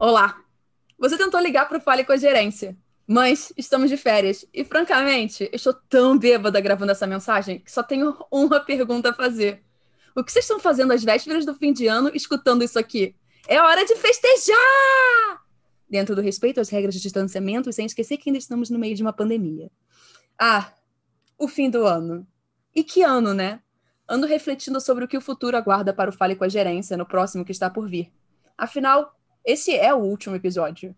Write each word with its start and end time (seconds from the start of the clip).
Olá! 0.00 0.42
Você 0.98 1.18
tentou 1.18 1.38
ligar 1.38 1.68
para 1.68 1.76
o 1.76 1.80
Fale 1.80 2.04
com 2.04 2.12
a 2.12 2.16
Gerência, 2.16 2.74
mas 3.06 3.52
estamos 3.54 3.90
de 3.90 3.98
férias 3.98 4.46
e, 4.50 4.64
francamente, 4.64 5.50
estou 5.52 5.74
tão 5.74 6.18
bêbada 6.18 6.58
gravando 6.58 6.90
essa 6.90 7.06
mensagem 7.06 7.58
que 7.58 7.70
só 7.70 7.82
tenho 7.82 8.16
uma 8.32 8.60
pergunta 8.60 9.10
a 9.10 9.12
fazer. 9.12 9.62
O 10.16 10.24
que 10.24 10.32
vocês 10.32 10.46
estão 10.46 10.58
fazendo 10.58 10.94
às 10.94 11.04
vésperas 11.04 11.44
do 11.44 11.54
fim 11.54 11.70
de 11.70 11.86
ano 11.86 12.10
escutando 12.14 12.64
isso 12.64 12.78
aqui? 12.78 13.14
É 13.46 13.60
hora 13.60 13.84
de 13.84 13.94
festejar! 13.94 15.44
Dentro 15.86 16.16
do 16.16 16.22
respeito 16.22 16.62
às 16.62 16.70
regras 16.70 16.94
de 16.94 17.02
distanciamento 17.02 17.68
e 17.68 17.72
sem 17.74 17.84
esquecer 17.84 18.16
que 18.16 18.30
ainda 18.30 18.38
estamos 18.38 18.70
no 18.70 18.78
meio 18.78 18.96
de 18.96 19.02
uma 19.02 19.12
pandemia. 19.12 19.70
Ah, 20.38 20.72
o 21.36 21.46
fim 21.46 21.68
do 21.68 21.84
ano. 21.84 22.26
E 22.74 22.82
que 22.82 23.02
ano, 23.02 23.34
né? 23.34 23.60
Ando 24.08 24.26
refletindo 24.26 24.80
sobre 24.80 25.04
o 25.04 25.08
que 25.08 25.18
o 25.18 25.20
futuro 25.20 25.58
aguarda 25.58 25.92
para 25.92 26.08
o 26.08 26.12
Fale 26.14 26.36
com 26.36 26.44
a 26.44 26.48
Gerência 26.48 26.96
no 26.96 27.04
próximo 27.04 27.44
que 27.44 27.52
está 27.52 27.68
por 27.68 27.86
vir. 27.86 28.10
Afinal, 28.56 29.19
esse 29.50 29.74
é 29.74 29.92
o 29.92 29.98
último 29.98 30.36
episódio. 30.36 30.94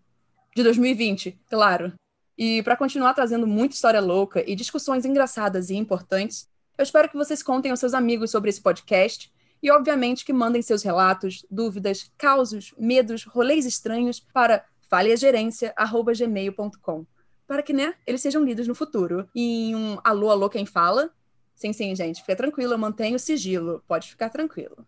De 0.55 0.63
2020, 0.63 1.39
claro. 1.49 1.93
E 2.37 2.61
para 2.63 2.77
continuar 2.77 3.13
trazendo 3.13 3.45
muita 3.47 3.75
história 3.75 3.99
louca 3.99 4.43
e 4.47 4.55
discussões 4.55 5.05
engraçadas 5.05 5.69
e 5.69 5.75
importantes, 5.75 6.47
eu 6.77 6.83
espero 6.83 7.09
que 7.09 7.17
vocês 7.17 7.41
contem 7.41 7.71
aos 7.71 7.79
seus 7.79 7.93
amigos 7.93 8.31
sobre 8.31 8.49
esse 8.49 8.61
podcast 8.61 9.31
e, 9.61 9.71
obviamente, 9.71 10.25
que 10.25 10.33
mandem 10.33 10.61
seus 10.61 10.83
relatos, 10.83 11.45
dúvidas, 11.49 12.11
causos, 12.17 12.73
medos, 12.77 13.23
rolês 13.23 13.65
estranhos 13.65 14.19
para 14.19 14.65
faleagerência.gmail.com 14.89 17.05
para 17.47 17.61
que, 17.61 17.73
né, 17.73 17.95
eles 18.05 18.21
sejam 18.21 18.43
lidos 18.43 18.67
no 18.67 18.75
futuro. 18.75 19.29
E 19.35 19.69
em 19.69 19.75
um 19.75 19.97
alô, 20.03 20.29
alô, 20.29 20.49
quem 20.49 20.65
fala? 20.65 21.11
Sim, 21.55 21.71
sim, 21.71 21.95
gente, 21.95 22.21
fica 22.21 22.35
tranquilo, 22.35 22.73
eu 22.73 22.77
mantenho 22.77 23.15
o 23.15 23.19
sigilo, 23.19 23.83
pode 23.87 24.09
ficar 24.09 24.29
tranquilo. 24.29 24.85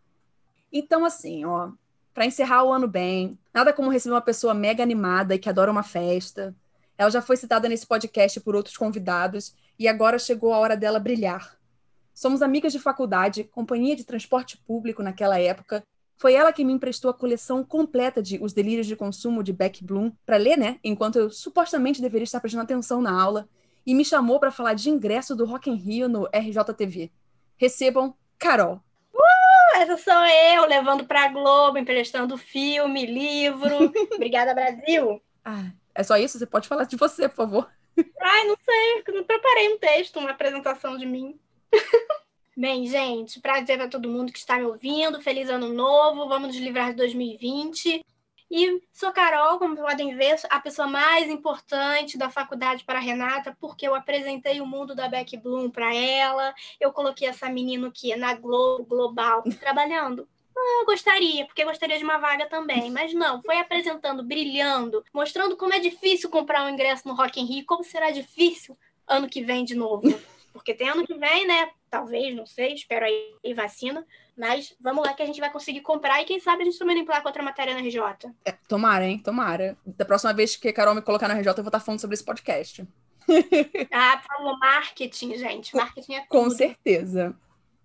Então, 0.71 1.05
assim, 1.05 1.45
ó, 1.45 1.71
para 2.16 2.25
encerrar 2.25 2.63
o 2.63 2.71
ano 2.71 2.88
bem. 2.88 3.38
Nada 3.53 3.73
como 3.73 3.91
receber 3.91 4.16
uma 4.16 4.21
pessoa 4.21 4.53
mega 4.53 4.81
animada 4.81 5.35
e 5.35 5.38
que 5.38 5.49
adora 5.49 5.69
uma 5.69 5.83
festa. 5.83 6.55
Ela 6.97 7.11
já 7.11 7.21
foi 7.21 7.35
citada 7.35 7.67
nesse 7.67 7.85
podcast 7.85 8.39
por 8.39 8.55
outros 8.55 8.77
convidados 8.77 9.53
e 9.77 9.85
agora 9.85 10.17
chegou 10.17 10.53
a 10.53 10.58
hora 10.58 10.77
dela 10.77 10.97
brilhar. 10.97 11.58
Somos 12.13 12.41
amigas 12.41 12.71
de 12.71 12.80
faculdade, 12.80 13.43
companhia 13.43 13.97
de 13.97 14.05
transporte 14.05 14.58
público 14.66 15.03
naquela 15.03 15.38
época. 15.38 15.83
Foi 16.16 16.33
ela 16.33 16.53
que 16.53 16.63
me 16.63 16.71
emprestou 16.71 17.11
a 17.11 17.13
coleção 17.13 17.66
completa 17.66 18.23
de 18.23 18.41
Os 18.41 18.53
Delírios 18.53 18.88
de 18.88 18.95
Consumo 18.95 19.43
de 19.43 19.52
Beck 19.52 19.83
Bloom 19.83 20.13
para 20.25 20.38
ler, 20.38 20.58
né? 20.58 20.80
Enquanto 20.81 21.17
eu 21.17 21.30
supostamente 21.30 22.02
deveria 22.02 22.23
estar 22.23 22.39
prestando 22.39 22.63
atenção 22.63 23.02
na 23.02 23.11
aula. 23.11 23.49
E 23.86 23.93
me 23.93 24.05
chamou 24.05 24.39
para 24.39 24.52
falar 24.52 24.73
de 24.73 24.89
ingresso 24.89 25.36
do 25.36 25.43
Rock 25.43 25.69
in 25.69 25.75
Rio 25.75 26.08
no 26.08 26.27
RJTV. 26.27 27.11
Recebam 27.58 28.16
Carol 28.39 28.81
essa 29.81 29.97
sou 29.97 30.25
eu, 30.25 30.65
levando 30.65 31.05
pra 31.05 31.27
Globo, 31.27 31.77
emprestando 31.77 32.37
filme, 32.37 33.05
livro. 33.05 33.91
Obrigada, 34.13 34.53
Brasil. 34.53 35.21
Ah, 35.43 35.71
é 35.93 36.03
só 36.03 36.17
isso? 36.17 36.37
Você 36.37 36.45
pode 36.45 36.67
falar 36.67 36.85
de 36.85 36.95
você, 36.95 37.27
por 37.29 37.35
favor. 37.35 37.71
Ai, 37.97 38.43
não 38.47 38.57
sei, 38.63 39.13
não 39.13 39.23
preparei 39.23 39.73
um 39.73 39.77
texto, 39.77 40.19
uma 40.19 40.31
apresentação 40.31 40.97
de 40.97 41.05
mim. 41.05 41.39
Bem, 42.57 42.87
gente, 42.87 43.41
prazer 43.41 43.77
para 43.77 43.89
todo 43.89 44.09
mundo 44.09 44.31
que 44.31 44.39
está 44.39 44.57
me 44.57 44.63
ouvindo. 44.63 45.21
Feliz 45.21 45.49
ano 45.49 45.73
novo. 45.73 46.27
Vamos 46.29 46.49
nos 46.49 46.57
livrar 46.57 46.91
de 46.91 46.95
2020. 46.95 48.01
E 48.49 48.81
sou 48.93 49.11
Carol, 49.11 49.57
como 49.57 49.75
podem 49.75 50.15
ver, 50.15 50.39
a 50.49 50.59
pessoa 50.59 50.88
mais 50.88 51.29
importante 51.29 52.17
da 52.17 52.29
faculdade 52.29 52.83
para 52.83 52.99
a 52.99 53.02
Renata, 53.02 53.57
porque 53.59 53.87
eu 53.87 53.95
apresentei 53.95 54.61
o 54.61 54.65
mundo 54.65 54.93
da 54.93 55.07
Beck 55.07 55.35
Bloom 55.37 55.69
para 55.69 55.93
ela. 55.93 56.53
Eu 56.79 56.93
coloquei 56.93 57.27
essa 57.27 57.49
menina 57.49 57.87
aqui 57.87 58.15
na 58.15 58.35
Globo 58.35 58.85
Global 58.85 59.43
trabalhando. 59.59 60.27
Ah, 60.57 60.81
eu 60.81 60.85
gostaria, 60.85 61.45
porque 61.45 61.65
gostaria 61.65 61.97
de 61.97 62.03
uma 62.03 62.17
vaga 62.17 62.45
também. 62.45 62.89
Mas 62.92 63.14
não, 63.14 63.42
foi 63.42 63.58
apresentando, 63.58 64.23
brilhando, 64.23 65.03
mostrando 65.14 65.58
como 65.58 65.73
é 65.73 65.80
difícil 65.80 66.30
comprar 66.30 66.65
um 66.65 66.70
ingresso 66.70 67.08
no 67.08 67.15
Rock 67.15 67.41
in 67.41 67.45
Rio, 67.45 67.65
como 67.65 67.83
será 67.83 68.11
difícil 68.11 68.77
ano 69.08 69.27
que 69.27 69.43
vem 69.43 69.65
de 69.65 69.75
novo. 69.75 70.03
Porque 70.53 70.73
tem 70.73 70.87
ano 70.87 71.05
que 71.05 71.14
vem, 71.15 71.45
né? 71.45 71.70
Talvez, 71.89 72.33
não 72.33 72.45
sei, 72.45 72.73
espero 72.73 73.05
aí 73.05 73.53
vacina. 73.53 74.05
Mas 74.37 74.75
vamos 74.79 75.05
lá 75.05 75.13
que 75.13 75.23
a 75.23 75.25
gente 75.25 75.39
vai 75.39 75.51
conseguir 75.51 75.81
comprar 75.81 76.21
e 76.21 76.25
quem 76.25 76.39
sabe 76.39 76.63
a 76.63 76.65
gente 76.65 76.77
também 76.77 76.99
emplaca 76.99 77.27
outra 77.27 77.41
matéria 77.41 77.73
na 77.73 77.79
RJ. 77.79 77.99
É, 78.43 78.51
tomara, 78.67 79.05
hein? 79.05 79.19
Tomara. 79.19 79.77
Da 79.85 80.03
próxima 80.03 80.33
vez 80.33 80.55
que 80.55 80.67
a 80.67 80.73
Carol 80.73 80.93
me 80.93 81.01
colocar 81.01 81.27
na 81.27 81.35
RJ, 81.35 81.49
eu 81.49 81.55
vou 81.55 81.67
estar 81.67 81.79
falando 81.79 82.01
sobre 82.01 82.15
esse 82.15 82.23
podcast. 82.23 82.85
ah, 83.91 84.21
falou 84.27 84.57
marketing, 84.59 85.37
gente. 85.37 85.75
Marketing 85.75 86.15
é 86.15 86.19
tudo. 86.21 86.29
Com 86.29 86.49
certeza. 86.49 87.35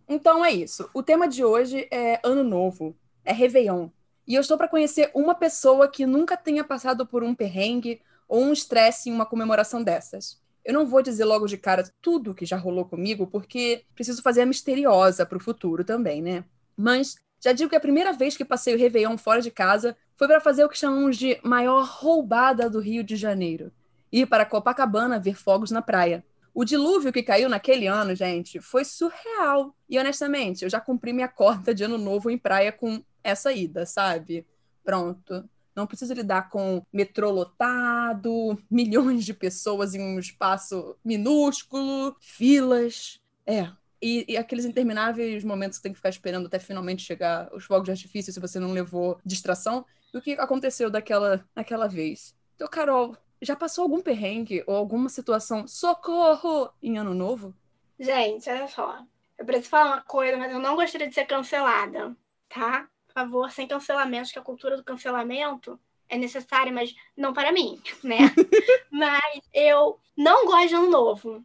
Então 0.09 0.45
é 0.45 0.51
isso. 0.51 0.91
O 0.93 1.03
tema 1.03 1.29
de 1.29 1.45
hoje 1.45 1.87
é 1.91 2.19
Ano 2.25 2.43
Novo, 2.43 2.97
é 3.25 3.33
Réveillon. 3.33 3.89
E 4.27 4.35
eu 4.35 4.41
estou 4.41 4.59
para 4.59 4.69
conhecer 4.69 5.11
uma 5.15 5.35
pessoa 5.35 5.89
que 5.89 6.05
nunca 6.05 6.37
tenha 6.37 6.65
passado 6.65 7.07
por 7.07 7.23
um 7.23 7.35
perrengue 7.35 8.03
ou 8.29 8.43
um 8.43 8.53
estresse 8.53 9.09
em 9.09 9.13
uma 9.13 9.27
comemoração 9.27 9.83
dessas. 9.83 10.41
Eu 10.65 10.75
não 10.75 10.87
vou 10.87 11.03
dizer 11.03 11.25
logo 11.25 11.47
de 11.47 11.57
cara 11.57 11.91
tudo 12.01 12.35
que 12.35 12.45
já 12.45 12.57
rolou 12.57 12.85
comigo, 12.85 13.27
porque 13.27 13.85
preciso 13.95 14.23
fazer 14.23 14.43
a 14.43 14.47
misteriosa 14.47 15.25
para 15.25 15.39
o 15.39 15.41
futuro 15.41 15.85
também, 15.85 16.21
né? 16.21 16.45
Mas 16.77 17.17
já 17.43 17.53
digo 17.53 17.71
que 17.71 17.77
a 17.77 17.81
primeira 17.81 18.13
vez 18.13 18.37
que 18.37 18.45
passei 18.45 18.75
o 18.75 18.79
Réveillon 18.79 19.17
fora 19.17 19.41
de 19.41 19.51
casa 19.51 19.97
foi 20.17 20.29
para 20.29 20.41
fazer 20.41 20.65
o 20.65 20.69
que 20.69 20.77
chamamos 20.77 21.17
de 21.17 21.41
maior 21.43 21.87
roubada 21.87 22.69
do 22.69 22.79
Rio 22.79 23.03
de 23.03 23.17
Janeiro. 23.17 23.73
Ir 24.13 24.27
para 24.27 24.45
Copacabana 24.45 25.19
ver 25.19 25.35
fogos 25.35 25.71
na 25.71 25.81
praia. 25.81 26.25
O 26.53 26.65
dilúvio 26.65 27.13
que 27.13 27.23
caiu 27.23 27.49
naquele 27.49 27.87
ano, 27.87 28.15
gente, 28.15 28.61
foi 28.61 28.85
surreal. 28.85 29.75
E 29.89 29.99
honestamente, 29.99 30.65
eu 30.65 30.71
já 30.71 30.81
cumpri 30.81 31.13
minha 31.13 31.29
cota 31.29 31.75
de 31.75 31.85
ano 31.85 31.97
novo 31.97 32.29
em 32.29 32.37
praia 32.37 32.71
com 32.71 33.03
essa 33.25 33.53
ida, 33.53 33.87
sabe? 33.87 34.47
Pronto 34.85 35.49
não 35.75 35.87
precisa 35.87 36.15
lidar 36.15 36.49
com 36.49 36.83
metrô 36.93 37.31
lotado, 37.31 38.59
milhões 38.71 39.25
de 39.25 39.35
pessoas 39.35 39.95
em 39.95 40.01
um 40.01 40.19
espaço 40.19 40.97
minúsculo, 41.05 42.17
filas. 42.21 43.21
É. 43.47 43.71
E, 44.03 44.25
e, 44.29 44.37
aqueles 44.37 44.65
intermináveis 44.65 45.45
momentos 45.45 45.77
que 45.77 45.83
tem 45.83 45.93
que 45.93 45.99
ficar 45.99 46.09
esperando 46.09 46.47
até 46.47 46.59
finalmente 46.59 47.03
chegar 47.03 47.53
os 47.55 47.65
fogos 47.65 47.85
de 47.85 47.91
artifício 47.91 48.33
se 48.33 48.41
você 48.41 48.59
não 48.59 48.73
levou 48.73 49.21
distração. 49.25 49.85
E 50.13 50.17
o 50.17 50.23
que 50.23 50.33
aconteceu 50.33 50.91
daquela, 50.91 51.45
daquela 51.55 51.87
vez? 51.87 52.35
Então, 52.57 52.67
Carol, 52.67 53.15
já 53.43 53.55
passou 53.55 53.83
algum 53.83 54.01
perrengue 54.01 54.65
ou 54.67 54.75
alguma 54.75 55.09
situação 55.09 55.67
socorro 55.67 56.71
em 56.83 56.99
ano 56.99 57.15
novo? 57.15 57.55
Gente, 57.99 58.49
olha 58.49 58.69
só. 58.69 59.05
Eu 59.39 59.45
preciso 59.45 59.71
falar 59.71 59.95
uma 59.95 60.03
coisa, 60.03 60.37
mas 60.37 60.53
eu 60.53 60.59
não 60.59 60.77
gostaria 60.77 61.09
de 61.09 61.15
ser 61.15 61.27
cancelada, 61.27 62.15
tá? 62.49 62.89
Favor, 63.11 63.51
sem 63.51 63.67
cancelamentos, 63.67 64.33
que 64.33 64.39
a 64.39 64.43
cultura 64.43 64.77
do 64.77 64.85
cancelamento 64.85 65.79
é 66.09 66.17
necessária, 66.17 66.73
mas 66.73 66.95
não 67.17 67.33
para 67.33 67.53
mim, 67.53 67.81
né? 68.03 68.19
mas 68.91 69.41
eu 69.55 69.99
não 70.17 70.47
gosto 70.47 70.69
de 70.69 70.75
ano 70.75 70.91
novo. 70.91 71.45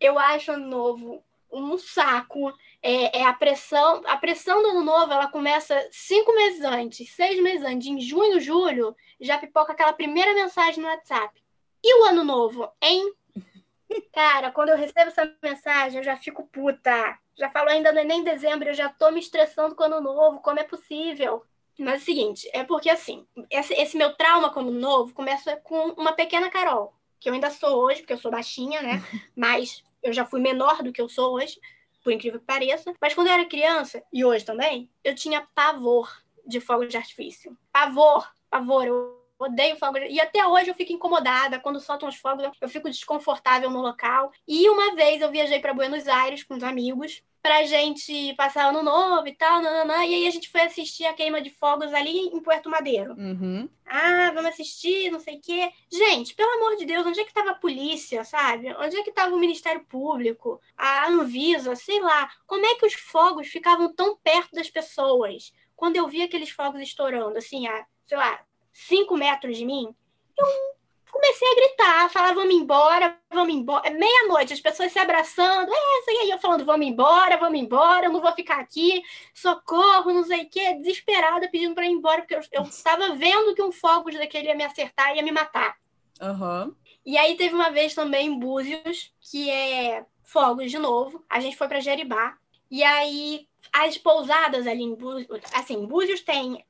Eu 0.00 0.18
acho 0.18 0.52
ano 0.52 0.66
novo 0.66 1.24
um 1.50 1.78
saco. 1.78 2.52
É, 2.82 3.20
é, 3.20 3.24
a 3.24 3.32
pressão. 3.32 4.02
A 4.06 4.16
pressão 4.16 4.62
do 4.62 4.68
ano 4.68 4.84
novo 4.84 5.12
ela 5.12 5.28
começa 5.28 5.88
cinco 5.90 6.34
meses 6.34 6.60
antes, 6.62 7.10
seis 7.10 7.42
meses 7.42 7.64
antes. 7.64 7.88
Em 7.88 8.00
junho, 8.00 8.40
julho, 8.40 8.94
já 9.20 9.38
pipoca 9.38 9.72
aquela 9.72 9.92
primeira 9.92 10.34
mensagem 10.34 10.82
no 10.82 10.88
WhatsApp. 10.88 11.42
E 11.82 12.02
o 12.02 12.04
ano 12.04 12.22
novo, 12.24 12.70
hein? 12.80 13.12
Cara, 14.12 14.50
quando 14.50 14.70
eu 14.70 14.76
recebo 14.76 15.08
essa 15.08 15.32
mensagem, 15.42 15.98
eu 15.98 16.04
já 16.04 16.16
fico 16.16 16.46
puta. 16.46 17.18
Já 17.36 17.50
falo 17.50 17.68
ainda 17.68 17.92
não 17.92 18.00
é 18.00 18.04
nem 18.04 18.24
dezembro, 18.24 18.68
eu 18.68 18.74
já 18.74 18.88
tô 18.88 19.10
me 19.10 19.20
estressando 19.20 19.74
com 19.74 19.82
o 19.82 19.86
ano 19.86 20.00
novo, 20.00 20.40
como 20.40 20.58
é 20.58 20.64
possível? 20.64 21.44
Mas 21.78 21.94
é 21.94 21.96
o 21.96 22.00
seguinte, 22.00 22.50
é 22.52 22.64
porque 22.64 22.88
assim, 22.88 23.26
esse, 23.50 23.74
esse 23.74 23.96
meu 23.96 24.14
trauma 24.14 24.50
com 24.50 24.60
o 24.60 24.62
ano 24.62 24.72
novo 24.72 25.12
começa 25.12 25.56
com 25.58 25.90
uma 25.90 26.14
pequena 26.14 26.48
Carol, 26.48 26.94
que 27.20 27.28
eu 27.28 27.34
ainda 27.34 27.50
sou 27.50 27.84
hoje, 27.84 28.00
porque 28.00 28.14
eu 28.14 28.18
sou 28.18 28.30
baixinha, 28.30 28.80
né? 28.80 29.02
Mas 29.36 29.84
eu 30.02 30.12
já 30.12 30.24
fui 30.24 30.40
menor 30.40 30.82
do 30.82 30.92
que 30.92 31.00
eu 31.00 31.08
sou 31.08 31.34
hoje, 31.34 31.60
por 32.02 32.12
incrível 32.12 32.40
que 32.40 32.46
pareça. 32.46 32.94
Mas 33.00 33.12
quando 33.12 33.26
eu 33.26 33.34
era 33.34 33.44
criança, 33.44 34.02
e 34.12 34.24
hoje 34.24 34.44
também, 34.44 34.88
eu 35.04 35.14
tinha 35.14 35.46
pavor 35.54 36.22
de 36.46 36.60
fogo 36.60 36.86
de 36.86 36.96
artifício. 36.96 37.56
Pavor, 37.72 38.26
pavor. 38.48 38.86
Eu 38.86 39.15
odeio 39.38 39.76
fogo. 39.76 39.98
E 39.98 40.20
até 40.20 40.46
hoje 40.46 40.70
eu 40.70 40.74
fico 40.74 40.92
incomodada 40.92 41.58
quando 41.60 41.80
soltam 41.80 42.08
os 42.08 42.16
fogos, 42.16 42.48
eu 42.60 42.68
fico 42.68 42.90
desconfortável 42.90 43.70
no 43.70 43.80
local. 43.80 44.32
E 44.46 44.68
uma 44.68 44.94
vez 44.94 45.20
eu 45.20 45.30
viajei 45.30 45.60
para 45.60 45.74
Buenos 45.74 46.06
Aires 46.08 46.42
com 46.42 46.54
os 46.54 46.62
amigos 46.62 47.22
pra 47.46 47.62
gente 47.62 48.34
passar 48.34 48.70
ano 48.70 48.82
novo 48.82 49.28
e 49.28 49.32
tal, 49.32 49.62
nananã, 49.62 50.04
e 50.04 50.16
aí 50.16 50.26
a 50.26 50.30
gente 50.32 50.50
foi 50.50 50.62
assistir 50.62 51.04
a 51.04 51.12
queima 51.12 51.40
de 51.40 51.48
fogos 51.48 51.94
ali 51.94 52.26
em 52.26 52.40
Puerto 52.40 52.68
Madeiro. 52.68 53.12
Uhum. 53.12 53.68
Ah, 53.86 54.32
vamos 54.34 54.50
assistir, 54.50 55.12
não 55.12 55.20
sei 55.20 55.36
o 55.36 55.40
quê. 55.40 55.70
Gente, 55.88 56.34
pelo 56.34 56.50
amor 56.54 56.74
de 56.74 56.84
Deus, 56.84 57.06
onde 57.06 57.20
é 57.20 57.24
que 57.24 57.32
tava 57.32 57.52
a 57.52 57.54
polícia, 57.54 58.24
sabe? 58.24 58.74
Onde 58.80 58.96
é 58.96 59.02
que 59.04 59.12
tava 59.12 59.32
o 59.32 59.38
Ministério 59.38 59.84
Público, 59.84 60.60
a 60.76 61.06
Anvisa, 61.06 61.76
sei 61.76 62.00
lá. 62.00 62.28
Como 62.48 62.66
é 62.66 62.74
que 62.74 62.86
os 62.86 62.94
fogos 62.94 63.46
ficavam 63.46 63.94
tão 63.94 64.16
perto 64.16 64.52
das 64.52 64.68
pessoas? 64.68 65.52
Quando 65.76 65.94
eu 65.94 66.08
vi 66.08 66.22
aqueles 66.22 66.50
fogos 66.50 66.80
estourando, 66.80 67.38
assim, 67.38 67.68
a, 67.68 67.86
sei 68.08 68.18
lá, 68.18 68.40
cinco 68.76 69.16
metros 69.16 69.56
de 69.56 69.64
mim, 69.64 69.94
eu 70.38 70.46
comecei 71.10 71.48
a 71.48 71.54
gritar, 71.54 72.10
falar, 72.10 72.34
vamos 72.34 72.54
embora, 72.54 73.18
vamos 73.32 73.54
embora. 73.54 73.88
É 73.88 73.90
meia-noite, 73.90 74.52
as 74.52 74.60
pessoas 74.60 74.92
se 74.92 74.98
abraçando, 74.98 75.72
é, 75.72 75.98
isso 76.00 76.10
aí, 76.10 76.30
eu 76.30 76.38
falando, 76.38 76.64
vamos 76.64 76.86
embora, 76.86 77.38
vamos 77.38 77.58
embora, 77.58 78.06
eu 78.06 78.12
não 78.12 78.20
vou 78.20 78.32
ficar 78.32 78.60
aqui, 78.60 79.02
socorro, 79.34 80.12
não 80.12 80.24
sei 80.24 80.42
o 80.42 80.50
quê, 80.50 80.74
desesperada 80.74 81.48
pedindo 81.48 81.74
para 81.74 81.86
ir 81.86 81.92
embora, 81.92 82.20
porque 82.20 82.36
eu, 82.52 82.62
estava 82.62 83.14
vendo 83.14 83.54
que 83.54 83.62
um 83.62 83.72
fogo 83.72 84.10
daquele 84.12 84.48
ia 84.48 84.54
me 84.54 84.64
acertar 84.64 85.12
e 85.12 85.16
ia 85.16 85.22
me 85.22 85.32
matar. 85.32 85.76
Uhum. 86.20 86.74
E 87.04 87.16
aí 87.16 87.36
teve 87.36 87.54
uma 87.54 87.70
vez 87.70 87.94
também 87.94 88.26
em 88.26 88.38
Búzios, 88.38 89.12
que 89.20 89.48
é 89.48 90.04
fogos 90.22 90.70
de 90.70 90.78
novo. 90.78 91.24
A 91.30 91.40
gente 91.40 91.56
foi 91.56 91.68
para 91.68 91.80
Jeribá. 91.80 92.36
E 92.70 92.82
aí 92.82 93.46
as 93.72 93.96
pousadas 93.96 94.66
ali 94.66 94.82
em 94.82 94.94
Búzios, 94.94 95.28
assim, 95.54 95.86
Búzios 95.86 96.22
tem 96.22 96.64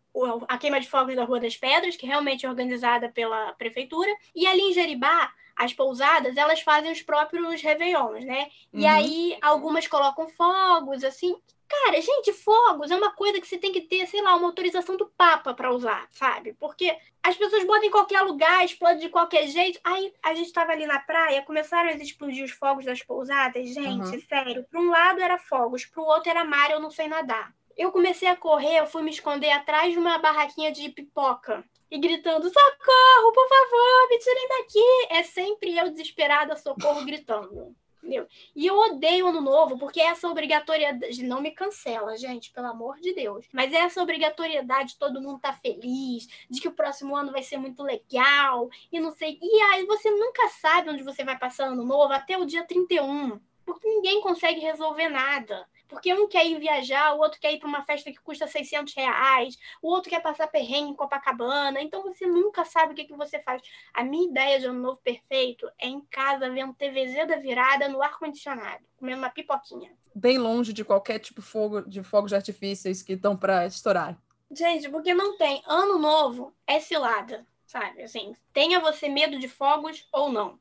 a 0.48 0.58
queima 0.58 0.80
de 0.80 0.88
fogos 0.88 1.14
da 1.14 1.24
Rua 1.24 1.40
das 1.40 1.56
Pedras, 1.56 1.96
que 1.96 2.06
realmente 2.06 2.46
é 2.46 2.48
organizada 2.48 3.08
pela 3.08 3.52
prefeitura, 3.54 4.10
e 4.34 4.46
ali 4.46 4.62
em 4.62 4.72
Jeribá, 4.72 5.32
as 5.56 5.72
pousadas, 5.72 6.36
elas 6.36 6.60
fazem 6.60 6.92
os 6.92 7.02
próprios 7.02 7.62
réveillons, 7.62 8.24
né? 8.24 8.48
E 8.72 8.84
uhum. 8.84 8.90
aí 8.90 9.38
algumas 9.40 9.86
colocam 9.86 10.28
fogos, 10.28 11.02
assim. 11.02 11.34
Cara, 11.68 12.00
gente, 12.00 12.32
fogos 12.32 12.90
é 12.90 12.96
uma 12.96 13.10
coisa 13.10 13.40
que 13.40 13.46
você 13.46 13.58
tem 13.58 13.72
que 13.72 13.80
ter, 13.80 14.06
sei 14.06 14.22
lá, 14.22 14.36
uma 14.36 14.46
autorização 14.46 14.96
do 14.96 15.06
Papa 15.06 15.52
para 15.52 15.72
usar, 15.72 16.06
sabe? 16.12 16.52
Porque 16.60 16.96
as 17.22 17.36
pessoas 17.36 17.64
botam 17.64 17.84
em 17.84 17.90
qualquer 17.90 18.20
lugar, 18.20 18.64
explodem 18.64 19.00
de 19.00 19.08
qualquer 19.08 19.48
jeito. 19.48 19.80
Aí 19.82 20.12
a 20.22 20.32
gente 20.34 20.52
tava 20.52 20.72
ali 20.72 20.86
na 20.86 21.00
praia, 21.00 21.42
começaram 21.42 21.88
a 21.88 21.94
explodir 21.94 22.44
os 22.44 22.52
fogos 22.52 22.84
das 22.84 23.02
pousadas. 23.02 23.68
Gente, 23.68 24.14
uhum. 24.14 24.22
sério, 24.28 24.64
para 24.70 24.80
um 24.80 24.90
lado 24.90 25.20
era 25.20 25.38
fogos, 25.38 25.84
para 25.84 26.00
o 26.00 26.06
outro 26.06 26.30
era 26.30 26.44
mar, 26.44 26.70
eu 26.70 26.78
não 26.78 26.90
sei 26.90 27.08
nadar. 27.08 27.52
Eu 27.76 27.92
comecei 27.92 28.28
a 28.28 28.36
correr, 28.36 28.78
eu 28.78 28.86
fui 28.86 29.02
me 29.02 29.10
esconder 29.10 29.50
atrás 29.50 29.92
de 29.92 29.98
uma 29.98 30.18
barraquinha 30.18 30.72
de 30.72 30.88
pipoca 30.88 31.64
e 31.90 31.98
gritando: 31.98 32.48
socorro, 32.48 33.32
por 33.32 33.48
favor, 33.48 34.08
me 34.08 34.18
tirem 34.18 34.48
daqui. 34.48 35.06
É 35.10 35.22
sempre 35.22 35.76
eu 35.76 35.90
desesperada, 35.90 36.56
socorro, 36.56 37.04
gritando. 37.04 37.76
Entendeu? 38.06 38.28
E 38.54 38.64
eu 38.64 38.78
odeio 38.78 39.26
ano 39.26 39.40
novo, 39.40 39.76
porque 39.78 40.00
essa 40.00 40.28
obrigatoriedade. 40.28 41.24
Não 41.24 41.40
me 41.42 41.50
cancela, 41.50 42.16
gente, 42.16 42.52
pelo 42.52 42.68
amor 42.68 43.00
de 43.00 43.12
Deus. 43.12 43.46
Mas 43.52 43.72
essa 43.72 44.00
obrigatoriedade 44.00 44.90
de 44.90 44.98
todo 44.98 45.20
mundo 45.20 45.40
tá 45.40 45.52
feliz, 45.52 46.28
de 46.48 46.60
que 46.60 46.68
o 46.68 46.72
próximo 46.72 47.16
ano 47.16 47.32
vai 47.32 47.42
ser 47.42 47.56
muito 47.56 47.82
legal, 47.82 48.70
e 48.92 49.00
não 49.00 49.10
sei. 49.10 49.38
E 49.42 49.60
aí 49.62 49.84
você 49.86 50.08
nunca 50.10 50.48
sabe 50.48 50.90
onde 50.90 51.02
você 51.02 51.24
vai 51.24 51.36
passar 51.36 51.66
ano 51.66 51.84
novo 51.84 52.12
até 52.12 52.38
o 52.38 52.46
dia 52.46 52.64
31. 52.64 53.40
Porque 53.64 53.88
ninguém 53.88 54.20
consegue 54.20 54.60
resolver 54.60 55.08
nada. 55.08 55.66
Porque 55.88 56.12
um 56.14 56.28
quer 56.28 56.46
ir 56.46 56.58
viajar, 56.58 57.14
o 57.14 57.18
outro 57.18 57.40
quer 57.40 57.52
ir 57.52 57.58
para 57.58 57.68
uma 57.68 57.84
festa 57.84 58.10
que 58.10 58.20
custa 58.20 58.46
600 58.46 58.94
reais, 58.94 59.56
o 59.80 59.88
outro 59.88 60.10
quer 60.10 60.20
passar 60.20 60.46
perrengue 60.48 60.90
em 60.90 60.94
Copacabana. 60.94 61.80
Então 61.80 62.02
você 62.02 62.26
nunca 62.26 62.64
sabe 62.64 62.92
o 62.92 62.96
que, 62.96 63.04
que 63.04 63.16
você 63.16 63.40
faz. 63.40 63.62
A 63.94 64.02
minha 64.02 64.28
ideia 64.28 64.58
de 64.58 64.66
ano 64.66 64.80
novo 64.80 65.00
perfeito 65.02 65.68
é 65.78 65.88
em 65.88 66.00
casa 66.00 66.50
vendo 66.50 66.74
TVZ 66.74 67.26
da 67.28 67.36
virada 67.36 67.88
no 67.88 68.02
ar-condicionado, 68.02 68.84
comendo 68.96 69.18
uma 69.18 69.30
pipoquinha. 69.30 69.92
Bem 70.14 70.38
longe 70.38 70.72
de 70.72 70.84
qualquer 70.84 71.18
tipo 71.18 71.40
de 71.40 71.46
fogo 71.46 71.82
de 71.82 72.02
fogos 72.02 72.30
de 72.30 72.36
artifícios 72.36 73.02
que 73.02 73.12
estão 73.12 73.36
para 73.36 73.66
estourar. 73.66 74.18
Gente, 74.50 74.88
porque 74.88 75.12
não 75.12 75.36
tem. 75.36 75.62
Ano 75.66 75.98
novo 75.98 76.54
é 76.66 76.80
cilada, 76.80 77.46
sabe? 77.66 78.02
Assim, 78.02 78.34
tenha 78.52 78.80
você 78.80 79.08
medo 79.08 79.38
de 79.38 79.48
fogos 79.48 80.08
ou 80.12 80.30
não. 80.30 80.58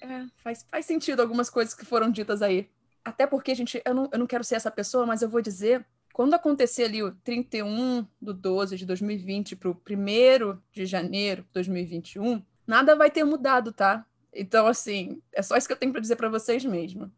É, 0.00 0.26
faz, 0.42 0.66
faz 0.68 0.86
sentido 0.86 1.20
algumas 1.20 1.48
coisas 1.48 1.74
que 1.74 1.84
foram 1.84 2.10
ditas 2.10 2.42
aí. 2.42 2.68
Até 3.04 3.26
porque, 3.26 3.54
gente, 3.54 3.80
eu 3.84 3.94
não, 3.94 4.08
eu 4.12 4.18
não 4.18 4.26
quero 4.26 4.44
ser 4.44 4.56
essa 4.56 4.70
pessoa, 4.70 5.06
mas 5.06 5.22
eu 5.22 5.28
vou 5.28 5.40
dizer, 5.40 5.84
quando 6.12 6.34
acontecer 6.34 6.84
ali 6.84 7.02
o 7.02 7.12
31 7.12 8.06
do 8.20 8.34
12 8.34 8.76
de 8.76 8.84
2020 8.84 9.56
para 9.56 9.70
o 9.70 9.72
1 9.72 10.58
de 10.72 10.84
janeiro 10.84 11.42
de 11.42 11.48
2021, 11.54 12.42
nada 12.66 12.96
vai 12.96 13.10
ter 13.10 13.24
mudado, 13.24 13.72
tá? 13.72 14.04
Então, 14.34 14.66
assim, 14.66 15.22
é 15.32 15.42
só 15.42 15.56
isso 15.56 15.66
que 15.66 15.72
eu 15.72 15.78
tenho 15.78 15.92
para 15.92 16.00
dizer 16.00 16.16
para 16.16 16.28
vocês 16.28 16.64
mesmo. 16.64 17.10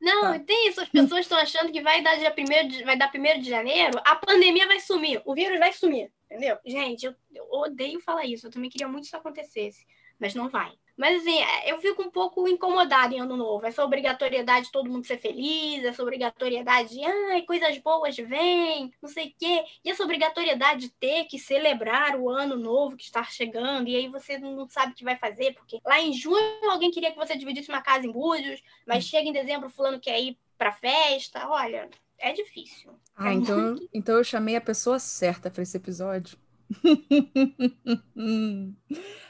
Não, 0.00 0.32
tá. 0.32 0.38
tem 0.38 0.68
isso. 0.68 0.80
As 0.80 0.88
pessoas 0.88 1.20
estão 1.20 1.38
achando 1.38 1.72
que 1.72 1.80
vai 1.80 2.02
dar 2.02 2.16
dia 2.16 2.30
primeiro 2.30 2.68
de, 2.68 2.84
vai 2.84 2.96
dar 2.96 3.08
primeiro 3.08 3.40
de 3.40 3.48
janeiro, 3.48 3.98
a 4.04 4.16
pandemia 4.16 4.66
vai 4.66 4.78
sumir, 4.78 5.22
o 5.24 5.34
vírus 5.34 5.58
vai 5.58 5.72
sumir, 5.72 6.12
entendeu? 6.26 6.58
Gente, 6.64 7.06
eu, 7.06 7.14
eu 7.34 7.48
odeio 7.50 8.00
falar 8.00 8.26
isso. 8.26 8.46
Eu 8.46 8.50
também 8.50 8.68
queria 8.68 8.86
muito 8.86 9.02
que 9.02 9.06
isso 9.08 9.16
acontecesse, 9.16 9.86
mas 10.18 10.34
não 10.34 10.48
vai. 10.48 10.72
Mas 10.96 11.20
assim, 11.20 11.42
é, 11.42 11.72
eu 11.72 11.78
fico 11.78 12.02
um 12.02 12.10
pouco 12.10 12.46
incomodada 12.46 13.14
em 13.14 13.20
ano 13.20 13.36
novo. 13.36 13.66
Essa 13.66 13.84
obrigatoriedade 13.84 14.66
de 14.66 14.72
todo 14.72 14.90
mundo 14.90 15.06
ser 15.06 15.18
feliz, 15.18 15.84
essa 15.84 16.02
obrigatoriedade 16.02 16.90
de 16.90 17.04
ai, 17.04 17.42
coisas 17.42 17.76
boas 17.78 18.16
vêm, 18.16 18.92
não 19.02 19.08
sei 19.08 19.28
o 19.28 19.34
quê. 19.38 19.64
E 19.84 19.90
essa 19.90 20.04
obrigatoriedade 20.04 20.82
de 20.82 20.88
ter 20.90 21.24
que 21.24 21.38
celebrar 21.38 22.16
o 22.16 22.30
ano 22.30 22.56
novo 22.56 22.96
que 22.96 23.04
está 23.04 23.24
chegando, 23.24 23.88
e 23.88 23.96
aí 23.96 24.08
você 24.08 24.38
não 24.38 24.68
sabe 24.68 24.92
o 24.92 24.94
que 24.94 25.04
vai 25.04 25.16
fazer, 25.16 25.54
porque 25.54 25.80
lá 25.84 26.00
em 26.00 26.12
junho 26.12 26.70
alguém 26.70 26.90
queria 26.90 27.10
que 27.10 27.18
você 27.18 27.36
dividisse 27.36 27.68
uma 27.68 27.82
casa 27.82 28.06
em 28.06 28.12
Búzios, 28.12 28.62
mas 28.86 29.04
chega 29.04 29.28
em 29.28 29.32
dezembro 29.32 29.68
fulano 29.68 30.00
quer 30.00 30.20
ir 30.20 30.38
pra 30.56 30.72
festa. 30.72 31.48
Olha, 31.48 31.88
é 32.18 32.32
difícil. 32.32 32.92
Ah, 33.16 33.30
é 33.30 33.34
então, 33.34 33.58
muito... 33.58 33.88
então 33.92 34.16
eu 34.16 34.24
chamei 34.24 34.56
a 34.56 34.60
pessoa 34.60 34.98
certa 34.98 35.50
para 35.50 35.62
esse 35.62 35.76
episódio. 35.76 36.38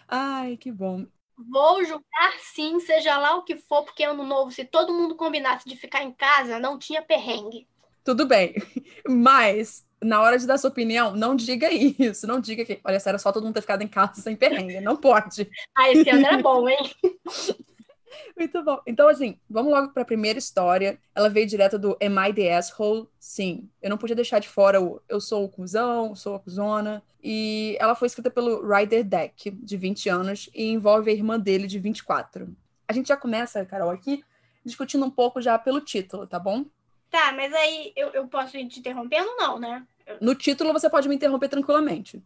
Ai, 0.08 0.56
que 0.56 0.70
bom. 0.70 1.06
Vou 1.36 1.84
julgar 1.84 2.32
sim, 2.40 2.78
seja 2.80 3.18
lá 3.18 3.36
o 3.36 3.42
que 3.42 3.56
for, 3.56 3.84
porque 3.84 4.04
ano 4.04 4.24
novo, 4.24 4.50
se 4.50 4.64
todo 4.64 4.94
mundo 4.94 5.16
combinasse 5.16 5.68
de 5.68 5.76
ficar 5.76 6.02
em 6.02 6.12
casa, 6.12 6.58
não 6.58 6.78
tinha 6.78 7.02
perrengue. 7.02 7.66
Tudo 8.04 8.26
bem, 8.26 8.54
mas 9.08 9.84
na 10.02 10.20
hora 10.20 10.38
de 10.38 10.46
dar 10.46 10.58
sua 10.58 10.70
opinião, 10.70 11.16
não 11.16 11.34
diga 11.34 11.68
isso. 11.72 12.26
Não 12.26 12.38
diga 12.38 12.64
que, 12.64 12.78
olha, 12.84 12.98
era 13.04 13.18
só 13.18 13.32
todo 13.32 13.44
mundo 13.44 13.54
ter 13.54 13.62
ficado 13.62 13.82
em 13.82 13.88
casa 13.88 14.20
sem 14.20 14.36
perrengue. 14.36 14.80
Não 14.80 14.96
pode. 14.96 15.50
ah, 15.76 15.90
esse 15.90 16.08
ano 16.10 16.26
era 16.26 16.38
bom, 16.38 16.68
hein? 16.68 16.78
Muito 18.36 18.62
bom. 18.62 18.80
Então, 18.86 19.08
assim, 19.08 19.38
vamos 19.48 19.72
logo 19.72 19.92
para 19.92 20.02
a 20.02 20.06
primeira 20.06 20.38
história. 20.38 20.98
Ela 21.14 21.28
veio 21.28 21.46
direto 21.46 21.78
do 21.78 21.96
Am 22.02 22.28
I 22.28 22.32
the 22.32 22.56
Asshole? 22.56 23.08
Sim. 23.18 23.68
Eu 23.80 23.90
não 23.90 23.98
podia 23.98 24.16
deixar 24.16 24.38
de 24.38 24.48
fora 24.48 24.80
o 24.80 25.00
Eu 25.08 25.20
sou 25.20 25.44
o 25.44 25.48
cuzão, 25.48 26.14
sou 26.14 26.34
a 26.34 26.40
cuzona. 26.40 27.02
E 27.22 27.76
ela 27.80 27.94
foi 27.94 28.06
escrita 28.06 28.30
pelo 28.30 28.66
Ryder 28.66 29.02
Deck, 29.02 29.50
de 29.50 29.76
20 29.76 30.08
anos, 30.10 30.50
e 30.54 30.70
envolve 30.70 31.10
a 31.10 31.14
irmã 31.14 31.40
dele, 31.40 31.66
de 31.66 31.78
24. 31.78 32.54
A 32.86 32.92
gente 32.92 33.08
já 33.08 33.16
começa, 33.16 33.64
Carol, 33.64 33.90
aqui, 33.90 34.22
discutindo 34.64 35.06
um 35.06 35.10
pouco 35.10 35.40
já 35.40 35.58
pelo 35.58 35.80
título, 35.80 36.26
tá 36.26 36.38
bom? 36.38 36.66
Tá, 37.10 37.32
mas 37.32 37.52
aí 37.54 37.92
eu, 37.96 38.08
eu 38.08 38.28
posso 38.28 38.56
ir 38.58 38.68
te 38.68 38.80
interrompendo, 38.80 39.30
não, 39.38 39.58
né? 39.58 39.86
No 40.20 40.34
título 40.34 40.72
você 40.72 40.90
pode 40.90 41.08
me 41.08 41.14
interromper 41.14 41.48
tranquilamente. 41.48 42.18
Tá. 42.18 42.24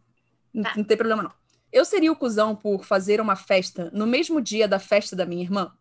Não, 0.53 0.71
não 0.77 0.83
tem 0.83 0.97
problema, 0.97 1.23
não. 1.23 1.31
Eu 1.71 1.85
seria 1.85 2.11
o 2.11 2.15
cuzão 2.15 2.55
por 2.55 2.83
fazer 2.83 3.21
uma 3.21 3.35
festa 3.35 3.89
no 3.93 4.07
mesmo 4.07 4.41
dia 4.41 4.67
da 4.67 4.79
festa 4.79 5.15
da 5.15 5.25
minha 5.25 5.43
irmã? 5.43 5.71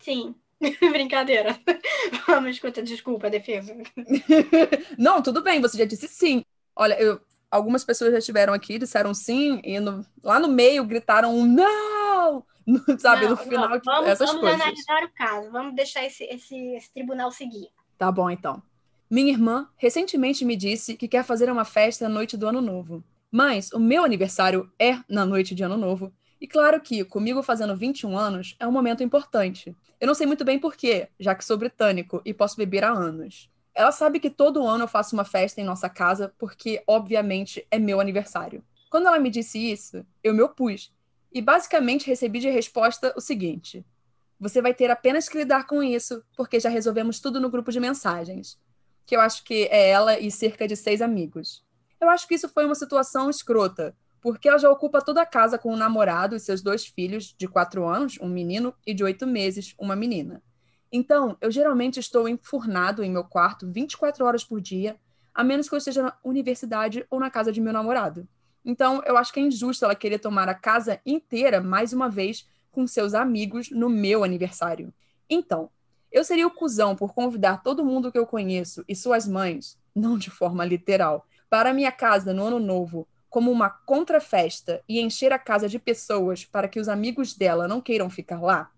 Sim. 0.00 0.34
Brincadeira. 0.90 1.58
Vamos 2.26 2.50
escuta, 2.50 2.82
desculpa, 2.82 3.30
defesa. 3.30 3.76
Não, 4.98 5.22
tudo 5.22 5.42
bem, 5.42 5.60
você 5.60 5.78
já 5.78 5.84
disse 5.84 6.08
sim. 6.08 6.44
Olha, 6.74 7.00
eu, 7.00 7.20
algumas 7.50 7.84
pessoas 7.84 8.12
já 8.12 8.18
estiveram 8.18 8.52
aqui, 8.52 8.78
disseram 8.78 9.14
sim, 9.14 9.60
e 9.64 9.78
no, 9.80 10.04
lá 10.22 10.38
no 10.38 10.48
meio 10.48 10.84
gritaram 10.84 11.34
um 11.34 11.44
não! 11.44 12.44
Sabe, 12.98 13.22
não, 13.22 13.30
no 13.30 13.36
final, 13.36 13.68
não. 13.68 13.80
Vamos, 13.84 14.10
essas 14.10 14.28
vamos 14.28 14.42
coisas. 14.42 14.58
Vamos 14.58 14.62
analisar 14.62 15.04
o 15.04 15.10
caso, 15.14 15.50
vamos 15.50 15.74
deixar 15.74 16.04
esse, 16.04 16.24
esse, 16.24 16.56
esse 16.74 16.92
tribunal 16.92 17.30
seguir. 17.30 17.68
Tá 17.96 18.12
bom, 18.12 18.28
então. 18.30 18.62
Minha 19.10 19.32
irmã 19.32 19.68
recentemente 19.76 20.44
me 20.44 20.54
disse 20.54 20.94
que 20.94 21.08
quer 21.08 21.24
fazer 21.24 21.50
uma 21.50 21.64
festa 21.64 22.06
na 22.06 22.14
noite 22.14 22.36
do 22.36 22.46
Ano 22.46 22.60
Novo. 22.60 23.02
Mas 23.30 23.72
o 23.72 23.78
meu 23.78 24.04
aniversário 24.04 24.70
é 24.78 24.98
na 25.08 25.26
noite 25.26 25.54
de 25.54 25.62
Ano 25.62 25.76
Novo 25.76 26.12
e 26.40 26.46
claro 26.46 26.80
que, 26.80 27.04
comigo 27.04 27.42
fazendo 27.42 27.76
21 27.76 28.16
anos, 28.16 28.56
é 28.60 28.66
um 28.66 28.72
momento 28.72 29.02
importante. 29.02 29.76
Eu 30.00 30.06
não 30.06 30.14
sei 30.14 30.26
muito 30.26 30.44
bem 30.44 30.58
porquê, 30.58 31.08
já 31.18 31.34
que 31.34 31.44
sou 31.44 31.58
britânico 31.58 32.22
e 32.24 32.32
posso 32.32 32.56
beber 32.56 32.84
há 32.84 32.90
anos. 32.90 33.50
Ela 33.74 33.92
sabe 33.92 34.20
que 34.20 34.30
todo 34.30 34.66
ano 34.66 34.84
eu 34.84 34.88
faço 34.88 35.14
uma 35.14 35.24
festa 35.24 35.60
em 35.60 35.64
nossa 35.64 35.88
casa 35.88 36.32
porque, 36.38 36.82
obviamente, 36.86 37.66
é 37.70 37.78
meu 37.78 38.00
aniversário. 38.00 38.64
Quando 38.90 39.06
ela 39.06 39.18
me 39.18 39.30
disse 39.30 39.58
isso, 39.58 40.04
eu 40.22 40.32
me 40.32 40.42
opus 40.42 40.92
e 41.32 41.42
basicamente 41.42 42.06
recebi 42.06 42.40
de 42.40 42.48
resposta 42.48 43.12
o 43.16 43.20
seguinte: 43.20 43.84
Você 44.40 44.62
vai 44.62 44.72
ter 44.72 44.90
apenas 44.90 45.28
que 45.28 45.36
lidar 45.36 45.66
com 45.66 45.82
isso 45.82 46.22
porque 46.36 46.58
já 46.58 46.68
resolvemos 46.68 47.20
tudo 47.20 47.40
no 47.40 47.50
grupo 47.50 47.70
de 47.70 47.80
mensagens. 47.80 48.58
Que 49.04 49.16
eu 49.16 49.20
acho 49.20 49.44
que 49.44 49.64
é 49.70 49.90
ela 49.90 50.18
e 50.18 50.30
cerca 50.30 50.66
de 50.66 50.76
seis 50.76 51.02
amigos. 51.02 51.64
Eu 52.00 52.08
acho 52.08 52.26
que 52.28 52.34
isso 52.34 52.48
foi 52.48 52.64
uma 52.64 52.74
situação 52.74 53.28
escrota, 53.28 53.96
porque 54.20 54.48
ela 54.48 54.58
já 54.58 54.70
ocupa 54.70 55.00
toda 55.00 55.22
a 55.22 55.26
casa 55.26 55.58
com 55.58 55.72
o 55.72 55.76
namorado 55.76 56.36
e 56.36 56.40
seus 56.40 56.62
dois 56.62 56.86
filhos 56.86 57.34
de 57.36 57.48
quatro 57.48 57.86
anos, 57.86 58.18
um 58.20 58.28
menino, 58.28 58.74
e 58.86 58.94
de 58.94 59.04
oito 59.04 59.26
meses, 59.26 59.74
uma 59.78 59.96
menina. 59.96 60.42
Então, 60.90 61.36
eu 61.40 61.50
geralmente 61.50 62.00
estou 62.00 62.28
enfurnado 62.28 63.02
em 63.02 63.10
meu 63.10 63.24
quarto 63.24 63.70
24 63.70 64.24
horas 64.24 64.44
por 64.44 64.60
dia, 64.60 64.96
a 65.34 65.44
menos 65.44 65.68
que 65.68 65.74
eu 65.74 65.78
esteja 65.78 66.02
na 66.02 66.16
universidade 66.24 67.06
ou 67.10 67.20
na 67.20 67.30
casa 67.30 67.52
de 67.52 67.60
meu 67.60 67.72
namorado. 67.72 68.26
Então, 68.64 69.02
eu 69.06 69.16
acho 69.16 69.32
que 69.32 69.40
é 69.40 69.42
injusto 69.42 69.84
ela 69.84 69.94
querer 69.94 70.18
tomar 70.18 70.48
a 70.48 70.54
casa 70.54 71.00
inteira, 71.04 71.60
mais 71.60 71.92
uma 71.92 72.08
vez, 72.08 72.46
com 72.70 72.86
seus 72.86 73.14
amigos 73.14 73.70
no 73.70 73.88
meu 73.88 74.24
aniversário. 74.24 74.92
Então, 75.28 75.70
eu 76.10 76.24
seria 76.24 76.46
o 76.46 76.50
cuzão 76.50 76.96
por 76.96 77.12
convidar 77.12 77.62
todo 77.62 77.84
mundo 77.84 78.10
que 78.10 78.18
eu 78.18 78.26
conheço 78.26 78.82
e 78.88 78.96
suas 78.96 79.28
mães, 79.28 79.78
não 79.94 80.16
de 80.16 80.30
forma 80.30 80.64
literal, 80.64 81.26
para 81.50 81.72
minha 81.74 81.90
casa 81.92 82.32
no 82.32 82.44
ano 82.46 82.58
novo, 82.58 83.06
como 83.30 83.50
uma 83.50 83.68
contrafesta 83.70 84.82
e 84.88 85.00
encher 85.00 85.32
a 85.32 85.38
casa 85.38 85.68
de 85.68 85.78
pessoas 85.78 86.44
para 86.44 86.68
que 86.68 86.80
os 86.80 86.88
amigos 86.88 87.34
dela 87.34 87.68
não 87.68 87.80
queiram 87.80 88.08
ficar 88.08 88.40
lá? 88.40 88.70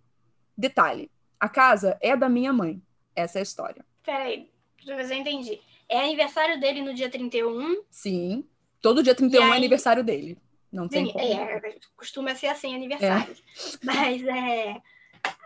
Detalhe: 0.56 1.10
A 1.38 1.48
casa 1.48 1.96
é 2.00 2.16
da 2.16 2.28
minha 2.28 2.52
mãe. 2.52 2.82
Essa 3.14 3.38
é 3.38 3.40
a 3.40 3.42
história. 3.42 3.84
Peraí, 4.04 4.50
deixa 4.76 4.92
eu 4.92 4.96
ver 4.96 5.04
se 5.06 5.14
eu 5.14 5.18
entendi. 5.18 5.60
É 5.88 6.00
aniversário 6.00 6.60
dele 6.60 6.82
no 6.82 6.94
dia 6.94 7.08
31. 7.10 7.82
Sim. 7.90 8.44
Todo 8.80 9.02
dia 9.02 9.14
31 9.14 9.42
aí- 9.44 9.50
é 9.52 9.56
aniversário 9.56 10.02
dele. 10.04 10.38
Não 10.72 10.88
tem 10.88 11.06
Sim, 11.06 11.12
como. 11.12 11.24
é, 11.24 11.74
costuma 11.96 12.34
ser 12.36 12.46
assim, 12.46 12.74
aniversário. 12.74 13.34
Mas 13.82 14.22
é. 14.22 14.80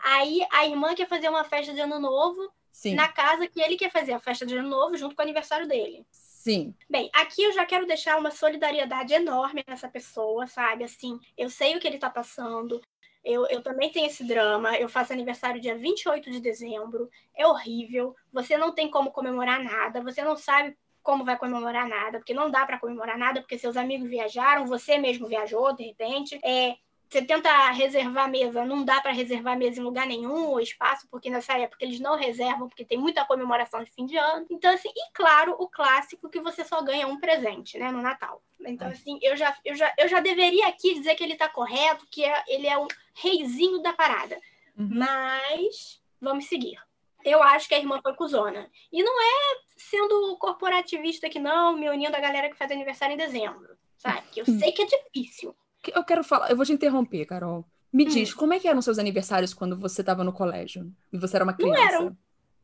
Aí 0.05 0.47
a 0.53 0.67
irmã 0.67 0.95
quer 0.95 1.09
fazer 1.09 1.29
uma 1.31 1.45
festa 1.45 1.73
de 1.73 1.81
ano 1.81 1.99
novo 1.99 2.53
Sim. 2.71 2.95
na 2.95 3.09
casa 3.09 3.47
que 3.49 3.61
ele 3.61 3.77
quer 3.77 3.91
fazer 3.91 4.13
a 4.13 4.21
festa 4.21 4.45
de 4.45 4.55
ano 4.57 4.69
novo 4.69 4.97
junto 4.97 5.17
com 5.17 5.23
o 5.23 5.25
aniversário 5.25 5.67
dele. 5.67 6.07
Sim. 6.45 6.75
Bem, 6.91 7.09
aqui 7.15 7.43
eu 7.43 7.53
já 7.53 7.65
quero 7.65 7.87
deixar 7.87 8.19
uma 8.19 8.31
solidariedade 8.31 9.15
enorme 9.15 9.65
nessa 9.67 9.89
pessoa, 9.89 10.47
sabe? 10.47 10.85
Assim, 10.85 11.19
eu 11.39 11.49
sei 11.49 11.75
o 11.75 11.81
que 11.81 11.89
ele 11.89 11.97
tá 11.97 12.11
passando. 12.11 12.83
Eu, 13.25 13.47
eu 13.47 13.63
também 13.63 13.91
tenho 13.91 14.07
esse 14.07 14.23
drama. 14.23 14.77
Eu 14.77 14.87
faço 14.87 15.15
aniversário 15.15 15.59
dia 15.59 15.75
28 15.75 16.31
de 16.31 16.41
dezembro. 16.41 17.09
É 17.35 17.47
horrível. 17.47 18.15
Você 18.31 18.59
não 18.59 18.75
tem 18.75 18.91
como 18.91 19.11
comemorar 19.11 19.65
nada. 19.65 20.03
Você 20.03 20.23
não 20.23 20.37
sabe 20.37 20.77
como 21.03 21.25
vai 21.25 21.39
comemorar 21.39 21.89
nada, 21.89 22.19
porque 22.19 22.35
não 22.35 22.51
dá 22.51 22.67
para 22.67 22.79
comemorar 22.79 23.17
nada, 23.17 23.41
porque 23.41 23.59
seus 23.59 23.77
amigos 23.77 24.09
viajaram, 24.09 24.67
você 24.67 24.99
mesmo 24.99 25.27
viajou, 25.27 25.75
de 25.75 25.85
repente. 25.85 26.39
É, 26.45 26.77
você 27.09 27.23
tenta 27.23 27.71
reservar 27.71 28.29
mesa, 28.29 28.65
não 28.65 28.85
dá 28.85 29.01
para 29.01 29.13
reservar 29.13 29.57
mesa 29.57 29.81
em 29.81 29.85
lugar 29.85 30.07
nenhum, 30.07 30.49
ou 30.49 30.61
espaço, 30.61 31.07
porque 31.11 31.31
nessa 31.31 31.57
época 31.57 31.85
eles 31.85 32.01
não 32.01 32.17
reservam, 32.17 32.69
porque 32.69 32.85
tem 32.85 32.99
muita 32.99 33.25
comemoração 33.25 33.85
de 33.85 33.91
fim 33.91 34.05
de 34.05 34.17
ano. 34.17 34.47
Então, 34.51 34.73
assim, 34.73 34.89
e 34.89 35.13
claro, 35.13 35.55
o 35.59 35.69
clássico 35.69 36.29
que 36.29 36.41
você 36.41 36.65
só 36.65 36.83
ganha 36.83 37.07
um 37.07 37.21
presente, 37.21 37.79
né, 37.79 37.91
no 37.91 38.03
Natal. 38.03 38.43
Então, 38.67 38.89
assim, 38.89 39.19
eu 39.23 39.37
já, 39.37 39.57
eu 39.65 39.75
já, 39.75 39.93
eu 39.99 40.09
já 40.09 40.21
deveria 40.21 40.67
aqui 40.69 40.95
dizer 40.95 41.15
que 41.15 41.23
ele 41.23 41.37
tá 41.37 41.49
correto, 41.49 42.07
que 42.11 42.25
é, 42.25 42.45
ele 42.49 42.67
é 42.67 42.77
o 42.79 42.89
reizinho 43.15 43.81
da 43.81 43.93
parada. 43.93 44.37
Uhum. 44.77 44.89
Mas 44.93 46.01
vamos 46.21 46.47
seguir. 46.47 46.79
Eu 47.25 47.43
acho 47.43 47.69
que 47.69 47.75
a 47.75 47.79
irmã 47.79 48.01
foi 48.03 48.15
cuzona. 48.15 48.71
E 48.93 49.03
não 49.03 49.21
é 49.21 49.57
sendo 49.77 50.37
corporativista 50.39 51.29
que 51.29 51.39
não, 51.39 51.77
me 51.77 51.89
unindo 51.89 52.17
a 52.17 52.21
galera 52.21 52.51
que 52.51 52.57
faz 52.57 52.71
aniversário 52.71 53.15
em 53.15 53.19
dezembro. 53.19 53.77
Sabe? 53.97 54.23
Que 54.31 54.41
eu 54.41 54.45
sei 54.45 54.73
que 54.73 54.83
é 54.83 54.87
difícil. 54.87 55.55
Eu 55.95 56.05
quero 56.05 56.23
falar, 56.25 56.51
eu 56.51 56.57
vou 56.57 56.65
te 56.65 56.73
interromper, 56.73 57.25
Carol. 57.27 57.65
Me 57.93 58.05
Hum. 58.05 58.09
diz, 58.09 58.33
como 58.35 58.53
é 58.53 58.59
que 58.61 58.67
eram 58.69 58.83
seus 58.83 58.99
aniversários 58.99 59.53
quando 59.55 59.79
você 59.79 60.01
estava 60.03 60.25
no 60.25 60.33
colégio? 60.33 60.93
E 61.13 61.19
você 61.19 61.37
era 61.37 61.45
uma 61.45 61.53
Não 61.53 61.59
criança? 61.59 61.83
eram. 61.97 62.17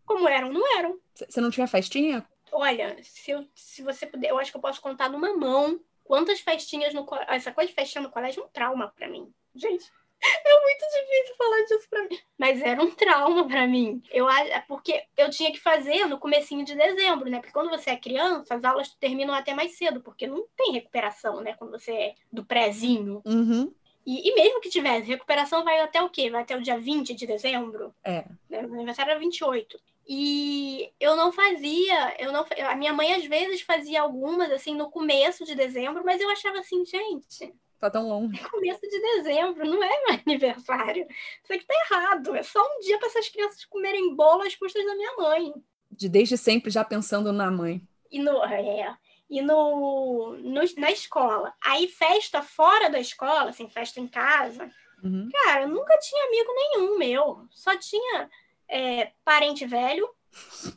Como 0.05 0.29
eram? 0.29 0.53
Não 0.53 0.79
eram. 0.79 0.99
Você 1.15 1.41
não 1.41 1.50
tinha 1.50 1.67
festinha? 1.67 2.27
Olha, 2.53 2.97
se, 3.03 3.31
eu- 3.31 3.47
se 3.55 3.83
você 3.83 4.07
puder, 4.07 4.31
eu 4.31 4.39
acho 4.39 4.50
que 4.50 4.57
eu 4.57 4.61
posso 4.61 4.81
contar 4.81 5.09
numa 5.09 5.33
mão 5.37 5.79
quantas 6.03 6.41
festinhas 6.41 6.93
no 6.93 7.05
colégio. 7.05 7.33
Essa 7.33 7.53
coisa 7.53 7.69
de 7.69 7.75
festinha 7.75 8.03
no 8.03 8.11
colégio 8.11 8.43
é 8.43 8.47
um 8.47 8.49
trauma 8.49 8.89
pra 8.97 9.09
mim. 9.09 9.33
Gente, 9.55 9.91
é 10.47 10.61
muito 10.62 10.85
difícil 10.95 11.37
falar 11.37 11.62
disso 11.62 11.87
pra 11.89 12.03
mim. 12.05 12.19
Mas 12.39 12.61
era 12.62 12.83
um 12.83 12.91
trauma 12.91 13.47
pra 13.47 13.67
mim. 13.67 14.03
Eu, 14.11 14.29
é 14.29 14.61
porque 14.61 15.03
eu 15.17 15.31
tinha 15.31 15.53
que 15.53 15.61
fazer 15.61 16.07
no 16.07 16.19
comecinho 16.19 16.65
de 16.65 16.75
dezembro, 16.75 17.29
né? 17.31 17.39
Porque 17.39 17.53
quando 17.53 17.71
você 17.71 17.91
é 17.91 17.97
criança, 17.97 18.55
as 18.55 18.65
aulas 18.65 18.95
terminam 18.95 19.35
até 19.35 19.55
mais 19.55 19.77
cedo, 19.77 20.00
porque 20.00 20.27
não 20.27 20.47
tem 20.57 20.73
recuperação, 20.73 21.41
né? 21.41 21.55
Quando 21.55 21.73
você 21.73 21.93
é 21.93 22.15
do 22.33 22.45
prézinho. 22.45 23.23
Uhum. 23.25 23.73
E, 24.07 24.29
e 24.29 24.35
mesmo 24.35 24.61
que 24.61 24.71
tivesse, 24.71 25.09
recuperação 25.09 25.62
vai 25.62 25.81
até 25.81 26.03
o 26.03 26.11
quê? 26.11 26.31
Vai 26.31 26.43
até 26.43 26.57
o 26.57 26.62
dia 26.62 26.79
20 26.79 27.15
de 27.15 27.27
dezembro? 27.27 27.95
É. 28.03 28.25
né? 28.49 28.62
Meu 28.62 28.75
aniversário 28.75 29.11
era 29.11 29.21
28. 29.21 29.79
E 30.09 30.91
eu 30.99 31.15
não 31.15 31.31
fazia, 31.31 32.17
eu 32.19 32.33
não, 32.33 32.45
a 32.69 32.75
minha 32.75 32.93
mãe 32.93 33.12
às 33.12 33.25
vezes 33.27 33.61
fazia 33.61 34.03
algumas 34.03 34.50
assim 34.50 34.75
no 34.75 34.91
começo 34.91 35.45
de 35.45 35.55
dezembro, 35.55 36.03
mas 36.05 36.21
eu 36.21 36.29
achava 36.31 36.59
assim, 36.59 36.85
gente, 36.85 37.55
Tá 37.80 37.90
tão 37.90 38.08
longe. 38.08 38.38
começo 38.44 38.82
de 38.82 39.00
dezembro 39.00 39.64
não 39.64 39.82
é 39.82 39.88
meu 39.88 40.20
aniversário. 40.26 41.06
Isso 41.42 41.52
aqui 41.52 41.64
tá 41.64 41.75
errado. 41.90 42.37
É 42.37 42.42
só 42.42 42.60
um 42.60 42.80
dia 42.80 42.99
para 42.99 43.08
essas 43.08 43.28
crianças 43.28 43.64
comerem 43.64 44.14
bolo 44.14 44.42
às 44.42 44.54
custas 44.54 44.84
da 44.84 44.94
minha 44.94 45.16
mãe. 45.16 45.54
De 45.90 46.08
desde 46.08 46.37
sempre 46.37 46.70
já 46.70 46.84
pensando 46.84 47.32
na 47.32 47.50
mãe. 47.50 47.82
E 48.10 48.18
no, 48.18 48.44
é, 48.44 48.94
e 49.30 49.40
no, 49.40 50.37
no 50.37 50.60
na 50.76 50.90
escola. 50.90 51.54
Aí 51.64 51.88
festa 51.88 52.42
fora 52.42 52.90
da 52.90 53.00
escola, 53.00 53.50
assim, 53.50 53.68
festa 53.68 53.99
em 53.99 54.06
casa, 54.06 54.70
Uhum. 55.02 55.28
Cara, 55.32 55.62
eu 55.62 55.68
nunca 55.68 55.96
tinha 55.99 56.25
amigo 56.26 56.52
nenhum 56.54 56.99
meu. 56.99 57.46
Só 57.50 57.76
tinha 57.76 58.30
é, 58.68 59.12
parente 59.25 59.66
velho 59.66 60.08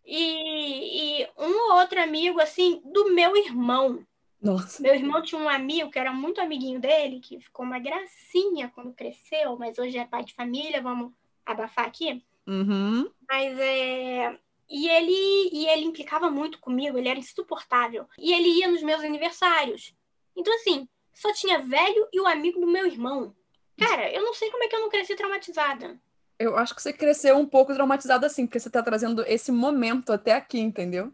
e, 0.05 1.21
e 1.21 1.27
um 1.37 1.71
ou 1.71 1.79
outro 1.79 2.01
amigo, 2.01 2.39
assim, 2.39 2.81
do 2.85 3.13
meu 3.13 3.35
irmão. 3.35 4.05
Nossa. 4.43 4.83
Meu 4.83 4.93
irmão 4.93 5.21
tinha 5.21 5.39
um 5.39 5.47
amigo 5.47 5.89
que 5.89 5.97
era 5.97 6.11
muito 6.11 6.41
amiguinho 6.41 6.77
dele, 6.77 7.21
que 7.21 7.39
ficou 7.39 7.65
uma 7.65 7.79
gracinha 7.79 8.69
quando 8.75 8.93
cresceu, 8.93 9.57
mas 9.57 9.79
hoje 9.79 9.97
é 9.97 10.05
pai 10.05 10.25
de 10.25 10.33
família, 10.33 10.81
vamos 10.81 11.13
abafar 11.45 11.85
aqui. 11.85 12.21
Uhum. 12.45 13.09
Mas 13.27 13.57
é. 13.57 14.37
E 14.69 14.89
ele, 14.89 15.49
e 15.53 15.67
ele 15.67 15.85
implicava 15.85 16.29
muito 16.29 16.59
comigo, 16.59 16.97
ele 16.97 17.07
era 17.07 17.19
insuportável. 17.19 18.05
E 18.17 18.33
ele 18.33 18.49
ia 18.49 18.69
nos 18.69 18.83
meus 18.83 19.01
aniversários. 19.01 19.95
Então, 20.35 20.53
assim, 20.55 20.89
só 21.13 21.31
tinha 21.31 21.59
velho 21.59 22.07
e 22.11 22.19
o 22.19 22.27
amigo 22.27 22.59
do 22.59 22.67
meu 22.67 22.85
irmão. 22.85 23.33
Cara, 23.77 24.11
eu 24.11 24.23
não 24.23 24.33
sei 24.33 24.49
como 24.51 24.63
é 24.63 24.67
que 24.67 24.75
eu 24.75 24.81
não 24.81 24.89
cresci 24.89 25.15
traumatizada. 25.15 25.97
Eu 26.37 26.57
acho 26.57 26.75
que 26.75 26.81
você 26.81 26.91
cresceu 26.91 27.37
um 27.37 27.45
pouco 27.45 27.73
traumatizado 27.73 28.25
assim, 28.25 28.45
porque 28.45 28.59
você 28.59 28.69
tá 28.69 28.81
trazendo 28.81 29.23
esse 29.25 29.51
momento 29.51 30.11
até 30.11 30.33
aqui, 30.33 30.59
entendeu? 30.59 31.13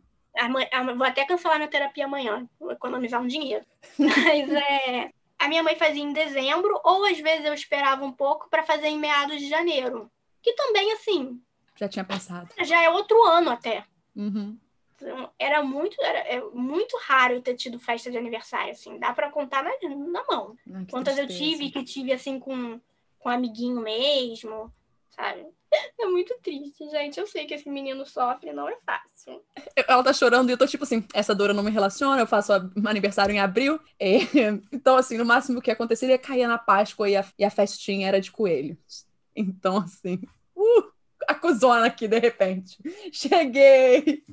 Vou 0.97 1.05
até 1.05 1.25
cancelar 1.25 1.57
minha 1.57 1.69
terapia 1.69 2.05
amanhã, 2.05 2.47
vou 2.59 2.71
economizar 2.71 3.21
um 3.21 3.27
dinheiro. 3.27 3.65
Mas 3.97 4.49
é. 4.49 5.11
A 5.37 5.47
minha 5.47 5.63
mãe 5.63 5.75
fazia 5.77 6.03
em 6.03 6.11
dezembro, 6.11 6.79
ou 6.83 7.05
às 7.05 7.17
vezes 7.17 7.45
eu 7.45 7.53
esperava 7.53 8.03
um 8.03 8.11
pouco 8.11 8.49
para 8.49 8.61
fazer 8.63 8.87
em 8.87 8.99
meados 8.99 9.39
de 9.39 9.47
janeiro. 9.47 10.11
Que 10.41 10.53
também, 10.53 10.91
assim, 10.93 11.41
Já 11.75 11.87
tinha 11.87 12.03
pensado. 12.03 12.49
já 12.63 12.83
é 12.83 12.89
outro 12.89 13.23
ano 13.23 13.49
até. 13.49 13.85
Uhum. 14.15 14.57
Então, 14.95 15.31
era 15.39 15.63
muito, 15.63 15.95
era, 16.03 16.19
é 16.19 16.41
muito 16.51 16.97
raro 17.03 17.35
eu 17.35 17.41
ter 17.41 17.55
tido 17.55 17.79
festa 17.79 18.11
de 18.11 18.17
aniversário, 18.17 18.71
assim. 18.71 18.99
Dá 18.99 19.13
pra 19.13 19.31
contar 19.31 19.63
na, 19.63 19.71
na 19.95 20.25
mão. 20.29 20.57
Que 20.85 20.91
Quantas 20.91 21.17
eu 21.17 21.25
tristeza. 21.25 21.51
tive 21.51 21.71
que 21.71 21.83
tive, 21.85 22.11
assim, 22.11 22.37
com, 22.37 22.77
com 23.17 23.29
um 23.29 23.31
amiguinho 23.31 23.79
mesmo, 23.79 24.69
sabe? 25.09 25.45
É 25.99 26.05
muito 26.05 26.35
triste, 26.41 26.89
gente. 26.89 27.19
Eu 27.19 27.27
sei 27.27 27.45
que 27.45 27.53
esse 27.53 27.69
menino 27.69 28.05
sofre, 28.05 28.51
não 28.51 28.67
é 28.67 28.77
fácil. 28.85 29.41
Ela 29.75 30.03
tá 30.03 30.13
chorando 30.13 30.49
e 30.49 30.53
eu 30.53 30.57
tô 30.57 30.65
tipo 30.65 30.83
assim, 30.83 31.05
essa 31.13 31.35
dor 31.35 31.49
eu 31.49 31.53
não 31.53 31.63
me 31.63 31.71
relaciona, 31.71 32.21
eu 32.21 32.27
faço 32.27 32.51
aniversário 32.85 33.33
em 33.33 33.39
abril. 33.39 33.79
É, 33.99 34.19
Então, 34.71 34.97
assim, 34.97 35.17
no 35.17 35.25
máximo 35.25 35.61
que 35.61 35.71
aconteceria 35.71 36.17
caía 36.17 36.47
na 36.47 36.57
Páscoa 36.57 37.09
e 37.09 37.15
a, 37.15 37.25
e 37.37 37.45
a 37.45 37.49
festinha 37.49 38.07
era 38.07 38.19
de 38.19 38.31
coelhos. 38.31 39.05
Então, 39.35 39.77
assim, 39.77 40.19
uh, 40.55 40.91
a 41.27 41.35
cuzona 41.35 41.85
aqui, 41.85 42.07
de 42.07 42.19
repente. 42.19 42.77
Cheguei! 43.11 44.23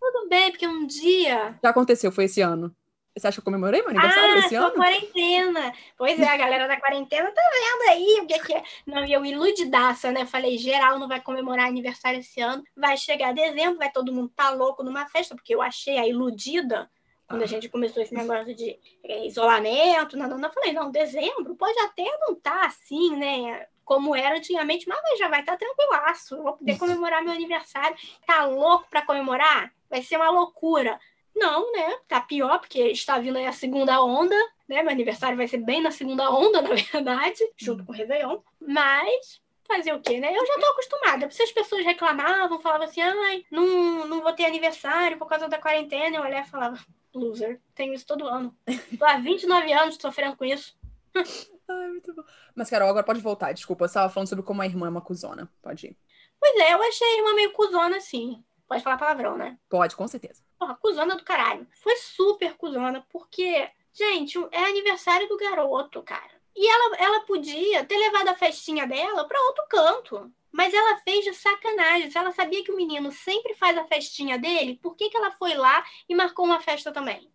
Tudo 0.00 0.28
bem, 0.28 0.50
porque 0.50 0.66
um 0.66 0.86
dia. 0.86 1.58
Já 1.62 1.70
aconteceu, 1.70 2.12
foi 2.12 2.24
esse 2.24 2.40
ano. 2.40 2.74
Você 3.16 3.28
acha 3.28 3.36
que 3.36 3.40
eu 3.40 3.44
comemorei 3.44 3.80
meu 3.80 3.90
aniversário 3.90 4.34
ah, 4.34 4.38
esse 4.38 4.54
ano? 4.56 4.72
quarentena. 4.72 5.72
Pois 5.96 6.18
é, 6.18 6.26
a 6.26 6.36
galera 6.36 6.66
da 6.66 6.80
quarentena 6.80 7.30
tá 7.30 7.42
vendo 7.52 7.90
aí 7.90 8.20
o 8.22 8.26
que, 8.26 8.38
que 8.40 8.54
é. 8.54 8.62
Não, 8.84 9.04
e 9.04 9.12
eu 9.12 9.24
iludidaça, 9.24 10.10
né? 10.10 10.26
Falei, 10.26 10.58
geral 10.58 10.98
não 10.98 11.06
vai 11.06 11.20
comemorar 11.20 11.68
aniversário 11.68 12.18
esse 12.18 12.40
ano. 12.40 12.64
Vai 12.76 12.96
chegar 12.96 13.32
dezembro, 13.32 13.78
vai 13.78 13.90
todo 13.90 14.12
mundo 14.12 14.32
tá 14.34 14.50
louco 14.50 14.82
numa 14.82 15.06
festa, 15.06 15.34
porque 15.36 15.54
eu 15.54 15.62
achei 15.62 15.96
a 15.96 16.06
iludida 16.08 16.90
quando 17.28 17.42
a 17.42 17.44
Ah. 17.44 17.48
gente 17.48 17.68
começou 17.68 18.02
esse 18.02 18.12
negócio 18.12 18.52
de 18.52 18.76
é, 19.04 19.26
isolamento. 19.26 20.16
Não, 20.16 20.28
não. 20.28 20.48
Eu 20.48 20.52
falei, 20.52 20.72
não, 20.72 20.90
dezembro 20.90 21.54
pode 21.54 21.78
até 21.80 22.04
não 22.18 22.34
tá 22.34 22.66
assim, 22.66 23.16
né? 23.16 23.66
Como 23.84 24.16
era 24.16 24.36
antigamente, 24.36 24.88
mas 24.88 25.18
já 25.18 25.28
vai 25.28 25.40
estar 25.40 25.56
tá 25.56 25.58
tranquilaço. 25.58 26.34
Eu 26.34 26.42
vou 26.42 26.54
poder 26.54 26.78
comemorar 26.78 27.22
meu 27.22 27.32
aniversário. 27.32 27.96
Tá 28.26 28.44
louco 28.44 28.88
pra 28.90 29.02
comemorar? 29.02 29.72
Vai 29.88 30.02
ser 30.02 30.16
uma 30.16 30.30
loucura. 30.30 30.98
Não, 31.34 31.72
né? 31.72 31.98
Tá 32.06 32.20
pior, 32.20 32.58
porque 32.60 32.80
está 32.88 33.18
vindo 33.18 33.36
aí 33.36 33.46
a 33.46 33.52
segunda 33.52 34.02
onda, 34.02 34.36
né? 34.68 34.82
Meu 34.82 34.92
aniversário 34.92 35.36
vai 35.36 35.48
ser 35.48 35.58
bem 35.58 35.82
na 35.82 35.90
segunda 35.90 36.30
onda, 36.30 36.60
na 36.62 36.70
verdade, 36.74 37.40
junto 37.56 37.84
com 37.84 37.92
o 37.92 37.94
Réveillon. 37.94 38.40
Mas 38.60 39.40
fazer 39.66 39.92
o 39.92 40.00
quê, 40.00 40.20
né? 40.20 40.36
Eu 40.36 40.46
já 40.46 40.58
tô 40.58 40.66
acostumada. 40.66 41.30
Se 41.30 41.42
as 41.42 41.50
pessoas 41.50 41.84
reclamavam, 41.84 42.60
falavam 42.60 42.86
assim, 42.86 43.00
ai, 43.00 43.44
não, 43.50 44.06
não 44.06 44.22
vou 44.22 44.32
ter 44.32 44.44
aniversário 44.44 45.18
por 45.18 45.26
causa 45.26 45.48
da 45.48 45.58
quarentena, 45.58 46.16
eu 46.16 46.22
olhava 46.22 46.46
e 46.46 46.50
falava, 46.50 46.78
loser, 47.14 47.60
tenho 47.74 47.94
isso 47.94 48.06
todo 48.06 48.26
ano. 48.26 48.54
Tô 48.98 49.04
há 49.04 49.16
29 49.16 49.72
anos 49.72 49.96
sofrendo 50.00 50.36
com 50.36 50.44
isso. 50.44 50.76
Ai, 51.66 51.88
muito 51.88 52.14
bom. 52.14 52.22
Mas, 52.54 52.68
Carol, 52.68 52.90
agora 52.90 53.06
pode 53.06 53.20
voltar. 53.20 53.52
Desculpa, 53.52 53.88
você 53.88 53.92
estava 53.92 54.12
falando 54.12 54.28
sobre 54.28 54.44
como 54.44 54.60
a 54.60 54.66
irmã 54.66 54.86
é 54.86 54.90
uma 54.90 55.00
cuzona. 55.00 55.50
Pode 55.62 55.86
ir. 55.86 55.96
Pois 56.38 56.54
é, 56.56 56.74
eu 56.74 56.82
achei 56.82 57.22
uma 57.22 57.34
meio 57.34 57.52
cuzona, 57.52 57.96
assim. 57.96 58.44
Pode 58.74 58.84
falar 58.84 58.98
palavrão, 58.98 59.36
né? 59.36 59.58
Pode, 59.68 59.94
com 59.94 60.08
certeza. 60.08 60.42
Porra, 60.58 60.74
cuzona 60.74 61.16
do 61.16 61.24
caralho. 61.24 61.66
Foi 61.82 61.96
super 61.96 62.54
cuzona, 62.54 63.06
porque, 63.10 63.68
gente, 63.92 64.38
é 64.50 64.64
aniversário 64.64 65.28
do 65.28 65.36
garoto, 65.36 66.02
cara. 66.02 66.34
E 66.56 66.66
ela, 66.66 66.96
ela 66.96 67.20
podia 67.20 67.84
ter 67.84 67.96
levado 67.96 68.28
a 68.28 68.34
festinha 68.34 68.86
dela 68.86 69.24
pra 69.26 69.40
outro 69.42 69.64
canto. 69.68 70.32
Mas 70.50 70.72
ela 70.72 70.98
fez 70.98 71.24
de 71.24 71.34
sacanagem. 71.34 72.10
Se 72.10 72.18
ela 72.18 72.30
sabia 72.30 72.62
que 72.62 72.70
o 72.70 72.76
menino 72.76 73.10
sempre 73.10 73.54
faz 73.54 73.76
a 73.76 73.84
festinha 73.84 74.38
dele, 74.38 74.78
por 74.80 74.94
que, 74.96 75.10
que 75.10 75.16
ela 75.16 75.32
foi 75.32 75.54
lá 75.54 75.84
e 76.08 76.14
marcou 76.14 76.44
uma 76.44 76.60
festa 76.60 76.92
também? 76.92 77.28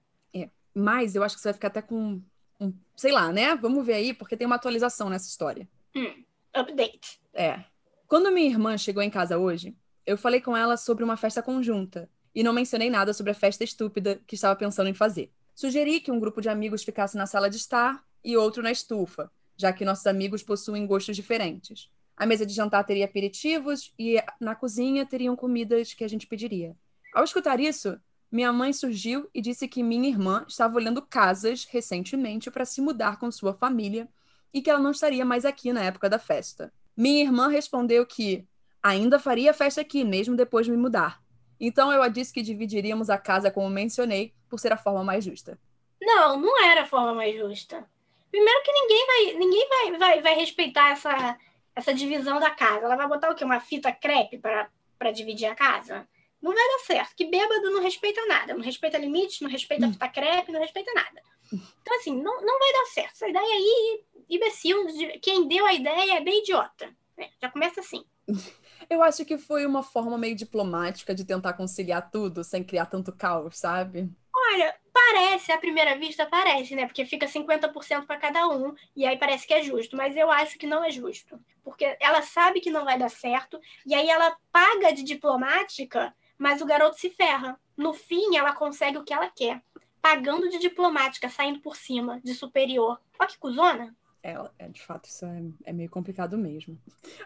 Mas 0.74 1.16
eu 1.16 1.24
acho 1.24 1.36
que 1.36 1.42
você 1.42 1.50
vai 1.50 1.54
ficar 1.54 1.68
até 1.68 1.82
com. 1.82 2.22
Um, 2.60 2.74
sei 2.96 3.12
lá, 3.12 3.32
né? 3.32 3.56
Vamos 3.56 3.86
ver 3.86 3.94
aí, 3.94 4.14
porque 4.14 4.36
tem 4.36 4.46
uma 4.46 4.56
atualização 4.56 5.10
nessa 5.10 5.28
história. 5.28 5.68
Hum, 5.96 6.24
update. 6.54 7.20
É. 7.34 7.64
Quando 8.08 8.32
minha 8.32 8.50
irmã 8.50 8.78
chegou 8.78 9.04
em 9.04 9.10
casa 9.10 9.38
hoje, 9.38 9.76
eu 10.10 10.18
falei 10.18 10.42
com 10.42 10.58
ela 10.58 10.76
sobre 10.76 11.04
uma 11.04 11.16
festa 11.16 11.40
conjunta 11.40 12.10
e 12.34 12.42
não 12.42 12.52
mencionei 12.52 12.90
nada 12.90 13.14
sobre 13.14 13.32
a 13.32 13.36
festa 13.36 13.64
estúpida 13.64 14.20
que 14.26 14.34
estava 14.34 14.56
pensando 14.56 14.90
em 14.90 14.94
fazer. 14.94 15.32
Sugeri 15.54 16.00
que 16.00 16.12
um 16.12 16.20
grupo 16.20 16.42
de 16.42 16.50
amigos 16.50 16.84
ficasse 16.84 17.16
na 17.16 17.28
sala 17.28 17.48
de 17.48 17.58
estar 17.58 18.04
e 18.24 18.36
outro 18.36 18.64
na 18.64 18.72
estufa, 18.72 19.32
já 19.56 19.72
que 19.72 19.86
nossos 19.86 20.08
amigos 20.08 20.42
possuem 20.42 20.88
gostos 20.88 21.16
diferentes. 21.16 21.92
A 22.18 22.26
mesa 22.26 22.44
de 22.44 22.54
jantar 22.54 22.84
teria 22.86 23.06
aperitivos 23.06 23.94
e 24.00 24.18
na 24.42 24.56
cozinha 24.56 25.06
teriam 25.06 25.36
comidas 25.36 25.94
que 25.94 26.04
a 26.04 26.08
gente 26.08 26.26
pediria. 26.26 26.76
Ao 27.14 27.24
escutar 27.24 27.60
isso, 27.60 27.96
minha 28.32 28.52
mãe 28.52 28.74
surgiu 28.74 29.30
e 29.32 29.42
disse 29.42 29.68
que 29.68 29.84
minha 29.84 30.10
irmã 30.10 30.44
estava 30.48 30.76
olhando 30.76 31.04
casas 31.04 31.66
recentemente 31.66 32.50
para 32.50 32.66
se 32.66 32.82
mudar 32.82 33.20
com 33.20 33.32
sua 33.32 33.54
família 33.54 34.10
e 34.52 34.60
que 34.60 34.72
ela 34.72 34.80
não 34.80 34.90
estaria 34.90 35.24
mais 35.24 35.46
aqui 35.46 35.72
na 35.72 35.84
época 35.84 36.10
da 36.10 36.18
festa. 36.18 36.74
Minha 36.98 37.22
irmã 37.22 37.48
respondeu 37.48 38.04
que 38.08 38.48
ainda 38.82 39.20
faria 39.20 39.54
festa 39.54 39.82
aqui, 39.82 40.04
mesmo 40.04 40.36
depois 40.36 40.66
de 40.66 40.72
me 40.72 40.78
mudar. 40.78 41.22
Então 41.60 41.92
eu 41.92 42.02
a 42.02 42.08
disse 42.08 42.34
que 42.34 42.42
dividiríamos 42.42 43.10
a 43.10 43.18
casa 43.18 43.52
como 43.52 43.70
mencionei, 43.70 44.34
por 44.50 44.60
ser 44.60 44.72
a 44.72 44.78
forma 44.78 45.04
mais 45.04 45.24
justa. 45.24 45.60
Não, 46.02 46.40
não 46.40 46.64
era 46.64 46.84
a 46.84 46.86
forma 46.86 47.14
mais 47.14 47.36
justa. 47.36 47.86
Primeiro 48.32 48.64
que 48.64 48.72
ninguém 48.72 49.08
vai, 49.08 49.34
ninguém 49.34 49.70
vai, 49.70 49.98
vai, 49.98 50.22
vai 50.22 50.36
respeitar 50.36 50.92
essa, 50.92 51.38
essa 51.76 51.94
divisão 51.94 52.40
da 52.40 52.50
casa. 52.52 52.86
Ela 52.86 52.96
vai 52.96 53.08
botar 53.08 53.30
o 53.30 53.36
quê? 53.36 53.44
Uma 53.44 53.60
fita 53.60 53.92
crepe 53.92 54.38
para 54.38 55.12
dividir 55.12 55.48
a 55.48 55.56
casa? 55.56 56.08
Não 56.42 56.54
vai 56.54 56.68
dar 56.68 56.80
certo. 56.86 57.16
Que 57.16 57.26
bêbado 57.26 57.70
não 57.72 57.82
respeita 57.82 58.26
nada. 58.28 58.54
Não 58.54 58.62
respeita 58.62 58.98
limites, 58.98 59.42
não 59.42 59.50
respeita 59.50 59.86
hum. 59.86 59.92
fita 59.92 60.08
crepe, 60.08 60.52
não 60.52 60.62
respeita 60.62 60.92
nada. 60.94 61.22
Então, 61.52 61.96
assim, 61.98 62.16
não, 62.16 62.42
não 62.42 62.60
vai 62.60 62.74
dar 62.74 62.86
certo. 62.86 63.14
Essa 63.14 63.28
ideia 63.28 63.44
aí, 63.44 64.04
imbecil, 64.30 64.86
quem 65.22 65.48
deu 65.48 65.66
a 65.66 65.74
ideia 65.74 66.18
é 66.18 66.22
bem 66.22 66.40
idiota. 66.40 66.96
É, 67.18 67.30
já 67.42 67.50
começa 67.50 67.82
assim. 67.82 68.06
Eu 68.90 69.04
acho 69.04 69.24
que 69.24 69.38
foi 69.38 69.66
uma 69.66 69.84
forma 69.84 70.18
meio 70.18 70.36
diplomática 70.36 71.14
de 71.14 71.24
tentar 71.24 71.54
conciliar 71.54 72.10
tudo 72.10 72.44
sem 72.44 72.64
criar 72.64 72.88
tanto 72.88 73.14
caos, 73.14 73.58
sabe? 73.58 74.10
Olha, 74.34 74.76
parece, 74.92 75.52
à 75.52 75.58
primeira 75.60 75.96
vista 75.98 76.26
parece, 76.26 76.76
né? 76.76 76.88
Porque 76.88 77.06
fica 77.06 77.28
50% 77.28 78.08
para 78.08 78.18
cada 78.18 78.48
um, 78.48 78.74
e 78.96 79.06
aí 79.06 79.18
parece 79.18 79.46
que 79.46 79.54
é 79.54 79.62
justo, 79.62 79.96
mas 79.96 80.16
eu 80.16 80.32
acho 80.32 80.58
que 80.58 80.66
não 80.66 80.84
é 80.84 80.90
justo. 80.90 81.40
Porque 81.64 81.98
ela 82.00 82.24
sabe 82.24 82.62
que 82.62 82.72
não 82.72 82.84
vai 82.84 82.98
dar 82.98 83.10
certo, 83.10 83.60
e 83.86 83.94
aí 83.94 84.10
ela 84.10 84.36
paga 84.52 84.92
de 84.92 85.04
diplomática, 85.04 86.16
mas 86.38 86.62
o 86.62 86.66
garoto 86.66 87.00
se 87.00 87.12
ferra. 87.12 87.60
No 87.78 87.94
fim, 87.94 88.36
ela 88.38 88.54
consegue 88.54 88.98
o 88.98 89.04
que 89.04 89.14
ela 89.14 89.30
quer, 89.30 89.62
pagando 90.02 90.50
de 90.50 90.58
diplomática, 90.58 91.30
saindo 91.30 91.60
por 91.60 91.76
cima, 91.76 92.20
de 92.24 92.34
superior. 92.34 93.00
Olha 93.20 93.30
que 93.30 93.38
cuzona. 93.38 93.96
É, 94.22 94.36
é, 94.58 94.68
de 94.68 94.82
fato, 94.82 95.08
isso 95.08 95.26
é, 95.26 95.44
é, 95.66 95.74
meio 95.74 95.90
complicado 95.90 96.38
mesmo. 96.38 96.78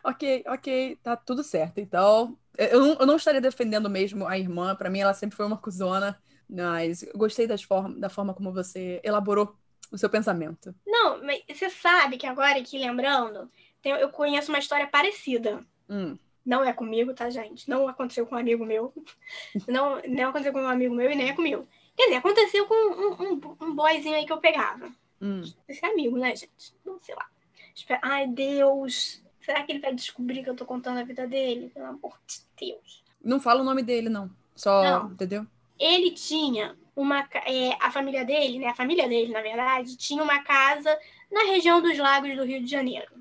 Ok, 0.03 0.43
ok, 0.47 0.97
tá 1.01 1.15
tudo 1.15 1.43
certo. 1.43 1.79
Então, 1.79 2.37
eu 2.57 2.79
não, 2.79 2.93
eu 2.99 3.05
não 3.05 3.15
estaria 3.15 3.41
defendendo 3.41 3.89
mesmo 3.89 4.27
a 4.27 4.37
irmã. 4.37 4.75
Para 4.75 4.89
mim, 4.89 4.99
ela 4.99 5.13
sempre 5.13 5.35
foi 5.35 5.45
uma 5.45 5.57
cuzona, 5.57 6.21
mas 6.47 7.03
gostei 7.15 7.47
das 7.47 7.63
form 7.63 7.99
da 7.99 8.09
forma 8.09 8.33
como 8.33 8.53
você 8.53 9.01
elaborou 9.03 9.55
o 9.91 9.97
seu 9.97 10.09
pensamento. 10.09 10.73
Não, 10.85 11.23
mas 11.23 11.41
você 11.51 11.69
sabe 11.69 12.17
que 12.17 12.27
agora, 12.27 12.59
aqui 12.59 12.77
lembrando, 12.77 13.49
tem, 13.81 13.91
eu 13.93 14.09
conheço 14.09 14.51
uma 14.51 14.59
história 14.59 14.87
parecida. 14.87 15.59
Hum. 15.89 16.17
Não 16.45 16.63
é 16.63 16.73
comigo, 16.73 17.13
tá, 17.13 17.29
gente? 17.29 17.69
Não 17.69 17.87
aconteceu 17.87 18.25
com 18.25 18.35
um 18.35 18.39
amigo 18.39 18.65
meu. 18.65 18.93
não, 19.67 20.01
não 20.07 20.29
aconteceu 20.29 20.53
com 20.53 20.61
um 20.61 20.67
amigo 20.67 20.93
meu 20.93 21.09
e 21.09 21.15
nem 21.15 21.29
é 21.29 21.33
comigo. 21.33 21.67
Quer 21.95 22.05
dizer, 22.05 22.17
aconteceu 22.17 22.65
com 22.67 22.73
um, 22.73 23.33
um, 23.33 23.67
um 23.67 23.75
boyzinho 23.75 24.15
aí 24.15 24.25
que 24.25 24.33
eu 24.33 24.39
pegava. 24.39 24.91
Hum. 25.23 25.41
Esse 25.69 25.85
é 25.85 25.89
amigo, 25.89 26.17
né, 26.17 26.35
gente? 26.35 26.75
Não 26.85 26.99
sei 26.99 27.15
lá. 27.15 27.25
Ai, 28.01 28.27
Deus. 28.27 29.23
Será 29.39 29.63
que 29.63 29.71
ele 29.71 29.79
vai 29.79 29.93
descobrir 29.95 30.43
que 30.43 30.49
eu 30.49 30.55
tô 30.55 30.65
contando 30.65 30.99
a 30.99 31.03
vida 31.03 31.25
dele? 31.25 31.71
Pelo 31.73 31.85
amor 31.85 32.19
de 32.27 32.41
Deus. 32.59 33.03
Não 33.23 33.39
fala 33.39 33.61
o 33.61 33.65
nome 33.65 33.81
dele, 33.81 34.09
não. 34.09 34.29
Só, 34.53 34.83
não. 34.83 35.11
entendeu? 35.11 35.47
Ele 35.79 36.11
tinha 36.11 36.75
uma. 36.93 37.27
É, 37.45 37.71
a 37.79 37.89
família 37.89 38.25
dele, 38.25 38.59
né? 38.59 38.67
A 38.67 38.75
família 38.75 39.07
dele, 39.07 39.31
na 39.31 39.41
verdade, 39.41 39.95
tinha 39.95 40.21
uma 40.21 40.43
casa 40.43 40.97
na 41.31 41.43
região 41.45 41.81
dos 41.81 41.97
lagos 41.97 42.35
do 42.35 42.43
Rio 42.43 42.61
de 42.61 42.69
Janeiro. 42.69 43.11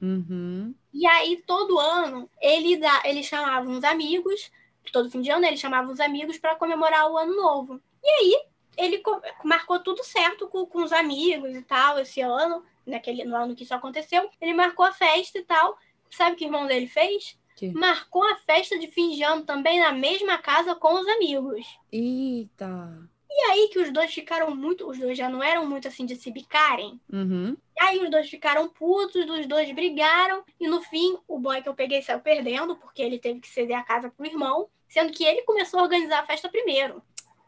Uhum. 0.00 0.74
E 0.92 1.06
aí, 1.06 1.42
todo 1.46 1.78
ano, 1.78 2.28
ele, 2.40 2.76
dá, 2.76 3.02
ele 3.04 3.22
chamava 3.22 3.68
uns 3.68 3.84
amigos, 3.84 4.50
todo 4.92 5.10
fim 5.10 5.20
de 5.20 5.30
ano, 5.30 5.46
ele 5.46 5.56
chamava 5.56 5.90
uns 5.90 6.00
amigos 6.00 6.38
para 6.38 6.56
comemorar 6.56 7.08
o 7.10 7.16
ano 7.16 7.34
novo. 7.36 7.80
E 8.02 8.08
aí, 8.08 8.44
ele 8.76 9.02
marcou 9.44 9.78
tudo 9.80 10.02
certo 10.04 10.48
com, 10.48 10.66
com 10.66 10.82
os 10.82 10.92
amigos 10.92 11.54
e 11.54 11.62
tal, 11.62 11.98
esse 11.98 12.20
ano, 12.20 12.64
naquele, 12.86 13.24
no 13.24 13.36
ano 13.36 13.54
que 13.54 13.64
isso 13.64 13.74
aconteceu. 13.74 14.28
Ele 14.40 14.54
marcou 14.54 14.84
a 14.84 14.92
festa 14.92 15.38
e 15.38 15.42
tal. 15.42 15.78
Sabe 16.10 16.34
o 16.34 16.36
que 16.36 16.44
o 16.44 16.48
irmão 16.48 16.66
dele 16.66 16.86
fez? 16.86 17.38
Que? 17.56 17.70
Marcou 17.70 18.24
a 18.24 18.36
festa 18.36 18.78
de 18.78 18.88
fim 18.88 19.10
de 19.10 19.22
ano 19.22 19.44
também 19.44 19.78
na 19.78 19.92
mesma 19.92 20.38
casa 20.38 20.74
com 20.74 20.94
os 20.94 21.06
amigos. 21.06 21.66
Eita! 21.90 23.08
E 23.34 23.50
aí 23.50 23.68
que 23.68 23.78
os 23.78 23.90
dois 23.90 24.12
ficaram 24.12 24.54
muito. 24.54 24.88
Os 24.88 24.98
dois 24.98 25.16
já 25.16 25.28
não 25.28 25.42
eram 25.42 25.66
muito 25.66 25.88
assim 25.88 26.04
de 26.04 26.16
se 26.16 26.30
bicarem. 26.30 27.00
Uhum. 27.10 27.56
Aí 27.80 27.98
os 27.98 28.10
dois 28.10 28.28
ficaram 28.28 28.68
putos, 28.68 29.28
os 29.28 29.46
dois 29.46 29.70
brigaram. 29.72 30.44
E 30.60 30.68
no 30.68 30.82
fim, 30.82 31.18
o 31.26 31.38
boy 31.38 31.62
que 31.62 31.68
eu 31.68 31.74
peguei 31.74 32.02
saiu 32.02 32.20
perdendo, 32.20 32.76
porque 32.76 33.02
ele 33.02 33.18
teve 33.18 33.40
que 33.40 33.48
ceder 33.48 33.78
a 33.78 33.82
casa 33.82 34.10
pro 34.10 34.26
irmão. 34.26 34.68
Sendo 34.86 35.12
que 35.12 35.24
ele 35.24 35.42
começou 35.42 35.80
a 35.80 35.84
organizar 35.84 36.20
a 36.20 36.26
festa 36.26 36.50
primeiro. 36.50 37.02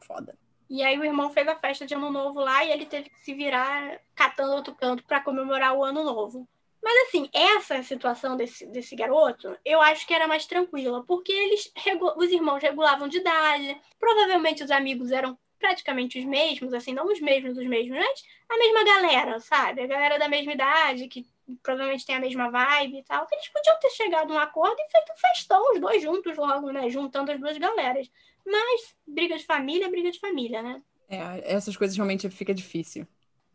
Foda. 0.06 0.34
E 0.68 0.82
aí 0.82 0.98
o 0.98 1.04
irmão 1.04 1.30
fez 1.30 1.46
a 1.46 1.56
festa 1.56 1.86
de 1.86 1.94
ano 1.94 2.10
novo 2.10 2.40
lá 2.40 2.64
e 2.64 2.70
ele 2.70 2.86
teve 2.86 3.10
que 3.10 3.20
se 3.20 3.34
virar 3.34 4.00
catando 4.14 4.54
outro 4.54 4.74
canto 4.74 5.04
para 5.04 5.20
comemorar 5.20 5.74
o 5.74 5.84
ano 5.84 6.02
novo. 6.02 6.48
Mas 6.82 7.08
assim, 7.08 7.30
essa 7.32 7.82
situação 7.82 8.36
desse, 8.36 8.66
desse 8.66 8.94
garoto, 8.94 9.56
eu 9.64 9.80
acho 9.80 10.06
que 10.06 10.12
era 10.12 10.28
mais 10.28 10.46
tranquila, 10.46 11.02
porque 11.06 11.32
eles 11.32 11.72
os 12.16 12.30
irmãos 12.30 12.62
regulavam 12.62 13.08
de 13.08 13.18
idade, 13.18 13.80
provavelmente 13.98 14.62
os 14.62 14.70
amigos 14.70 15.10
eram 15.10 15.38
praticamente 15.58 16.18
os 16.18 16.26
mesmos, 16.26 16.74
assim, 16.74 16.92
não 16.92 17.06
os 17.06 17.20
mesmos 17.20 17.56
os 17.56 17.66
mesmos, 17.66 17.98
mas 17.98 18.22
a 18.50 18.58
mesma 18.58 18.84
galera, 18.84 19.40
sabe? 19.40 19.80
A 19.80 19.86
galera 19.86 20.18
da 20.18 20.28
mesma 20.28 20.52
idade, 20.52 21.08
que 21.08 21.26
provavelmente 21.62 22.04
tem 22.04 22.16
a 22.16 22.20
mesma 22.20 22.50
vibe 22.50 22.98
e 22.98 23.02
tal. 23.02 23.26
Eles 23.32 23.48
podiam 23.48 23.78
ter 23.78 23.90
chegado 23.90 24.30
a 24.32 24.36
um 24.36 24.38
acordo 24.38 24.76
e 24.78 24.90
feito 24.90 25.12
um 25.12 25.16
festão, 25.16 25.72
os 25.72 25.80
dois 25.80 26.02
juntos 26.02 26.36
logo, 26.36 26.70
né? 26.70 26.90
Juntando 26.90 27.32
as 27.32 27.40
duas 27.40 27.56
galeras. 27.56 28.10
Mas 28.46 28.94
briga 29.06 29.36
de 29.36 29.44
família 29.44 29.86
é 29.86 29.90
briga 29.90 30.10
de 30.10 30.18
família, 30.18 30.62
né? 30.62 30.82
É, 31.08 31.54
essas 31.54 31.76
coisas 31.76 31.96
realmente 31.96 32.28
fica 32.30 32.54
difícil. 32.54 33.06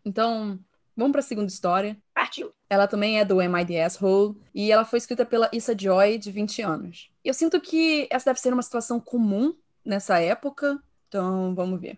Então, 0.03 0.59
vamos 0.95 1.11
para 1.11 1.19
a 1.19 1.23
segunda 1.23 1.47
história. 1.47 1.97
Partiu. 2.13 2.51
Ela 2.69 2.87
também 2.87 3.19
é 3.19 3.25
do 3.25 3.39
Am 3.39 3.59
I 3.59 3.65
the 3.65 3.83
Asshole 3.83 4.35
e 4.53 4.71
ela 4.71 4.85
foi 4.85 4.97
escrita 4.97 5.25
pela 5.25 5.49
Issa 5.53 5.75
Joy, 5.77 6.17
de 6.17 6.31
20 6.31 6.61
anos. 6.61 7.11
Eu 7.23 7.33
sinto 7.33 7.59
que 7.59 8.07
essa 8.11 8.29
deve 8.29 8.39
ser 8.39 8.53
uma 8.53 8.61
situação 8.61 8.99
comum 8.99 9.55
nessa 9.83 10.19
época, 10.19 10.81
então 11.07 11.53
vamos 11.55 11.79
ver. 11.79 11.97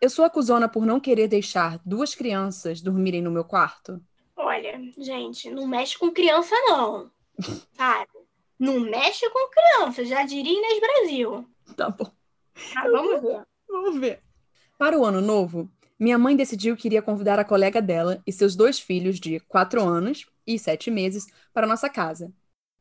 Eu 0.00 0.08
sou 0.08 0.24
acusona 0.24 0.68
por 0.68 0.86
não 0.86 0.98
querer 0.98 1.28
deixar 1.28 1.78
duas 1.84 2.14
crianças 2.14 2.80
dormirem 2.80 3.20
no 3.20 3.30
meu 3.30 3.44
quarto? 3.44 4.00
Olha, 4.34 4.80
gente, 4.96 5.50
não 5.50 5.66
mexe 5.66 5.98
com 5.98 6.10
criança, 6.10 6.54
não. 6.66 7.10
Sabe? 7.76 8.10
Não 8.58 8.80
mexe 8.80 9.28
com 9.30 9.50
criança, 9.50 10.04
já 10.04 10.24
diria 10.24 10.52
Inês 10.52 10.80
Brasil. 10.80 11.46
Tá 11.76 11.90
bom. 11.90 12.10
Ah, 12.76 12.88
vamos 12.88 13.22
ver. 13.22 13.46
Vamos 13.68 14.00
ver. 14.00 14.22
Para 14.78 14.98
o 14.98 15.04
ano 15.04 15.20
novo, 15.20 15.70
minha 15.98 16.18
mãe 16.18 16.34
decidiu 16.34 16.76
que 16.76 16.88
iria 16.88 17.02
convidar 17.02 17.38
a 17.38 17.44
colega 17.44 17.82
dela 17.82 18.22
e 18.26 18.32
seus 18.32 18.56
dois 18.56 18.78
filhos 18.78 19.20
de 19.20 19.38
4 19.40 19.82
anos 19.82 20.26
e 20.46 20.58
7 20.58 20.90
meses 20.90 21.26
para 21.52 21.66
nossa 21.66 21.88
casa. 21.88 22.32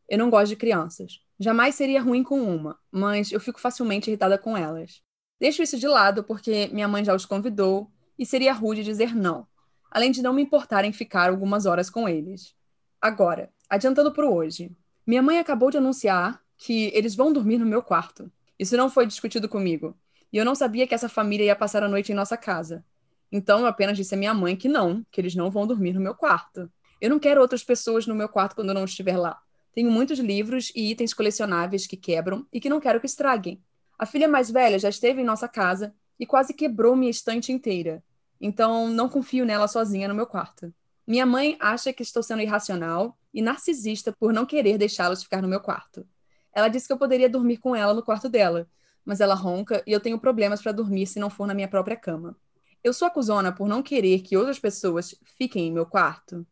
Eu 0.07 0.17
não 0.17 0.29
gosto 0.29 0.49
de 0.49 0.55
crianças. 0.55 1.21
Jamais 1.39 1.75
seria 1.75 2.01
ruim 2.01 2.23
com 2.23 2.41
uma, 2.41 2.79
mas 2.91 3.31
eu 3.31 3.39
fico 3.39 3.59
facilmente 3.59 4.09
irritada 4.09 4.37
com 4.37 4.57
elas. 4.57 5.01
Deixo 5.39 5.61
isso 5.61 5.77
de 5.77 5.87
lado 5.87 6.23
porque 6.23 6.69
minha 6.73 6.87
mãe 6.87 7.03
já 7.03 7.13
os 7.13 7.25
convidou 7.25 7.91
e 8.17 8.25
seria 8.25 8.53
rude 8.53 8.83
dizer 8.83 9.15
não, 9.15 9.47
além 9.91 10.11
de 10.11 10.21
não 10.21 10.33
me 10.33 10.41
importar 10.41 10.83
em 10.83 10.91
ficar 10.91 11.29
algumas 11.29 11.65
horas 11.65 11.89
com 11.89 12.09
eles. 12.09 12.55
Agora, 13.01 13.49
adiantando 13.69 14.11
para 14.11 14.29
hoje, 14.29 14.75
minha 15.05 15.21
mãe 15.21 15.39
acabou 15.39 15.71
de 15.71 15.77
anunciar 15.77 16.41
que 16.57 16.91
eles 16.93 17.15
vão 17.15 17.31
dormir 17.31 17.57
no 17.57 17.65
meu 17.65 17.81
quarto. 17.81 18.29
Isso 18.59 18.75
não 18.75 18.89
foi 18.89 19.05
discutido 19.05 19.47
comigo. 19.47 19.97
E 20.31 20.37
eu 20.37 20.43
não 20.43 20.53
sabia 20.53 20.85
que 20.85 20.93
essa 20.93 21.07
família 21.07 21.45
ia 21.45 21.55
passar 21.55 21.81
a 21.81 21.87
noite 21.87 22.11
em 22.11 22.15
nossa 22.15 22.35
casa. 22.35 22.83
Então 23.31 23.61
eu 23.61 23.65
apenas 23.65 23.95
disse 23.95 24.13
à 24.13 24.17
minha 24.17 24.33
mãe 24.33 24.55
que 24.55 24.67
não, 24.67 25.05
que 25.09 25.21
eles 25.21 25.33
não 25.33 25.49
vão 25.49 25.65
dormir 25.65 25.93
no 25.93 26.01
meu 26.01 26.13
quarto. 26.13 26.69
Eu 26.99 27.09
não 27.09 27.19
quero 27.19 27.41
outras 27.41 27.63
pessoas 27.63 28.05
no 28.05 28.13
meu 28.13 28.27
quarto 28.27 28.55
quando 28.55 28.69
eu 28.69 28.73
não 28.73 28.83
estiver 28.83 29.17
lá. 29.17 29.39
Tenho 29.73 29.89
muitos 29.89 30.19
livros 30.19 30.71
e 30.75 30.91
itens 30.91 31.13
colecionáveis 31.13 31.87
que 31.87 31.95
quebram 31.95 32.45
e 32.51 32.59
que 32.59 32.69
não 32.69 32.79
quero 32.79 32.99
que 32.99 33.05
estraguem. 33.05 33.63
A 33.97 34.05
filha 34.05 34.27
mais 34.27 34.51
velha 34.51 34.77
já 34.77 34.89
esteve 34.89 35.21
em 35.21 35.25
nossa 35.25 35.47
casa 35.47 35.93
e 36.19 36.25
quase 36.25 36.53
quebrou 36.53 36.95
minha 36.95 37.11
estante 37.11 37.51
inteira. 37.51 38.03
Então 38.41 38.89
não 38.89 39.07
confio 39.07 39.45
nela 39.45 39.67
sozinha 39.67 40.07
no 40.07 40.15
meu 40.15 40.25
quarto. 40.25 40.73
Minha 41.07 41.25
mãe 41.25 41.57
acha 41.59 41.93
que 41.93 42.03
estou 42.03 42.21
sendo 42.21 42.41
irracional 42.41 43.17
e 43.33 43.41
narcisista 43.41 44.13
por 44.19 44.33
não 44.33 44.45
querer 44.45 44.77
deixá-los 44.77 45.23
ficar 45.23 45.41
no 45.41 45.47
meu 45.47 45.59
quarto. 45.59 46.05
Ela 46.53 46.67
disse 46.67 46.87
que 46.87 46.93
eu 46.93 46.97
poderia 46.97 47.29
dormir 47.29 47.57
com 47.57 47.75
ela 47.75 47.93
no 47.93 48.03
quarto 48.03 48.27
dela, 48.29 48.67
mas 49.05 49.21
ela 49.21 49.35
ronca 49.35 49.83
e 49.85 49.91
eu 49.91 49.99
tenho 49.99 50.19
problemas 50.19 50.61
para 50.61 50.71
dormir 50.71 51.05
se 51.07 51.19
não 51.19 51.29
for 51.29 51.47
na 51.47 51.53
minha 51.53 51.67
própria 51.67 51.95
cama. 51.95 52.35
Eu 52.83 52.93
sou 52.93 53.07
acusona 53.07 53.51
por 53.51 53.67
não 53.67 53.83
querer 53.83 54.21
que 54.21 54.37
outras 54.37 54.59
pessoas 54.59 55.15
fiquem 55.37 55.67
em 55.67 55.71
meu 55.71 55.85
quarto? 55.85 56.45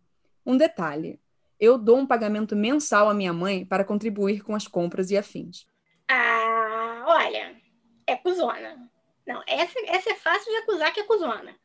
Um 0.46 0.58
detalhe: 0.58 1.20
Eu 1.60 1.78
dou 1.78 1.98
um 1.98 2.06
pagamento 2.06 2.56
mensal 2.56 3.10
à 3.10 3.14
minha 3.14 3.34
mãe 3.34 3.66
para 3.66 3.84
contribuir 3.86 4.42
com 4.42 4.56
as 4.56 4.68
compras 4.68 5.10
e 5.10 5.18
afins. 5.18 5.66
Ah, 6.10 7.04
olha, 7.08 7.56
é 8.06 8.16
cuzona. 8.16 8.90
Não, 9.26 9.42
essa, 9.46 9.74
essa 9.88 10.12
é 10.12 10.16
fácil 10.16 10.52
de 10.52 10.58
acusar 10.60 10.94
que 10.94 11.02
é 11.02 11.04
cuzona. 11.04 11.56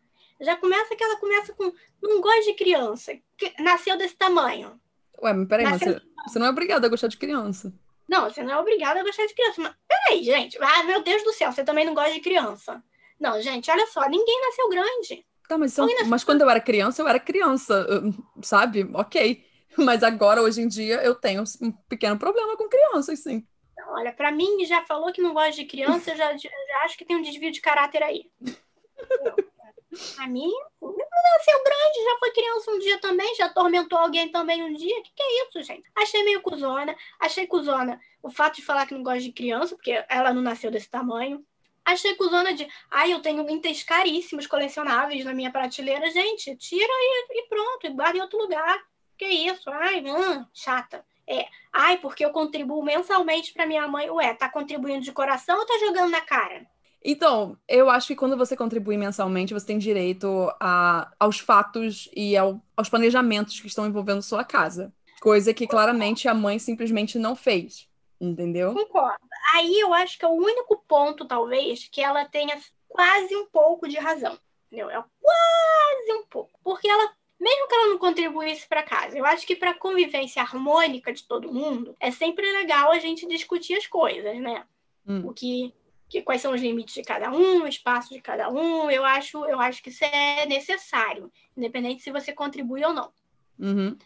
Já 0.40 0.56
começa 0.56 0.96
que 0.96 1.04
ela 1.04 1.16
começa 1.20 1.52
com 1.52 1.72
não 2.02 2.20
gosta 2.20 2.42
de 2.42 2.54
criança, 2.54 3.16
que 3.36 3.54
nasceu 3.62 3.96
desse 3.96 4.16
tamanho. 4.16 4.80
Ué, 5.22 5.32
mas 5.32 5.46
peraí, 5.48 5.64
Nasceu- 5.66 5.94
você, 5.94 6.02
você 6.26 6.38
não 6.40 6.46
é 6.46 6.50
obrigada 6.50 6.86
a 6.86 6.90
gostar 6.90 7.06
de 7.06 7.16
criança. 7.16 7.72
Não, 8.12 8.28
você 8.28 8.42
não 8.42 8.52
é 8.52 8.58
obrigada 8.58 9.00
a 9.00 9.02
gostar 9.02 9.24
de 9.24 9.32
criança. 9.34 9.58
Mas 9.62 9.74
peraí, 9.88 10.22
gente. 10.22 10.58
Ah, 10.60 10.82
meu 10.84 11.02
Deus 11.02 11.24
do 11.24 11.32
céu, 11.32 11.50
você 11.50 11.64
também 11.64 11.86
não 11.86 11.94
gosta 11.94 12.12
de 12.12 12.20
criança. 12.20 12.82
Não, 13.18 13.40
gente, 13.40 13.70
olha 13.70 13.86
só, 13.86 14.06
ninguém 14.06 14.38
nasceu 14.42 14.68
grande. 14.68 15.24
Tá, 15.48 15.56
mas, 15.56 15.72
são- 15.72 15.86
Ainda- 15.88 16.04
mas 16.04 16.22
quando 16.22 16.42
eu 16.42 16.50
era 16.50 16.60
criança, 16.60 17.00
eu 17.00 17.08
era 17.08 17.18
criança, 17.18 17.86
eu- 17.88 18.12
sabe? 18.42 18.86
Ok. 18.92 19.42
Mas 19.78 20.02
agora, 20.02 20.42
hoje 20.42 20.60
em 20.60 20.68
dia, 20.68 21.02
eu 21.02 21.14
tenho 21.14 21.42
um 21.62 21.72
pequeno 21.88 22.18
problema 22.18 22.54
com 22.58 22.68
crianças, 22.68 23.20
sim. 23.20 23.46
Olha, 23.88 24.12
pra 24.12 24.30
mim, 24.30 24.62
já 24.66 24.84
falou 24.84 25.10
que 25.10 25.22
não 25.22 25.32
gosta 25.32 25.52
de 25.52 25.64
criança, 25.64 26.10
eu 26.10 26.16
já, 26.16 26.36
já 26.36 26.50
acho 26.84 26.98
que 26.98 27.06
tem 27.06 27.16
um 27.16 27.22
desvio 27.22 27.50
de 27.50 27.62
caráter 27.62 28.02
aí. 28.02 28.30
Pra 30.16 30.26
mim, 30.26 30.50
não 30.80 30.94
nasceu 31.22 31.62
grande, 31.62 32.04
já 32.04 32.18
foi 32.18 32.30
criança 32.30 32.70
um 32.70 32.78
dia 32.78 33.00
também, 33.00 33.34
já 33.34 33.46
atormentou 33.46 33.98
alguém 33.98 34.28
também 34.30 34.62
um 34.62 34.72
dia. 34.74 34.98
O 34.98 35.02
que, 35.02 35.12
que 35.14 35.22
é 35.22 35.46
isso, 35.46 35.62
gente? 35.62 35.84
Achei 35.94 36.22
meio 36.24 36.42
cuzona. 36.42 36.96
Achei 37.20 37.46
cuzona 37.46 38.00
o 38.22 38.30
fato 38.30 38.56
de 38.56 38.62
falar 38.62 38.86
que 38.86 38.94
não 38.94 39.02
gosta 39.02 39.20
de 39.20 39.32
criança, 39.32 39.74
porque 39.74 40.04
ela 40.08 40.32
não 40.32 40.42
nasceu 40.42 40.70
desse 40.70 40.88
tamanho. 40.88 41.44
Achei 41.84 42.14
cuzona 42.14 42.54
de, 42.54 42.66
ai, 42.90 43.12
eu 43.12 43.20
tenho 43.20 43.48
itens 43.50 43.82
caríssimos 43.82 44.46
colecionáveis 44.46 45.24
na 45.24 45.34
minha 45.34 45.50
prateleira. 45.50 46.10
Gente, 46.10 46.54
tira 46.56 46.86
e, 46.88 47.40
e 47.40 47.48
pronto, 47.48 47.86
e 47.86 47.90
guarda 47.90 48.18
em 48.18 48.20
outro 48.20 48.38
lugar. 48.38 48.82
Que 49.18 49.26
isso? 49.26 49.68
Ai, 49.70 50.02
hum, 50.04 50.46
chata. 50.52 51.04
É, 51.26 51.46
ai, 51.72 51.98
porque 51.98 52.24
eu 52.24 52.30
contribuo 52.30 52.82
mensalmente 52.82 53.52
pra 53.52 53.66
minha 53.66 53.86
mãe. 53.88 54.10
Ué, 54.10 54.34
tá 54.34 54.48
contribuindo 54.48 55.02
de 55.02 55.12
coração 55.12 55.58
ou 55.58 55.66
tá 55.66 55.78
jogando 55.78 56.10
na 56.10 56.20
cara? 56.20 56.66
Então, 57.04 57.56
eu 57.68 57.90
acho 57.90 58.06
que 58.08 58.16
quando 58.16 58.36
você 58.36 58.56
contribui 58.56 58.96
mensalmente, 58.96 59.52
você 59.52 59.66
tem 59.66 59.78
direito 59.78 60.52
a, 60.60 61.10
aos 61.18 61.38
fatos 61.38 62.08
e 62.14 62.36
ao- 62.36 62.62
aos 62.76 62.88
planejamentos 62.88 63.58
que 63.58 63.66
estão 63.66 63.86
envolvendo 63.86 64.22
sua 64.22 64.44
casa. 64.44 64.92
Coisa 65.20 65.52
que 65.54 65.66
claramente 65.66 66.28
a 66.28 66.34
mãe 66.34 66.58
simplesmente 66.58 67.18
não 67.18 67.34
fez. 67.34 67.88
Entendeu? 68.20 68.72
Concordo. 68.72 69.18
Aí 69.54 69.80
eu 69.80 69.92
acho 69.92 70.16
que 70.16 70.24
é 70.24 70.28
o 70.28 70.32
único 70.32 70.76
ponto, 70.86 71.24
talvez, 71.24 71.88
que 71.90 72.00
ela 72.00 72.24
tenha 72.24 72.56
quase 72.88 73.34
um 73.34 73.46
pouco 73.46 73.88
de 73.88 73.96
razão. 73.98 74.38
Entendeu? 74.70 74.90
É 74.90 75.02
quase 75.20 76.12
um 76.20 76.24
pouco. 76.26 76.58
Porque 76.62 76.88
ela, 76.88 77.12
mesmo 77.40 77.68
que 77.68 77.74
ela 77.74 77.88
não 77.88 77.98
contribuísse 77.98 78.68
para 78.68 78.82
casa, 78.84 79.18
eu 79.18 79.26
acho 79.26 79.44
que 79.44 79.56
para 79.56 79.74
convivência 79.74 80.40
harmônica 80.40 81.12
de 81.12 81.24
todo 81.24 81.52
mundo, 81.52 81.96
é 81.98 82.12
sempre 82.12 82.50
legal 82.52 82.92
a 82.92 82.98
gente 83.00 83.26
discutir 83.26 83.74
as 83.74 83.88
coisas, 83.88 84.38
né? 84.40 84.64
Hum. 85.06 85.26
O 85.26 85.32
que, 85.32 85.74
que 86.12 86.20
quais 86.20 86.42
são 86.42 86.52
os 86.52 86.60
limites 86.60 86.92
de 86.92 87.02
cada 87.02 87.32
um, 87.32 87.62
o 87.62 87.66
espaço 87.66 88.12
de 88.12 88.20
cada 88.20 88.50
um. 88.50 88.90
Eu 88.90 89.02
acho, 89.02 89.46
eu 89.46 89.58
acho 89.58 89.82
que 89.82 89.88
isso 89.88 90.04
é 90.04 90.44
necessário, 90.44 91.32
independente 91.56 92.02
se 92.02 92.12
você 92.12 92.34
contribui 92.34 92.84
ou 92.84 92.92
não. 92.92 93.10
Uhum. 93.58 93.96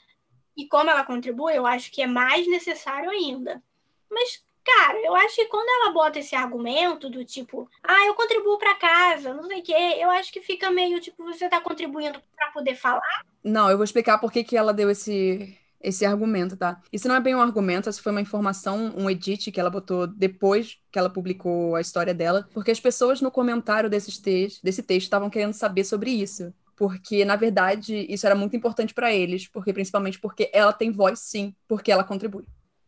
E 0.57 0.69
como 0.69 0.88
ela 0.88 1.05
contribui, 1.05 1.57
eu 1.57 1.66
acho 1.66 1.90
que 1.90 2.01
é 2.01 2.07
mais 2.07 2.47
necessário 2.47 3.11
ainda. 3.11 3.61
Mas, 4.09 4.40
cara, 4.64 4.99
eu 5.05 5.16
acho 5.16 5.35
que 5.35 5.47
quando 5.47 5.69
ela 5.69 5.92
bota 5.92 6.21
esse 6.21 6.37
argumento 6.37 7.11
do 7.11 7.25
tipo, 7.25 7.69
ah, 7.83 8.07
eu 8.07 8.14
contribuo 8.14 8.57
pra 8.57 8.75
casa, 8.75 9.35
não 9.35 9.42
sei 9.42 9.59
o 9.59 9.62
quê, 9.64 9.97
eu 9.99 10.09
acho 10.09 10.33
que 10.33 10.40
fica 10.40 10.71
meio 10.71 11.01
tipo, 11.01 11.25
você 11.25 11.49
tá 11.49 11.61
contribuindo 11.61 12.23
pra 12.37 12.53
poder 12.53 12.77
falar. 12.77 13.25
Não, 13.42 13.69
eu 13.69 13.77
vou 13.77 13.85
explicar 13.85 14.19
por 14.19 14.31
que 14.31 14.45
que 14.45 14.57
ela 14.57 14.73
deu 14.73 14.88
esse, 14.88 15.59
esse 15.87 16.05
argumento, 16.05 16.57
tá? 16.57 16.81
Isso 16.92 17.09
não 17.09 17.14
é 17.14 17.20
bem 17.20 17.35
um 17.35 17.40
argumento, 17.40 17.88
isso 17.88 18.03
foi 18.03 18.12
uma 18.12 18.20
informação, 18.20 18.92
um 18.96 19.09
edit 19.09 19.51
que 19.53 19.61
ela 19.61 19.70
botou 19.70 20.07
depois 20.07 20.79
que 20.90 20.99
ela 20.99 21.11
publicou 21.11 21.75
a 21.77 21.81
história 21.81 22.14
dela, 22.14 22.49
porque 22.53 22.70
as 22.70 22.81
pessoas 22.81 23.20
no 23.20 23.31
comentário 23.31 23.88
desses 23.90 24.18
tex- 24.18 24.61
desse 24.62 24.83
texto 24.83 25.05
estavam 25.07 25.31
querendo 25.31 25.53
saber 25.55 25.85
sobre 25.85 26.11
isso. 26.11 26.53
Porque, 26.77 27.25
na 27.25 27.37
verdade, 27.37 28.05
isso 28.09 28.27
era 28.27 28.35
muito 28.35 28.55
importante 28.55 28.92
pra 28.92 29.11
eles, 29.14 29.49
porque 29.49 29.72
principalmente 29.72 30.20
porque 30.20 30.51
ela 30.53 30.75
tem 30.75 30.92
voz, 30.92 31.20
sim, 31.20 31.55
porque 31.66 31.90
ela 31.90 32.05
contribui. 32.05 32.44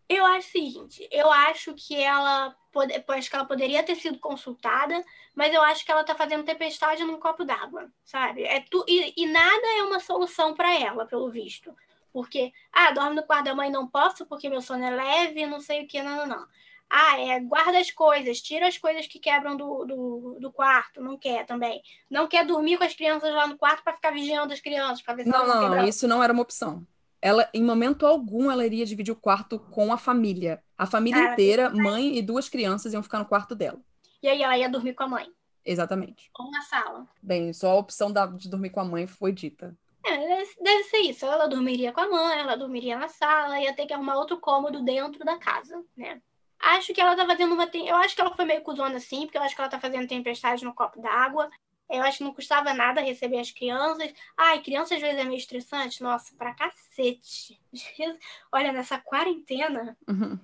Eu 0.09 0.25
acho 0.25 0.49
o 0.49 0.51
seguinte, 0.53 1.09
eu 1.11 1.31
acho 1.31 1.75
que 1.75 1.95
ela 1.95 2.55
pode, 2.73 2.93
acho 3.09 3.29
que 3.29 3.37
ela 3.37 3.45
poderia 3.45 3.83
ter 3.83 3.95
sido 3.97 4.19
consultada, 4.19 5.05
mas 5.35 5.53
eu 5.53 5.61
acho 5.63 5.85
que 5.85 5.93
ela 5.93 6.03
tá 6.05 6.15
fazendo 6.15 6.45
tempestade 6.45 7.05
num 7.05 7.19
copo 7.19 7.45
d'água, 7.45 7.91
sabe? 8.05 8.43
É 8.43 8.61
tu, 8.61 8.85
e, 8.89 9.13
e 9.17 9.27
nada 9.27 9.67
é 9.79 9.83
uma 9.83 10.01
solução 10.01 10.55
pra 10.55 10.73
ela, 10.75 11.05
pelo 11.07 11.31
visto. 11.31 11.75
Porque, 12.13 12.53
ah, 12.73 12.91
dorme 12.93 13.15
no 13.17 13.23
quarto 13.23 13.45
da 13.47 13.55
mãe, 13.55 13.71
não 13.71 13.87
posso 13.87 14.27
porque 14.27 14.49
meu 14.49 14.61
sono 14.61 14.85
é 14.85 14.91
leve, 14.91 15.47
não 15.47 15.61
sei 15.61 15.85
o 15.85 15.87
que, 15.89 16.03
não, 16.03 16.17
não, 16.17 16.27
não. 16.27 16.47
Ah, 16.91 17.21
é, 17.21 17.39
guarda 17.41 17.79
as 17.79 17.91
coisas, 17.91 18.41
tira 18.41 18.67
as 18.67 18.79
coisas 18.79 19.07
que 19.07 19.19
quebram 19.19 19.57
do, 19.57 19.85
do, 19.85 20.39
do 20.41 20.51
quarto, 20.53 21.03
não 21.03 21.19
quer 21.19 21.45
também. 21.45 21.83
Não 22.11 22.27
quer 22.27 22.47
dormir 22.47 22.79
com 22.79 22.85
as 22.85 22.95
crianças 22.95 23.31
lá 23.35 23.47
no 23.47 23.59
quarto 23.59 23.85
pra 23.85 23.93
ficar 23.93 24.11
vigiando 24.11 24.53
as 24.55 24.61
crianças, 24.61 25.03
pra 25.03 25.15
ver 25.15 25.25
se 25.25 25.29
Não, 25.29 25.37
elas 25.43 25.49
não 25.49 25.63
não, 25.63 25.69
quebram. 25.71 25.89
isso 25.89 26.09
não 26.09 26.23
era 26.23 26.33
uma 26.33 26.41
opção. 26.43 26.87
Ela, 27.21 27.47
em 27.53 27.63
momento 27.63 28.07
algum, 28.07 28.51
ela 28.51 28.65
iria 28.65 28.87
dividir 28.87 29.13
o 29.13 29.17
quarto 29.17 29.59
com 29.59 29.93
a 29.93 29.99
família. 29.99 30.63
A 30.79 30.87
família 30.87 31.33
inteira, 31.33 31.69
mãe 31.69 32.17
e 32.17 32.23
duas 32.23 32.49
crianças, 32.49 32.93
iam 32.95 33.03
ficar 33.03 33.19
no 33.19 33.27
quarto 33.27 33.55
dela. 33.55 33.79
E 34.23 34.29
aí 34.29 34.43
ela 34.43 34.57
ia 34.57 34.69
dormir 34.71 34.95
com 34.95 35.03
a 35.03 35.09
mãe, 35.09 35.27
Exatamente. 35.65 36.31
ou 36.39 36.51
na 36.51 36.63
sala. 36.63 37.07
Bem, 37.23 37.53
só 37.53 37.73
a 37.73 37.77
opção 37.77 38.11
da- 38.11 38.27
de 38.27 38.49
dormir 38.49 38.71
com 38.71 38.81
a 38.81 38.85
mãe 38.85 39.07
foi 39.07 39.33
dita. 39.33 39.77
É, 40.09 40.45
deve, 40.63 40.85
ser 40.85 40.99
isso. 41.01 41.27
Ela 41.27 41.47
dormiria 41.47 41.93
com 41.93 42.01
a 42.01 42.09
mãe, 42.09 42.39
ela 42.39 42.57
dormiria 42.57 42.99
na 42.99 43.09
sala, 43.09 43.61
ia 43.61 43.75
ter 43.75 43.87
que 43.87 43.93
arrumar 43.93 44.17
outro 44.17 44.39
cômodo 44.41 44.83
dentro 44.83 45.25
da 45.25 45.39
casa, 45.39 45.85
né? 45.97 46.21
Acho 46.59 46.93
que 46.93 47.01
ela 47.01 47.15
tá 47.15 47.27
fazendo 47.27 47.55
uma. 47.55 47.71
Eu 47.73 47.97
acho 47.97 48.15
que 48.15 48.21
ela 48.21 48.35
foi 48.35 48.45
meio 48.45 48.63
cuzona 48.63 48.97
assim, 48.97 49.27
porque 49.27 49.39
eu 49.39 49.43
acho 49.43 49.55
que 49.55 49.61
ela 49.61 49.71
tá 49.71 49.79
fazendo 49.79 50.09
tempestade 50.09 50.65
no 50.65 50.75
copo 50.75 51.01
d'água. 51.01 51.49
Eu 51.91 52.03
acho 52.03 52.19
que 52.19 52.25
não 52.25 52.35
custava 52.35 52.75
nada 52.75 53.01
receber 53.01 53.39
as 53.39 53.51
crianças. 53.51 54.13
Ai, 54.37 54.61
criança 54.61 54.95
às 54.95 55.01
vezes 55.01 55.19
é 55.19 55.25
meio 55.25 55.39
estressante. 55.39 56.03
Nossa, 56.03 56.35
pra 56.37 56.55
cacete. 56.55 57.61
Olha, 58.53 58.73
nessa 58.73 58.99
quarentena, 58.99 59.97
Uhum. 60.09 60.39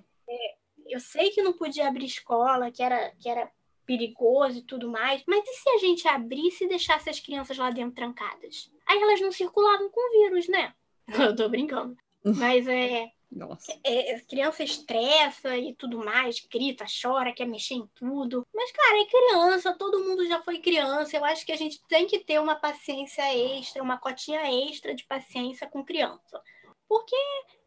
eu 0.87 0.99
sei 0.99 1.29
que 1.31 1.43
não 1.43 1.53
podia 1.53 1.87
abrir 1.87 2.05
escola, 2.05 2.71
que 2.71 2.81
era, 2.81 3.11
que 3.19 3.29
era 3.29 3.51
perigoso 3.85 4.59
e 4.59 4.61
tudo 4.63 4.89
mais, 4.89 5.23
mas 5.27 5.47
e 5.47 5.53
se 5.53 5.69
a 5.69 5.77
gente 5.77 6.07
abrisse 6.07 6.65
e 6.65 6.67
deixasse 6.67 7.09
as 7.09 7.19
crianças 7.19 7.57
lá 7.57 7.69
dentro 7.69 7.95
trancadas? 7.95 8.71
Aí 8.85 9.01
elas 9.01 9.21
não 9.21 9.31
circulavam 9.31 9.89
com 9.89 10.11
vírus, 10.11 10.47
né? 10.47 10.73
Eu 11.31 11.35
tô 11.35 11.47
brincando. 11.49 11.95
Mas 12.23 12.67
é, 12.67 13.11
Nossa. 13.31 13.79
é, 13.83 14.19
criança 14.21 14.63
estressa 14.63 15.55
e 15.55 15.75
tudo 15.75 15.99
mais, 15.99 16.39
grita, 16.39 16.85
chora, 17.01 17.33
quer 17.33 17.45
mexer 17.45 17.75
em 17.75 17.87
tudo. 17.93 18.45
Mas, 18.53 18.71
cara, 18.71 18.99
é 18.99 19.05
criança, 19.05 19.77
todo 19.77 20.03
mundo 20.03 20.25
já 20.27 20.41
foi 20.41 20.59
criança. 20.59 21.15
Eu 21.15 21.23
acho 21.23 21.45
que 21.45 21.51
a 21.51 21.57
gente 21.57 21.79
tem 21.87 22.07
que 22.07 22.19
ter 22.19 22.39
uma 22.39 22.55
paciência 22.55 23.21
extra, 23.35 23.83
uma 23.83 23.99
cotinha 23.99 24.41
extra 24.67 24.95
de 24.95 25.05
paciência 25.05 25.67
com 25.67 25.85
criança. 25.85 26.41
Porque 26.87 27.15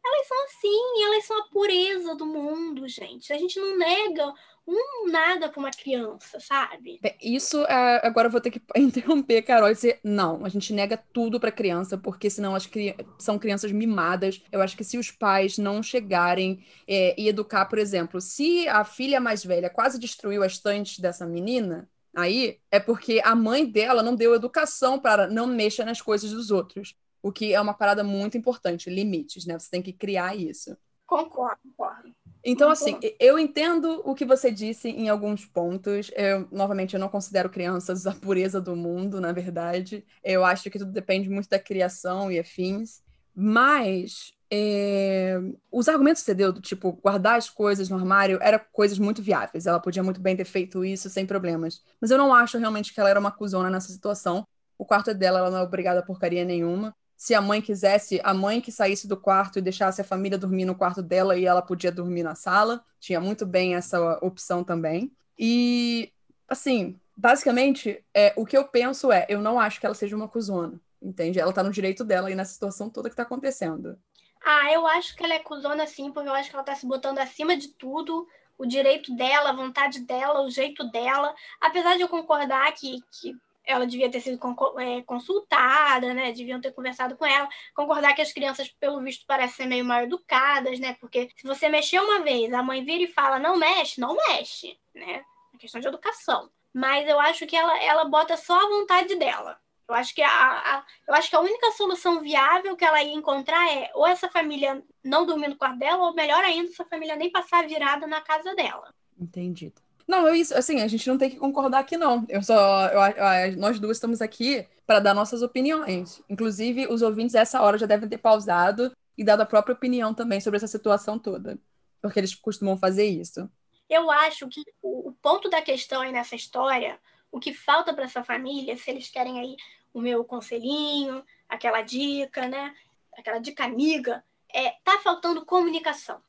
elas 0.05 0.27
são 0.27 0.45
assim, 0.45 1.03
elas 1.05 1.25
são 1.25 1.39
a 1.39 1.49
pureza 1.49 2.15
do 2.15 2.27
mundo, 2.27 2.89
gente. 2.89 3.33
A 3.33 3.39
gente 3.39 3.59
não 3.61 3.77
nega 3.77 4.33
um 4.69 5.11
nada 5.11 5.49
pra 5.49 5.59
uma 5.59 5.71
criança, 5.71 6.39
sabe? 6.39 6.99
Bem, 7.01 7.17
Isso, 7.23 7.65
é, 7.65 8.07
agora 8.07 8.29
eu 8.29 8.31
vou 8.33 8.41
ter 8.41 8.51
que 8.51 8.61
interromper, 8.77 9.41
Carol, 9.43 9.71
e 9.71 9.75
dizer, 9.75 9.99
não, 10.05 10.45
a 10.45 10.49
gente 10.51 10.75
nega 10.75 10.97
tudo 11.13 11.41
pra 11.41 11.51
criança, 11.51 11.97
porque 11.97 12.29
senão 12.29 12.55
as 12.55 12.67
cri 12.67 12.95
são 13.19 13.39
crianças 13.39 13.73
mimadas. 13.73 14.43
Eu 14.53 14.61
acho 14.61 14.77
que 14.77 14.85
se 14.85 14.99
os 14.99 15.11
pais 15.11 15.57
não 15.57 15.83
chegarem 15.83 16.63
é, 16.87 17.19
e 17.19 17.29
educar, 17.29 17.65
por 17.67 17.79
exemplo, 17.79 18.21
se 18.21 18.69
a 18.69 18.85
filha 18.85 19.21
mais 19.21 19.43
velha 19.43 19.71
quase 19.71 19.99
destruiu 19.99 20.43
a 20.43 20.47
estante 20.47 21.01
dessa 21.01 21.27
menina, 21.27 21.89
aí 22.15 22.61
é 22.71 22.79
porque 22.79 23.23
a 23.25 23.35
mãe 23.35 23.65
dela 23.65 24.03
não 24.03 24.15
deu 24.15 24.35
educação 24.35 24.99
para 24.99 25.27
não 25.29 25.47
mexa 25.47 25.85
nas 25.85 26.03
coisas 26.03 26.31
dos 26.31 26.51
outros. 26.51 26.95
O 27.23 27.33
que 27.33 27.55
é 27.55 27.61
uma 27.61 27.75
parada 27.75 28.05
muito 28.05 28.37
importante, 28.37 28.91
limites, 28.91 29.47
né? 29.47 29.59
Você 29.59 29.71
tem 29.71 29.83
que 29.83 29.93
criar 29.93 30.37
isso. 30.37 30.77
Concordo, 31.07 31.59
concordo. 31.63 32.15
Então, 32.51 32.71
assim, 32.71 32.99
eu 33.21 33.39
entendo 33.39 34.01
o 34.07 34.15
que 34.15 34.25
você 34.25 34.51
disse 34.51 34.89
em 34.89 35.11
alguns 35.11 35.45
pontos. 35.45 36.11
Eu, 36.17 36.49
novamente, 36.51 36.95
eu 36.95 37.01
não 37.01 37.11
considero 37.11 37.51
crianças 37.51 38.07
a 38.07 38.15
pureza 38.15 38.59
do 38.59 38.75
mundo, 38.75 39.21
na 39.21 39.33
verdade. 39.33 40.03
Eu 40.25 40.43
acho 40.43 40.71
que 40.71 40.79
tudo 40.79 40.91
depende 40.91 41.29
muito 41.29 41.47
da 41.47 41.59
criação 41.59 42.33
e 42.33 42.39
afins. 42.39 43.03
Mas 43.35 44.33
é, 44.51 45.39
os 45.71 45.89
argumentos 45.91 46.23
que 46.23 46.27
você 46.27 46.35
deu, 46.35 46.51
do 46.51 46.61
tipo, 46.63 46.93
guardar 46.93 47.37
as 47.37 47.51
coisas 47.51 47.91
no 47.91 47.97
armário, 47.97 48.39
eram 48.41 48.59
coisas 48.73 48.99
muito 48.99 49.21
viáveis. 49.21 49.67
Ela 49.67 49.79
podia 49.79 50.03
muito 50.03 50.19
bem 50.19 50.35
ter 50.35 50.47
feito 50.47 50.83
isso 50.83 51.11
sem 51.11 51.27
problemas. 51.27 51.83
Mas 52.01 52.11
eu 52.11 52.17
não 52.17 52.35
acho 52.35 52.57
realmente 52.57 52.95
que 52.95 52.99
ela 53.01 53.11
era 53.11 53.21
uma 53.21 53.31
cuzona 53.31 53.69
nessa 53.69 53.93
situação. 53.93 54.47
O 54.79 54.87
quarto 54.87 55.11
é 55.11 55.15
dela, 55.15 55.41
ela 55.41 55.51
não 55.51 55.59
é 55.59 55.63
obrigada 55.63 56.01
a 56.01 56.03
porcaria 56.03 56.47
nenhuma. 56.47 56.97
Se 57.19 57.35
a 57.35 57.41
mãe 57.41 57.61
quisesse, 57.61 58.21
a 58.23 58.33
mãe 58.33 58.61
que 58.61 58.71
saísse 58.71 59.09
do 59.09 59.17
quarto 59.17 59.59
e 59.59 59.63
deixasse 59.63 60.01
a 60.01 60.05
família 60.05 60.39
dormir 60.39 60.65
no 60.65 60.77
quarto 60.77 61.03
dela 61.03 61.37
e 61.37 61.45
ela 61.45 61.61
podia 61.61 61.91
dormir 61.91 62.23
na 62.23 62.37
sala. 62.37 62.85
Tinha 63.01 63.21
muito 63.21 63.45
bem 63.45 63.75
essa 63.75 64.01
opção 64.25 64.63
também. 64.63 65.11
E, 65.37 66.13
assim, 66.49 66.97
basicamente, 67.17 68.05
é, 68.15 68.33
o 68.37 68.47
que 68.47 68.57
eu 68.57 68.69
penso 68.69 69.11
é: 69.11 69.27
eu 69.29 69.41
não 69.41 69.59
acho 69.59 69.81
que 69.81 69.87
ela 69.87 69.97
seja 69.97 70.15
uma 70.15 70.29
cuzona, 70.29 70.81
entende? 71.03 71.41
Ela 71.41 71.53
tá 71.53 71.61
no 71.61 71.73
direito 71.73 72.05
dela 72.05 72.29
aí 72.29 72.37
nessa 72.37 72.53
situação 72.53 72.89
toda 72.89 73.11
que 73.11 73.17
tá 73.17 73.25
acontecendo. 73.25 73.99
Ah, 74.41 74.73
eu 74.73 74.87
acho 74.87 75.17
que 75.17 75.25
ela 75.25 75.35
é 75.35 75.41
cuzona 75.41 75.89
sim, 75.89 76.13
porque 76.13 76.29
eu 76.29 76.35
acho 76.35 76.51
que 76.51 76.55
ela 76.55 76.65
tá 76.65 76.77
se 76.77 76.87
botando 76.87 77.19
acima 77.19 77.57
de 77.57 77.67
tudo. 77.75 78.29
O 78.57 78.65
direito 78.65 79.13
dela, 79.17 79.51
a 79.51 79.57
vontade 79.57 80.01
dela, 80.03 80.43
o 80.43 80.51
jeito 80.51 80.89
dela. 80.89 81.35
Apesar 81.61 81.97
de 81.97 82.03
eu 82.03 82.09
concordar 82.09 82.73
que, 82.75 83.01
que 83.11 83.37
ela 83.69 83.87
devia 83.87 84.11
ter 84.11 84.21
sido 84.21 84.41
é, 84.79 85.03
consultada, 85.03 86.15
né? 86.15 86.33
Deviam 86.33 86.59
ter 86.59 86.73
conversado 86.73 87.17
com 87.17 87.27
ela. 87.27 87.47
Concordar 87.75 88.15
que 88.15 88.23
as 88.23 88.33
crianças, 88.33 88.71
pelo 88.71 89.01
visto, 89.03 89.27
parecem 89.27 89.57
ser 89.57 89.67
meio 89.67 89.85
mal 89.85 90.03
educadas, 90.03 90.81
né? 90.81 90.97
Porque 90.99 91.29
se 91.37 91.47
você 91.47 91.69
mexer 91.69 92.01
uma 92.01 92.21
vez, 92.21 92.53
a 92.55 92.63
mãe 92.63 92.83
vira 92.83 93.05
e 93.05 93.13
fala, 93.13 93.39
não 93.39 93.59
mexe, 93.59 94.01
não 94.01 94.17
mexe, 94.17 94.79
né? 94.95 95.23
É 95.55 95.59
questão 95.59 95.83
de 95.83 95.87
educação. 95.87 96.51
Mas 96.73 97.07
eu 97.07 97.21
acho 97.21 97.47
que 97.47 97.55
ela, 97.55 97.79
ela 97.83 98.07
bota 98.07 98.39
só 98.39 98.59
a 98.59 98.69
vontade 98.69 99.15
dela. 99.17 99.61
Eu 99.87 99.95
acho 99.95 100.15
que 100.15 100.23
a, 100.23 100.29
a, 100.29 100.85
eu 101.07 101.15
acho 101.15 101.29
que 101.29 101.37
a 101.37 101.41
única 101.41 101.71
solução 101.73 102.21
viável 102.21 102.75
que 102.75 102.85
ela 102.85 103.03
ia 103.03 103.15
encontrar 103.15 103.71
é 103.71 103.91
ou 103.95 104.07
essa 104.07 104.31
família 104.31 104.83
não 105.05 105.27
dormir 105.27 105.49
no 105.49 105.57
quarto 105.57 105.79
dela, 105.79 106.07
ou 106.07 106.15
melhor 106.15 106.43
ainda, 106.43 106.71
essa 106.71 106.85
família 106.87 107.17
nem 107.17 107.31
passar 107.31 107.67
virada 107.67 108.07
na 108.07 108.21
casa 108.21 108.55
dela. 108.55 108.95
Entendido. 109.19 109.81
Não, 110.09 110.27
eu, 110.27 110.43
assim, 110.57 110.81
a 110.81 110.89
gente 110.89 111.07
não 111.07 111.19
tem 111.19 111.29
que 111.29 111.37
concordar 111.37 111.81
aqui, 111.81 111.99
não. 111.99 112.25
Eu 112.31 112.43
só. 112.43 112.87
Eu, 112.89 113.01
eu, 113.01 113.59
nós 113.59 113.79
duas 113.79 113.99
estamos 113.99 114.23
aqui 114.23 114.67
para 114.87 115.01
dar 115.01 115.13
nossas 115.13 115.43
opiniões. 115.43 116.23
Inclusive, 116.31 116.87
os 116.87 117.03
ouvintes, 117.03 117.35
essa 117.35 117.61
hora, 117.61 117.77
já 117.77 117.85
devem 117.85 118.09
ter 118.09 118.17
pausado 118.17 118.91
e 119.19 119.23
dado 119.23 119.43
a 119.43 119.47
própria 119.47 119.75
opinião 119.75 120.15
também 120.15 120.41
sobre 120.41 120.57
essa 120.57 120.67
situação 120.67 121.19
toda. 121.19 121.59
Porque 122.01 122.19
eles 122.19 122.35
costumam 122.35 122.79
fazer 122.79 123.05
isso. 123.05 123.51
Eu 123.87 124.11
acho 124.11 124.49
que 124.49 124.63
o, 124.81 125.11
o 125.11 125.13
ponto 125.13 125.51
da 125.51 125.61
questão 125.61 126.01
aí 126.01 126.11
nessa 126.11 126.35
história, 126.35 126.99
o 127.31 127.39
que 127.39 127.53
falta 127.53 127.93
para 127.93 128.05
essa 128.05 128.25
família, 128.25 128.79
se 128.79 128.91
eles 128.91 129.11
querem 129.11 129.39
aí 129.39 129.57
o 129.93 130.01
meu 130.01 130.25
conselhinho, 130.25 131.23
aquela 131.47 131.83
dica, 131.83 132.49
né? 132.49 132.75
Aquela 133.13 133.39
dica 133.41 133.65
amiga, 133.65 134.25
é 134.55 134.71
tá 134.83 135.01
faltando 135.01 135.45
comunicação. 135.45 136.23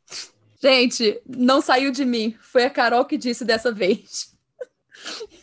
Gente, 0.62 1.22
não 1.26 1.62
saiu 1.62 1.92
de 1.92 2.04
mim. 2.04 2.38
Foi 2.42 2.64
a 2.64 2.70
Carol 2.70 3.06
que 3.06 3.18
disse 3.18 3.46
dessa 3.46 3.72
vez. 3.72 4.38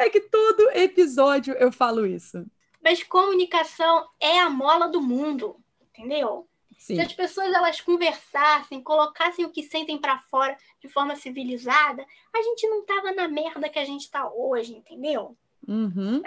É 0.00 0.08
que 0.08 0.20
todo 0.20 0.70
episódio 0.70 1.54
eu 1.54 1.72
falo 1.72 2.06
isso. 2.06 2.44
Mas 2.82 3.02
comunicação 3.02 4.08
é 4.20 4.38
a 4.38 4.48
mola 4.48 4.88
do 4.88 5.00
mundo, 5.00 5.56
entendeu? 5.88 6.48
Sim. 6.78 6.94
Se 6.94 7.00
as 7.00 7.12
pessoas 7.12 7.52
elas 7.52 7.80
conversassem, 7.80 8.80
colocassem 8.80 9.44
o 9.44 9.50
que 9.50 9.64
sentem 9.64 9.98
para 9.98 10.20
fora 10.30 10.56
de 10.80 10.88
forma 10.88 11.16
civilizada, 11.16 12.06
a 12.32 12.42
gente 12.42 12.66
não 12.68 12.84
tava 12.84 13.12
na 13.12 13.26
merda 13.26 13.68
que 13.68 13.78
a 13.78 13.84
gente 13.84 14.08
tá 14.08 14.30
hoje, 14.32 14.74
entendeu? 14.74 15.36
Uhum. 15.68 16.22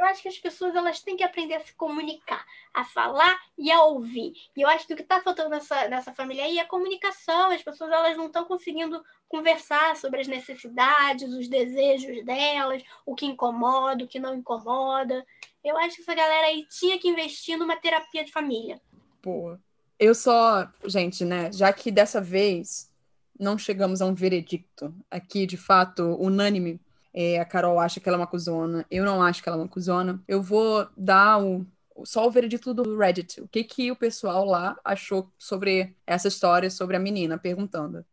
Eu 0.00 0.06
acho 0.06 0.22
que 0.22 0.28
as 0.28 0.38
pessoas 0.38 0.74
elas 0.74 1.00
têm 1.00 1.16
que 1.16 1.22
aprender 1.22 1.54
a 1.54 1.60
se 1.60 1.72
comunicar, 1.74 2.44
a 2.74 2.84
falar 2.84 3.38
e 3.56 3.70
a 3.70 3.80
ouvir. 3.84 4.32
E 4.56 4.60
eu 4.60 4.68
acho 4.68 4.84
que 4.84 4.92
o 4.92 4.96
que 4.96 5.02
está 5.02 5.20
faltando 5.20 5.50
nessa, 5.50 5.88
nessa 5.88 6.12
família 6.12 6.42
aí 6.42 6.58
é 6.58 6.62
a 6.62 6.68
comunicação. 6.68 7.52
As 7.52 7.62
pessoas 7.62 7.92
elas 7.92 8.16
não 8.16 8.26
estão 8.26 8.44
conseguindo 8.44 9.00
conversar 9.28 9.96
sobre 9.96 10.20
as 10.20 10.26
necessidades, 10.26 11.32
os 11.32 11.46
desejos 11.46 12.24
delas, 12.24 12.82
o 13.06 13.14
que 13.14 13.24
incomoda, 13.24 14.02
o 14.02 14.08
que 14.08 14.18
não 14.18 14.34
incomoda. 14.34 15.24
Eu 15.62 15.78
acho 15.78 15.96
que 15.96 16.02
essa 16.02 16.14
galera 16.14 16.48
aí 16.48 16.66
tinha 16.68 16.98
que 16.98 17.08
investir 17.08 17.56
numa 17.56 17.76
terapia 17.76 18.24
de 18.24 18.32
família. 18.32 18.80
Boa. 19.22 19.60
Eu 19.96 20.16
só, 20.16 20.68
gente, 20.84 21.24
né, 21.24 21.52
já 21.52 21.72
que 21.72 21.92
dessa 21.92 22.20
vez 22.20 22.90
não 23.38 23.56
chegamos 23.56 24.02
a 24.02 24.06
um 24.06 24.14
veredicto 24.14 24.92
aqui, 25.08 25.46
de 25.46 25.56
fato, 25.56 26.16
unânime 26.18 26.80
é, 27.14 27.38
a 27.38 27.44
Carol 27.44 27.78
acha 27.78 28.00
que 28.00 28.08
ela 28.08 28.16
é 28.16 28.20
uma 28.20 28.26
cuzona, 28.26 28.86
eu 28.90 29.04
não 29.04 29.22
acho 29.22 29.42
que 29.42 29.48
ela 29.48 29.58
é 29.58 29.60
uma 29.60 29.68
cuzona. 29.68 30.22
Eu 30.26 30.42
vou 30.42 30.88
dar 30.96 31.42
o, 31.42 31.66
só 32.04 32.26
o 32.26 32.30
veredito 32.30 32.72
do 32.72 32.96
Reddit. 32.96 33.40
O 33.40 33.48
que, 33.48 33.62
que 33.64 33.90
o 33.90 33.96
pessoal 33.96 34.44
lá 34.44 34.78
achou 34.84 35.30
sobre 35.38 35.94
essa 36.06 36.28
história, 36.28 36.70
sobre 36.70 36.96
a 36.96 37.00
menina, 37.00 37.38
perguntando. 37.38 38.04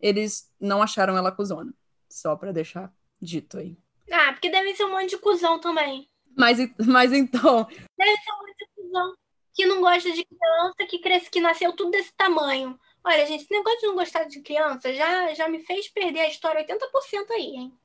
Eles 0.00 0.50
não 0.60 0.82
acharam 0.82 1.16
ela 1.16 1.32
cuzona. 1.32 1.72
Só 2.08 2.36
para 2.36 2.52
deixar 2.52 2.92
dito 3.20 3.58
aí. 3.58 3.76
Ah, 4.10 4.32
porque 4.32 4.48
deve 4.48 4.74
ser 4.74 4.84
um 4.84 4.92
monte 4.92 5.10
de 5.10 5.18
cuzão 5.18 5.58
também. 5.58 6.08
Mas, 6.36 6.58
mas 6.86 7.12
então. 7.12 7.64
Deve 7.64 8.16
ser 8.22 8.32
um 8.32 8.38
monte 8.38 8.56
de 8.56 8.66
cuzão 8.74 9.14
que 9.54 9.66
não 9.66 9.80
gosta 9.80 10.12
de 10.12 10.24
criança, 10.24 10.86
que 10.88 10.98
cresce, 10.98 11.30
que 11.30 11.40
nasceu 11.40 11.72
tudo 11.72 11.90
desse 11.90 12.12
tamanho. 12.14 12.78
Olha, 13.02 13.26
gente, 13.26 13.42
esse 13.44 13.52
negócio 13.52 13.80
de 13.80 13.86
não 13.86 13.94
gostar 13.94 14.24
de 14.24 14.42
criança 14.42 14.92
já, 14.92 15.32
já 15.32 15.48
me 15.48 15.60
fez 15.60 15.88
perder 15.88 16.20
a 16.20 16.28
história 16.28 16.64
80% 16.66 17.30
aí, 17.30 17.56
hein? 17.56 17.78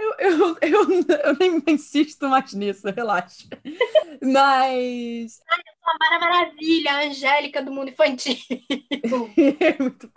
Eu, 0.00 0.14
eu, 0.18 0.56
eu, 0.62 0.82
eu, 1.24 1.36
nem 1.38 1.62
insisto 1.68 2.26
mais 2.26 2.54
nisso, 2.54 2.88
relaxa. 2.88 3.46
Mas. 4.22 5.42
Ai, 5.46 5.60
eu 5.60 5.74
sou 5.78 5.90
a 5.90 5.98
Mara 5.98 6.18
Maravilha, 6.18 6.92
a 6.92 7.04
Angélica 7.04 7.62
do 7.62 7.70
mundo 7.70 7.90
infantil. 7.90 8.34
Muito... 9.78 10.10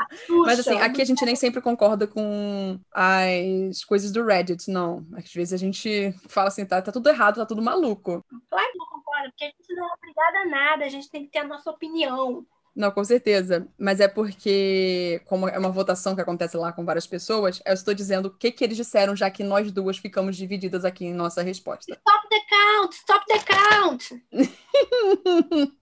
Mas 0.46 0.60
assim, 0.60 0.80
aqui 0.80 1.02
a 1.02 1.06
gente 1.06 1.26
nem 1.26 1.36
sempre 1.36 1.62
concorda 1.62 2.08
com 2.08 2.80
as 2.94 3.84
coisas 3.84 4.12
do 4.12 4.24
Reddit, 4.24 4.72
não. 4.72 5.06
Às 5.18 5.34
vezes 5.34 5.54
a 5.54 5.58
gente 5.58 6.14
fala 6.30 6.48
assim, 6.48 6.66
tá, 6.66 6.82
tá 6.82 6.92
tudo 6.92 7.10
errado, 7.10 7.36
tá 7.36 7.46
tudo 7.46 7.62
maluco. 7.62 8.24
Claro 8.50 8.72
que 8.72 8.78
não 8.78 8.86
concordo, 8.86 9.30
porque 9.32 9.44
a 9.44 9.48
gente 9.48 9.76
não 9.76 9.86
é 9.86 9.94
obrigada 9.96 10.38
a 10.40 10.46
nada, 10.46 10.86
a 10.86 10.90
gente 10.90 11.10
tem 11.10 11.26
que 11.26 11.32
ter 11.32 11.40
a 11.40 11.48
nossa 11.48 11.70
opinião. 11.70 12.46
Não, 12.76 12.92
com 12.92 13.04
certeza. 13.04 13.68
Mas 13.78 14.00
é 14.00 14.08
porque, 14.08 15.22
como 15.26 15.48
é 15.48 15.58
uma 15.58 15.70
votação 15.70 16.16
que 16.16 16.22
acontece 16.22 16.58
lá 16.58 16.74
com 16.74 16.84
várias 16.84 17.06
pessoas, 17.06 17.62
eu 17.66 17.74
estou 17.74 17.94
dizendo 17.94 18.28
o 18.28 18.32
que, 18.32 18.52
que 18.52 18.64
eles 18.64 18.78
disseram, 18.78 19.16
já 19.16 19.30
que 19.30 19.44
nós 19.44 19.72
duas 19.72 19.98
ficamos 19.98 20.36
divididas 20.36 20.84
aqui 20.84 21.06
em 21.06 21.14
nossa 21.14 21.44
resposta. 21.44 21.94
Stop 21.94 22.30
the 22.30 22.40
count! 22.50 22.96
Stop 22.96 23.26
the 23.28 23.40
count! 23.46 24.24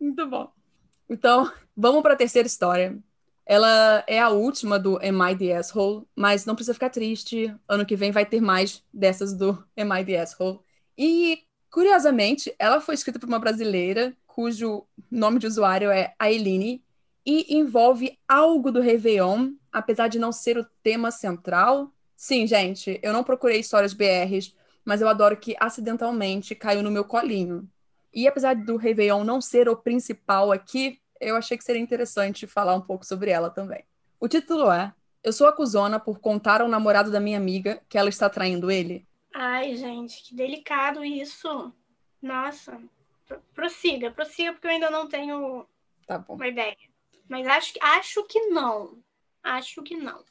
Muito 0.00 0.26
bom. 0.28 0.52
Então, 1.10 1.50
vamos 1.76 2.02
para 2.02 2.14
a 2.14 2.16
terceira 2.16 2.46
história. 2.46 2.96
Ela 3.44 4.04
é 4.06 4.20
a 4.20 4.28
última 4.28 4.78
do 4.78 4.98
Am 4.98 5.32
I 5.32 5.36
the 5.36 5.56
Asshole, 5.56 6.06
mas 6.14 6.44
não 6.44 6.54
precisa 6.54 6.74
ficar 6.74 6.90
triste. 6.90 7.52
Ano 7.66 7.86
que 7.86 7.96
vem 7.96 8.12
vai 8.12 8.26
ter 8.26 8.40
mais 8.40 8.84
dessas 8.92 9.34
do 9.34 9.64
Am 9.76 9.98
I 9.98 10.04
the 10.04 10.20
Asshole. 10.20 10.60
E, 10.96 11.40
curiosamente, 11.72 12.54
ela 12.58 12.80
foi 12.80 12.94
escrita 12.94 13.18
por 13.18 13.26
uma 13.26 13.38
brasileira 13.38 14.14
cujo 14.38 14.86
nome 15.10 15.40
de 15.40 15.48
usuário 15.48 15.90
é 15.90 16.14
Ailine, 16.16 16.80
e 17.26 17.56
envolve 17.58 18.16
algo 18.28 18.70
do 18.70 18.80
Réveillon, 18.80 19.54
apesar 19.72 20.06
de 20.06 20.16
não 20.16 20.30
ser 20.30 20.56
o 20.56 20.64
tema 20.80 21.10
central. 21.10 21.92
Sim, 22.14 22.46
gente, 22.46 23.00
eu 23.02 23.12
não 23.12 23.24
procurei 23.24 23.58
histórias 23.58 23.92
BRs, 23.92 24.54
mas 24.84 25.00
eu 25.00 25.08
adoro 25.08 25.36
que 25.36 25.56
acidentalmente 25.58 26.54
caiu 26.54 26.84
no 26.84 26.90
meu 26.90 27.04
colinho. 27.04 27.68
E 28.14 28.28
apesar 28.28 28.54
do 28.54 28.76
Réveillon 28.76 29.24
não 29.24 29.40
ser 29.40 29.68
o 29.68 29.74
principal 29.74 30.52
aqui, 30.52 31.00
eu 31.20 31.34
achei 31.34 31.58
que 31.58 31.64
seria 31.64 31.82
interessante 31.82 32.46
falar 32.46 32.76
um 32.76 32.80
pouco 32.80 33.04
sobre 33.04 33.32
ela 33.32 33.50
também. 33.50 33.82
O 34.20 34.28
título 34.28 34.70
é 34.70 34.94
Eu 35.24 35.32
sou 35.32 35.48
acusona 35.48 35.98
por 35.98 36.20
contar 36.20 36.60
ao 36.60 36.68
namorado 36.68 37.10
da 37.10 37.18
minha 37.18 37.38
amiga 37.38 37.82
que 37.88 37.98
ela 37.98 38.08
está 38.08 38.30
traindo 38.30 38.70
ele. 38.70 39.04
Ai, 39.34 39.74
gente, 39.74 40.22
que 40.22 40.32
delicado 40.32 41.04
isso. 41.04 41.72
Nossa 42.22 42.80
prossiga, 43.54 44.10
prossiga, 44.10 44.52
porque 44.52 44.66
eu 44.66 44.70
ainda 44.70 44.90
não 44.90 45.08
tenho 45.08 45.66
tá 46.06 46.24
uma 46.28 46.46
ideia. 46.46 46.76
Mas 47.28 47.46
acho, 47.46 47.72
acho 47.80 48.24
que 48.24 48.46
não. 48.46 48.98
Acho 49.42 49.82
que 49.82 49.96
não. 49.96 50.24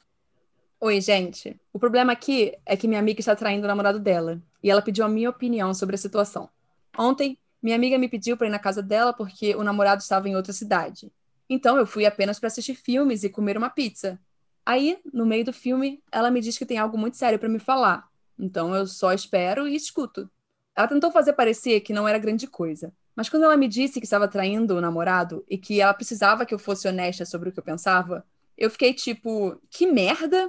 Oi, 0.80 1.00
gente. 1.00 1.60
O 1.72 1.78
problema 1.78 2.12
aqui 2.12 2.56
é 2.64 2.76
que 2.76 2.88
minha 2.88 3.00
amiga 3.00 3.20
está 3.20 3.34
traindo 3.34 3.64
o 3.64 3.68
namorado 3.68 3.98
dela. 3.98 4.40
E 4.62 4.70
ela 4.70 4.82
pediu 4.82 5.04
a 5.04 5.08
minha 5.08 5.30
opinião 5.30 5.72
sobre 5.72 5.94
a 5.94 5.98
situação. 5.98 6.48
Ontem, 6.96 7.38
minha 7.62 7.76
amiga 7.76 7.98
me 7.98 8.08
pediu 8.08 8.36
para 8.36 8.46
ir 8.46 8.50
na 8.50 8.58
casa 8.58 8.82
dela 8.82 9.12
porque 9.12 9.54
o 9.54 9.64
namorado 9.64 10.02
estava 10.02 10.28
em 10.28 10.36
outra 10.36 10.52
cidade. 10.52 11.12
Então 11.48 11.76
eu 11.76 11.86
fui 11.86 12.06
apenas 12.06 12.38
para 12.38 12.48
assistir 12.48 12.74
filmes 12.74 13.24
e 13.24 13.30
comer 13.30 13.56
uma 13.56 13.70
pizza. 13.70 14.20
Aí, 14.64 14.98
no 15.12 15.24
meio 15.24 15.44
do 15.44 15.52
filme, 15.52 16.02
ela 16.12 16.30
me 16.30 16.40
diz 16.40 16.58
que 16.58 16.66
tem 16.66 16.78
algo 16.78 16.98
muito 16.98 17.16
sério 17.16 17.38
para 17.38 17.48
me 17.48 17.58
falar. 17.58 18.08
Então 18.38 18.74
eu 18.74 18.86
só 18.86 19.12
espero 19.12 19.66
e 19.66 19.74
escuto. 19.74 20.30
Ela 20.78 20.86
tentou 20.86 21.10
fazer 21.10 21.32
parecer 21.32 21.80
que 21.80 21.92
não 21.92 22.06
era 22.06 22.20
grande 22.20 22.46
coisa. 22.46 22.92
Mas 23.16 23.28
quando 23.28 23.42
ela 23.42 23.56
me 23.56 23.66
disse 23.66 23.98
que 23.98 24.06
estava 24.06 24.28
traindo 24.28 24.76
o 24.76 24.80
namorado 24.80 25.44
e 25.48 25.58
que 25.58 25.80
ela 25.80 25.92
precisava 25.92 26.46
que 26.46 26.54
eu 26.54 26.58
fosse 26.58 26.86
honesta 26.86 27.24
sobre 27.24 27.48
o 27.48 27.52
que 27.52 27.58
eu 27.58 27.64
pensava, 27.64 28.24
eu 28.56 28.70
fiquei 28.70 28.94
tipo, 28.94 29.60
que 29.68 29.90
merda? 29.90 30.48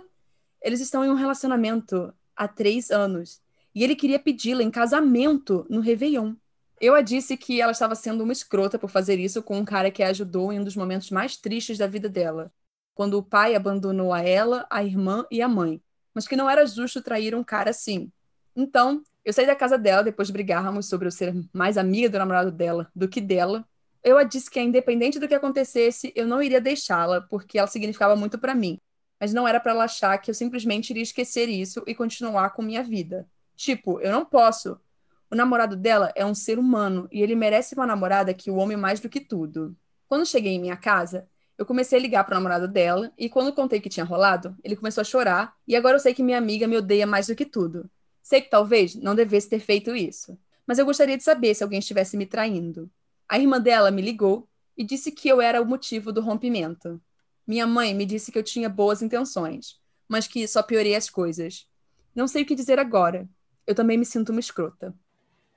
Eles 0.62 0.82
estão 0.82 1.04
em 1.04 1.10
um 1.10 1.16
relacionamento 1.16 2.14
há 2.36 2.48
três 2.48 2.92
anos 2.92 3.42
e 3.74 3.84
ele 3.84 3.96
queria 3.96 4.20
pedi-la 4.20 4.62
em 4.62 4.70
casamento 4.70 5.66
no 5.68 5.80
Réveillon. 5.80 6.36
Eu 6.80 6.94
a 6.94 7.02
disse 7.02 7.36
que 7.36 7.60
ela 7.60 7.72
estava 7.72 7.96
sendo 7.96 8.24
uma 8.24 8.32
escrota 8.32 8.78
por 8.78 8.92
fazer 8.92 9.18
isso 9.18 9.42
com 9.42 9.58
um 9.58 9.66
cara 9.66 9.90
que 9.90 10.04
a 10.04 10.10
ajudou 10.10 10.54
em 10.54 10.60
um 10.60 10.64
dos 10.64 10.76
momentos 10.76 11.10
mais 11.10 11.38
tristes 11.38 11.80
da 11.80 11.88
vida 11.88 12.08
dela, 12.08 12.54
quando 12.94 13.18
o 13.18 13.24
pai 13.24 13.56
abandonou 13.56 14.14
a 14.14 14.22
ela, 14.22 14.68
a 14.70 14.84
irmã 14.84 15.26
e 15.32 15.42
a 15.42 15.48
mãe, 15.48 15.82
mas 16.14 16.28
que 16.28 16.36
não 16.36 16.48
era 16.48 16.68
justo 16.68 17.02
trair 17.02 17.34
um 17.34 17.44
cara 17.44 17.72
assim. 17.72 18.12
Então, 18.56 19.04
eu 19.30 19.34
saí 19.34 19.46
da 19.46 19.56
casa 19.56 19.78
dela 19.78 20.04
depois 20.04 20.28
de 20.28 20.34
brigarmos 20.34 20.90
sobre 20.90 21.08
eu 21.08 21.12
ser 21.12 21.36
mais 21.54 21.78
amiga 21.78 22.10
do 22.10 22.18
namorado 22.18 22.52
dela 22.52 22.90
do 22.96 23.08
que 23.08 23.22
dela. 23.22 23.64
Eu 24.04 24.18
a 24.18 24.24
disse 24.24 24.50
que, 24.50 24.60
independente 24.60 25.20
do 25.20 25.28
que 25.28 25.36
acontecesse, 25.36 26.12
eu 26.16 26.26
não 26.26 26.42
iria 26.42 26.60
deixá-la, 26.60 27.22
porque 27.22 27.60
ela 27.60 27.68
significava 27.68 28.16
muito 28.16 28.40
para 28.40 28.56
mim. 28.56 28.80
Mas 29.20 29.32
não 29.32 29.48
era 29.48 29.60
para 29.60 29.74
ela 29.74 29.84
achar 29.84 30.18
que 30.18 30.32
eu 30.32 30.34
simplesmente 30.34 30.90
iria 30.90 31.04
esquecer 31.04 31.48
isso 31.48 31.84
e 31.86 31.94
continuar 31.94 32.50
com 32.52 32.64
minha 32.64 32.82
vida. 32.82 33.28
Tipo, 33.56 34.00
eu 34.02 34.12
não 34.12 34.26
posso. 34.26 34.80
O 35.30 35.36
namorado 35.36 35.76
dela 35.76 36.12
é 36.16 36.26
um 36.26 36.34
ser 36.34 36.58
humano 36.58 37.08
e 37.12 37.22
ele 37.22 37.36
merece 37.36 37.76
uma 37.76 37.86
namorada 37.86 38.34
que 38.34 38.50
o 38.50 38.60
ame 38.60 38.76
mais 38.76 39.00
do 39.00 39.10
que 39.10 39.20
tudo. 39.20 39.78
Quando 40.08 40.26
cheguei 40.26 40.54
em 40.54 40.60
minha 40.60 40.76
casa, 40.76 41.28
eu 41.56 41.68
comecei 41.68 42.00
a 42.00 42.02
ligar 42.02 42.24
pro 42.24 42.34
namorado 42.34 42.68
dela 42.68 43.12
e 43.16 43.30
quando 43.30 43.54
contei 43.54 43.80
que 43.80 43.90
tinha 43.90 44.06
rolado, 44.06 44.58
ele 44.64 44.76
começou 44.76 45.02
a 45.02 45.06
chorar 45.06 45.54
e 45.68 45.76
agora 45.76 45.98
eu 45.98 46.00
sei 46.00 46.16
que 46.16 46.24
minha 46.24 46.40
amiga 46.40 46.68
me 46.68 46.78
odeia 46.78 47.06
mais 47.06 47.28
do 47.28 47.36
que 47.36 47.46
tudo. 47.46 47.88
Sei 48.30 48.42
que 48.42 48.50
talvez 48.52 48.94
não 48.94 49.16
devesse 49.16 49.50
ter 49.50 49.60
feito 49.60 49.96
isso, 49.96 50.38
mas 50.68 50.78
eu 50.78 50.86
gostaria 50.86 51.18
de 51.18 51.24
saber 51.24 51.56
se 51.56 51.64
alguém 51.64 51.80
estivesse 51.80 52.16
me 52.16 52.28
traindo. 52.28 52.88
A 53.28 53.40
irmã 53.40 53.60
dela 53.60 53.90
me 53.90 54.04
ligou 54.04 54.48
e 54.78 54.84
disse 54.84 55.12
que 55.12 55.28
eu 55.28 55.42
era 55.42 55.60
o 55.60 55.66
motivo 55.66 56.12
do 56.12 56.22
rompimento. 56.22 57.02
Minha 57.48 57.66
mãe 57.66 57.92
me 57.92 58.06
disse 58.06 58.32
que 58.32 58.38
eu 58.38 58.44
tinha 58.44 58.70
boas 58.70 59.02
intenções, 59.02 59.82
mas 60.08 60.28
que 60.28 60.48
só 60.48 60.62
piorei 60.62 60.94
as 60.96 61.10
coisas. 61.10 61.68
Não 62.14 62.28
sei 62.28 62.44
o 62.44 62.46
que 62.46 62.54
dizer 62.54 62.78
agora. 62.78 63.28
Eu 63.66 63.74
também 63.74 63.98
me 63.98 64.06
sinto 64.06 64.30
uma 64.30 64.40
escrota. 64.40 64.94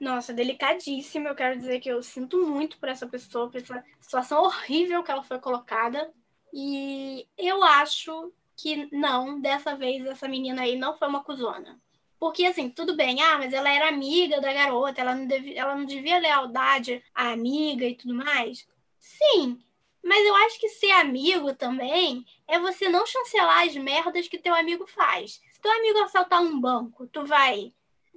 Nossa, 0.00 0.32
delicadíssimo. 0.32 1.28
Eu 1.28 1.35
quero 1.35 1.58
dizer 1.58 1.78
que 1.78 1.90
eu 1.90 2.02
sinto 2.02 2.46
muito 2.46 2.78
por 2.78 2.88
essa 2.88 3.06
pessoa, 3.06 3.50
por 3.50 3.61
essa 3.61 3.85
situação 4.00 4.44
horrível 4.44 5.02
que 5.02 5.11
ela 5.11 5.22
foi 5.22 5.38
colocada. 5.38 6.11
E 6.54 7.28
eu 7.37 7.62
acho 7.62 8.32
que 8.56 8.88
não, 8.96 9.38
dessa 9.38 9.76
vez 9.76 10.06
essa 10.06 10.26
menina 10.26 10.62
aí 10.62 10.74
não 10.74 10.96
foi 10.96 11.06
uma 11.06 11.22
cuzona. 11.22 11.78
Porque, 12.22 12.46
assim, 12.46 12.70
tudo 12.70 12.94
bem, 12.94 13.20
ah, 13.20 13.37
mas 13.37 13.52
ela 13.52 13.68
era 13.68 13.88
amiga 13.88 14.40
da 14.40 14.52
garota, 14.52 15.00
ela 15.00 15.12
não, 15.12 15.26
devia, 15.26 15.61
ela 15.61 15.74
não 15.74 15.85
devia 15.85 16.20
lealdade 16.20 17.02
à 17.12 17.32
amiga 17.32 17.85
e 17.85 17.96
tudo 17.96 18.14
mais. 18.14 18.64
Sim, 18.96 19.58
mas 20.00 20.24
eu 20.24 20.32
acho 20.37 20.61
que 20.61 20.68
ser 20.68 20.92
amigo 20.92 21.52
também 21.52 22.24
é 22.46 22.61
você 22.61 22.88
não 22.88 23.04
chancelar 23.04 23.66
as 23.66 23.74
merdas 23.74 24.28
que 24.28 24.38
teu 24.38 24.54
amigo 24.54 24.87
faz. 24.87 25.40
Se 25.52 25.61
teu 25.61 25.72
amigo 25.72 25.98
assaltar 25.98 26.40
um 26.40 26.61
banco, 26.61 27.08
tu 27.08 27.26
vai 27.26 27.72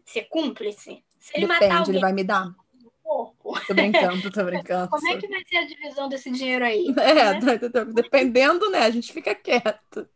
ser 0.06 0.26
cúmplice? 0.26 1.04
Se 1.18 1.36
ele 1.36 1.48
Depende, 1.48 1.68
matar 1.68 1.80
alguém, 1.80 1.96
ele 1.96 2.02
vai 2.02 2.14
me 2.14 2.24
dar. 2.24 2.54
Porco. 3.02 3.60
Tô 3.66 3.74
brincando, 3.74 4.32
tô 4.32 4.44
brincando. 4.46 4.88
Como 4.92 5.08
é 5.08 5.18
que 5.18 5.28
vai 5.28 5.44
ser 5.46 5.58
a 5.58 5.66
divisão 5.66 6.08
desse 6.08 6.30
dinheiro 6.30 6.64
aí? 6.64 6.94
É, 7.00 7.40
né? 7.40 7.58
dependendo, 7.92 8.70
né? 8.70 8.82
A 8.82 8.92
gente 8.92 9.12
fica 9.12 9.34
quieto. 9.34 10.08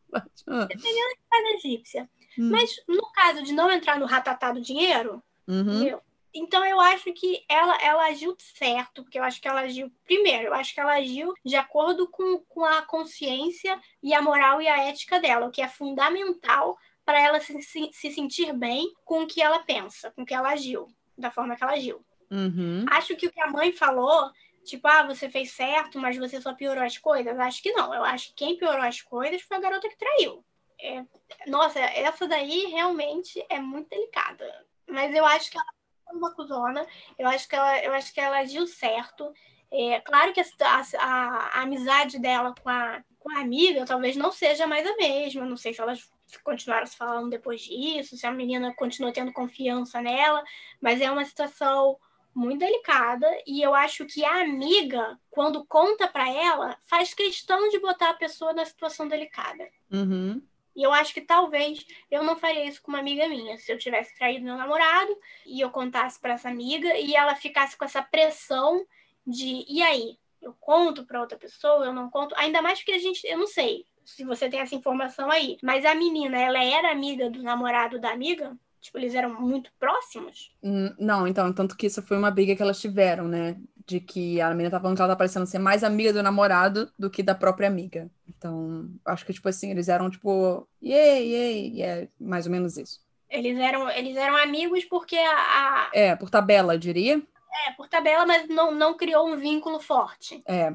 Dependendo 0.46 1.10
de 1.10 1.20
cada 1.28 1.50
egípcia. 1.56 2.08
Hum. 2.38 2.50
Mas 2.52 2.76
no 2.88 3.12
caso 3.12 3.44
de 3.44 3.54
não 3.54 3.72
entrar 3.72 4.00
no 4.00 4.06
ratatá 4.06 4.52
do 4.52 4.62
dinheiro, 4.62 5.22
uhum. 5.48 5.84
meu, 5.84 6.02
então 6.34 6.64
eu 6.64 6.80
acho 6.80 7.12
que 7.14 7.44
ela, 7.50 7.76
ela 7.82 8.06
agiu 8.08 8.36
certo, 8.38 9.04
porque 9.04 9.18
eu 9.18 9.24
acho 9.24 9.42
que 9.42 9.48
ela 9.48 9.62
agiu. 9.62 9.92
Primeiro, 10.06 10.48
eu 10.48 10.54
acho 10.54 10.74
que 10.74 10.80
ela 10.80 10.94
agiu 10.94 11.34
de 11.44 11.56
acordo 11.56 12.08
com, 12.08 12.40
com 12.48 12.64
a 12.64 12.82
consciência 12.84 13.80
e 14.02 14.14
a 14.14 14.22
moral 14.22 14.62
e 14.62 14.68
a 14.68 14.84
ética 14.88 15.20
dela, 15.20 15.48
o 15.48 15.52
que 15.52 15.62
é 15.62 15.68
fundamental 15.68 16.78
para 17.04 17.20
ela 17.20 17.40
se, 17.40 17.60
se, 17.64 17.90
se, 17.92 18.12
sentir 18.12 18.54
bem 18.54 18.94
com 19.04 19.24
o 19.24 19.28
que 19.28 19.42
ela 19.42 19.60
pensa, 19.60 20.12
com 20.12 20.22
o 20.22 20.26
que 20.26 20.34
ela 20.34 20.52
agiu, 20.52 20.88
da 21.18 21.32
forma 21.32 21.56
que 21.56 21.64
ela 21.64 21.74
agiu. 21.74 22.06
Uhum. 22.30 22.86
Acho 22.92 23.16
que 23.16 23.26
o 23.26 23.32
que 23.32 23.42
a 23.42 23.50
mãe 23.50 23.72
falou, 23.72 24.30
tipo, 24.64 24.88
ah, 24.88 25.08
você 25.08 25.28
fez 25.28 25.52
certo, 25.52 25.98
mas 25.98 26.16
você 26.18 26.40
só 26.40 26.54
piorou 26.54 26.84
as 26.84 27.00
coisas, 27.00 27.40
acho 27.40 27.64
que 27.64 27.72
não. 27.72 27.92
Eu 27.94 28.04
acho 28.04 28.28
que 28.28 28.36
quem 28.36 28.58
piorou 28.58 28.84
as 28.84 29.02
coisas 29.02 29.42
foi 29.42 29.58
a 29.58 29.60
garota 29.60 29.90
que 29.90 29.98
traiu. 29.98 30.46
É, 30.82 31.04
nossa, 31.48 31.80
essa 31.80 32.28
daí 32.28 32.66
realmente 32.68 33.44
é 33.50 33.60
muito 33.60 33.90
delicada. 33.90 34.66
Mas 34.88 35.14
eu 35.14 35.26
acho 35.26 35.52
que 35.52 35.58
ela 35.58 35.80
uma 36.14 36.34
cuzona. 36.34 36.86
Eu 37.18 37.28
acho 37.28 37.48
que 37.48 37.56
ela, 37.56 37.84
eu 37.84 37.94
acho 37.94 38.14
que 38.14 38.20
ela 38.20 38.40
agiu 38.40 38.66
certo. 38.68 39.32
É, 39.72 40.00
claro 40.02 40.34
que 40.34 40.42
a, 40.42 40.46
a, 40.64 41.00
a, 41.00 41.62
amizade 41.62 42.20
dela 42.20 42.54
com 42.62 42.70
a, 42.70 43.04
com 43.20 43.32
a 43.32 43.42
amiga 43.42 43.86
talvez 43.86 44.16
não 44.16 44.32
seja 44.32 44.66
mais 44.66 44.88
a 44.88 44.96
mesma. 44.96 45.46
Não 45.46 45.58
sei 45.58 45.74
se 45.74 45.82
elas 45.82 46.10
continuaram 46.44 46.86
se 46.86 46.96
falando 46.96 47.30
depois 47.30 47.62
disso, 47.62 48.18
se 48.18 48.26
a 48.26 48.32
menina 48.32 48.74
continuou 48.76 49.14
tendo 49.14 49.34
confiança 49.34 50.02
nela, 50.02 50.44
mas 50.80 51.02
é 51.02 51.10
uma 51.10 51.26
situação 51.26 51.98
muito 52.36 52.60
delicada 52.60 53.28
e 53.46 53.62
eu 53.62 53.74
acho 53.74 54.06
que 54.06 54.24
a 54.24 54.42
amiga, 54.42 55.20
quando 55.32 55.66
conta 55.66 56.08
para 56.08 56.30
ela, 56.30 56.78
faz 56.86 57.14
questão 57.14 57.68
de 57.70 57.80
botar 57.80 58.12
a 58.12 58.14
pessoa 58.14 58.54
na 58.54 58.64
situação 58.64 59.08
delicada. 59.08 59.68
Uhum. 59.92 60.42
E 60.76 60.84
eu 60.84 60.94
acho 60.94 61.14
que 61.14 61.22
talvez 61.22 61.86
eu 62.10 62.24
não 62.24 62.36
faria 62.36 62.66
isso 62.66 62.82
com 62.82 62.92
uma 62.92 63.00
amiga 63.00 63.28
minha. 63.28 63.58
Se 63.58 63.72
eu 63.72 63.78
tivesse 63.78 64.18
traído 64.18 64.46
meu 64.46 64.56
namorado 64.56 65.16
e 65.46 65.60
eu 65.62 65.70
contasse 65.70 66.20
para 66.20 66.34
essa 66.34 66.50
amiga 66.50 66.98
e 66.98 67.16
ela 67.16 67.36
ficasse 67.36 67.78
com 67.78 67.86
essa 67.86 68.02
pressão 68.02 68.86
de 69.26 69.66
e 69.68 69.82
aí? 69.82 70.18
Eu 70.42 70.54
conto 70.54 71.06
para 71.06 71.20
outra 71.20 71.38
pessoa, 71.38 71.86
eu 71.86 71.94
não 71.94 72.10
conto. 72.10 72.34
Ainda 72.38 72.62
mais 72.62 72.80
porque 72.80 72.94
a 72.94 73.00
gente, 73.00 73.28
eu 73.28 73.38
não 73.38 73.48
sei 73.48 73.86
se 74.06 74.24
você 74.24 74.50
tem 74.50 74.62
essa 74.62 74.74
informação 74.74 75.30
aí, 75.30 75.58
mas 75.62 75.86
a 75.86 75.94
menina, 75.94 76.40
ela 76.40 76.64
era 76.64 76.92
amiga 76.92 77.30
do 77.30 77.44
namorado 77.44 78.00
da 78.00 78.12
amiga? 78.12 78.58
Tipo, 78.82 78.98
eles 78.98 79.14
eram 79.14 79.40
muito 79.40 79.72
próximos? 79.78 80.56
Hum, 80.64 80.94
não, 80.98 81.28
então, 81.28 81.52
tanto 81.52 81.76
que 81.76 81.88
isso 81.88 82.02
foi 82.02 82.18
uma 82.18 82.32
briga 82.32 82.56
que 82.56 82.62
elas 82.62 82.80
tiveram, 82.80 83.28
né? 83.28 83.58
De 83.86 84.00
que 84.00 84.40
a 84.40 84.50
menina 84.52 84.72
tá 84.72 84.80
falando 84.80 84.96
que 84.96 85.02
ela 85.02 85.12
tá 85.12 85.18
parecendo 85.18 85.46
ser 85.46 85.60
mais 85.60 85.84
amiga 85.84 86.14
do 86.14 86.24
namorado 86.24 86.92
do 86.98 87.10
que 87.10 87.22
da 87.22 87.36
própria 87.36 87.68
amiga. 87.68 88.10
Então, 88.28 88.90
acho 89.06 89.26
que, 89.26 89.34
tipo 89.34 89.50
assim, 89.50 89.72
eles 89.72 89.90
eram, 89.90 90.10
tipo, 90.10 90.68
yay, 90.82 91.28
yay, 91.28 91.82
é 91.82 92.08
mais 92.20 92.46
ou 92.46 92.52
menos 92.52 92.78
isso. 92.78 93.02
Eles 93.30 93.58
eram, 93.60 93.90
eles 93.92 94.16
eram 94.16 94.36
amigos 94.38 94.86
porque 94.86 95.18
a, 95.18 95.32
a... 95.32 95.90
É, 95.94 96.16
por 96.16 96.30
tabela, 96.30 96.74
eu 96.74 96.80
diria. 96.80 97.22
É, 97.68 97.72
por 97.74 97.88
tabela, 97.88 98.26
mas 98.26 98.48
não, 98.48 98.72
não 98.72 98.96
criou 98.96 99.28
um 99.28 99.36
vínculo 99.36 99.80
forte. 99.80 100.42
É, 100.48 100.74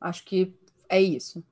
acho 0.00 0.24
que 0.24 0.54
é 0.88 1.00
isso. 1.00 1.44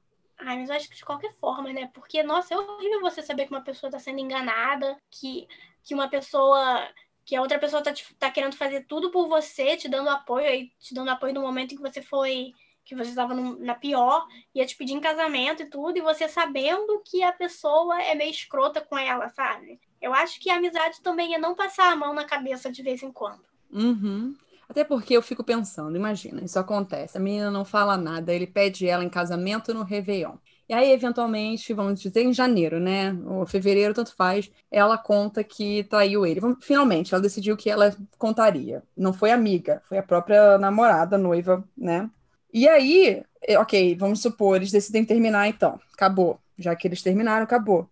Ai, 0.44 0.58
mas 0.58 0.68
eu 0.68 0.76
acho 0.76 0.88
que 0.88 0.96
de 0.96 1.04
qualquer 1.04 1.32
forma, 1.40 1.72
né? 1.72 1.88
Porque, 1.94 2.22
nossa, 2.22 2.52
é 2.52 2.58
horrível 2.58 3.00
você 3.00 3.22
saber 3.22 3.46
que 3.46 3.52
uma 3.52 3.62
pessoa 3.62 3.90
tá 3.92 3.98
sendo 3.98 4.18
enganada, 4.18 4.96
que 5.10 5.46
que 5.84 5.94
uma 5.94 6.08
pessoa 6.08 6.88
que 7.24 7.36
a 7.36 7.40
outra 7.40 7.58
pessoa 7.58 7.82
tá, 7.82 7.92
tá 8.18 8.30
querendo 8.30 8.56
fazer 8.56 8.84
tudo 8.86 9.10
por 9.10 9.28
você, 9.28 9.76
te 9.76 9.88
dando 9.88 10.08
apoio, 10.08 10.46
aí, 10.46 10.70
te 10.80 10.94
dando 10.94 11.10
apoio 11.10 11.34
no 11.34 11.40
momento 11.40 11.72
em 11.72 11.76
que 11.76 11.82
você 11.82 12.02
foi, 12.02 12.52
que 12.84 12.96
você 12.96 13.10
estava 13.10 13.32
na 13.34 13.74
pior, 13.74 14.26
ia 14.54 14.66
te 14.66 14.76
pedir 14.76 14.94
em 14.94 15.00
casamento 15.00 15.62
e 15.62 15.66
tudo, 15.66 15.96
e 15.96 16.02
você 16.02 16.28
sabendo 16.28 17.00
que 17.04 17.22
a 17.22 17.32
pessoa 17.32 18.00
é 18.02 18.14
meio 18.14 18.30
escrota 18.30 18.80
com 18.80 18.98
ela, 18.98 19.28
sabe? 19.28 19.80
Eu 20.00 20.12
acho 20.12 20.40
que 20.40 20.50
a 20.50 20.56
amizade 20.56 21.00
também 21.00 21.34
é 21.34 21.38
não 21.38 21.54
passar 21.54 21.92
a 21.92 21.96
mão 21.96 22.12
na 22.12 22.24
cabeça 22.24 22.72
de 22.72 22.82
vez 22.82 23.02
em 23.02 23.12
quando. 23.12 23.44
Uhum. 23.70 24.34
Até 24.68 24.84
porque 24.84 25.16
eu 25.16 25.22
fico 25.22 25.44
pensando, 25.44 25.96
imagina, 25.96 26.42
isso 26.42 26.58
acontece, 26.58 27.16
a 27.16 27.20
menina 27.20 27.50
não 27.50 27.64
fala 27.64 27.96
nada, 27.96 28.32
ele 28.32 28.46
pede 28.46 28.88
ela 28.88 29.04
em 29.04 29.08
casamento 29.08 29.72
no 29.72 29.84
Réveillon. 29.84 30.36
E 30.68 30.74
aí, 30.74 30.90
eventualmente, 30.92 31.74
vamos 31.74 32.00
dizer 32.00 32.22
em 32.22 32.32
janeiro, 32.32 32.80
né? 32.80 33.12
Ou 33.26 33.46
fevereiro, 33.46 33.92
tanto 33.92 34.14
faz, 34.14 34.50
ela 34.70 34.96
conta 34.96 35.44
que 35.44 35.84
traiu 35.84 36.24
ele. 36.24 36.40
Finalmente, 36.60 37.12
ela 37.12 37.22
decidiu 37.22 37.56
que 37.56 37.68
ela 37.68 37.94
contaria. 38.18 38.82
Não 38.96 39.12
foi 39.12 39.30
amiga, 39.30 39.82
foi 39.88 39.98
a 39.98 40.02
própria 40.02 40.56
namorada, 40.58 41.18
noiva, 41.18 41.64
né? 41.76 42.08
E 42.52 42.68
aí, 42.68 43.22
eh, 43.42 43.58
ok, 43.58 43.96
vamos 43.96 44.20
supor, 44.22 44.56
eles 44.56 44.70
decidem 44.70 45.04
terminar 45.04 45.48
então. 45.48 45.80
Acabou. 45.92 46.38
Já 46.58 46.76
que 46.76 46.86
eles 46.86 47.02
terminaram, 47.02 47.44
acabou. 47.44 47.88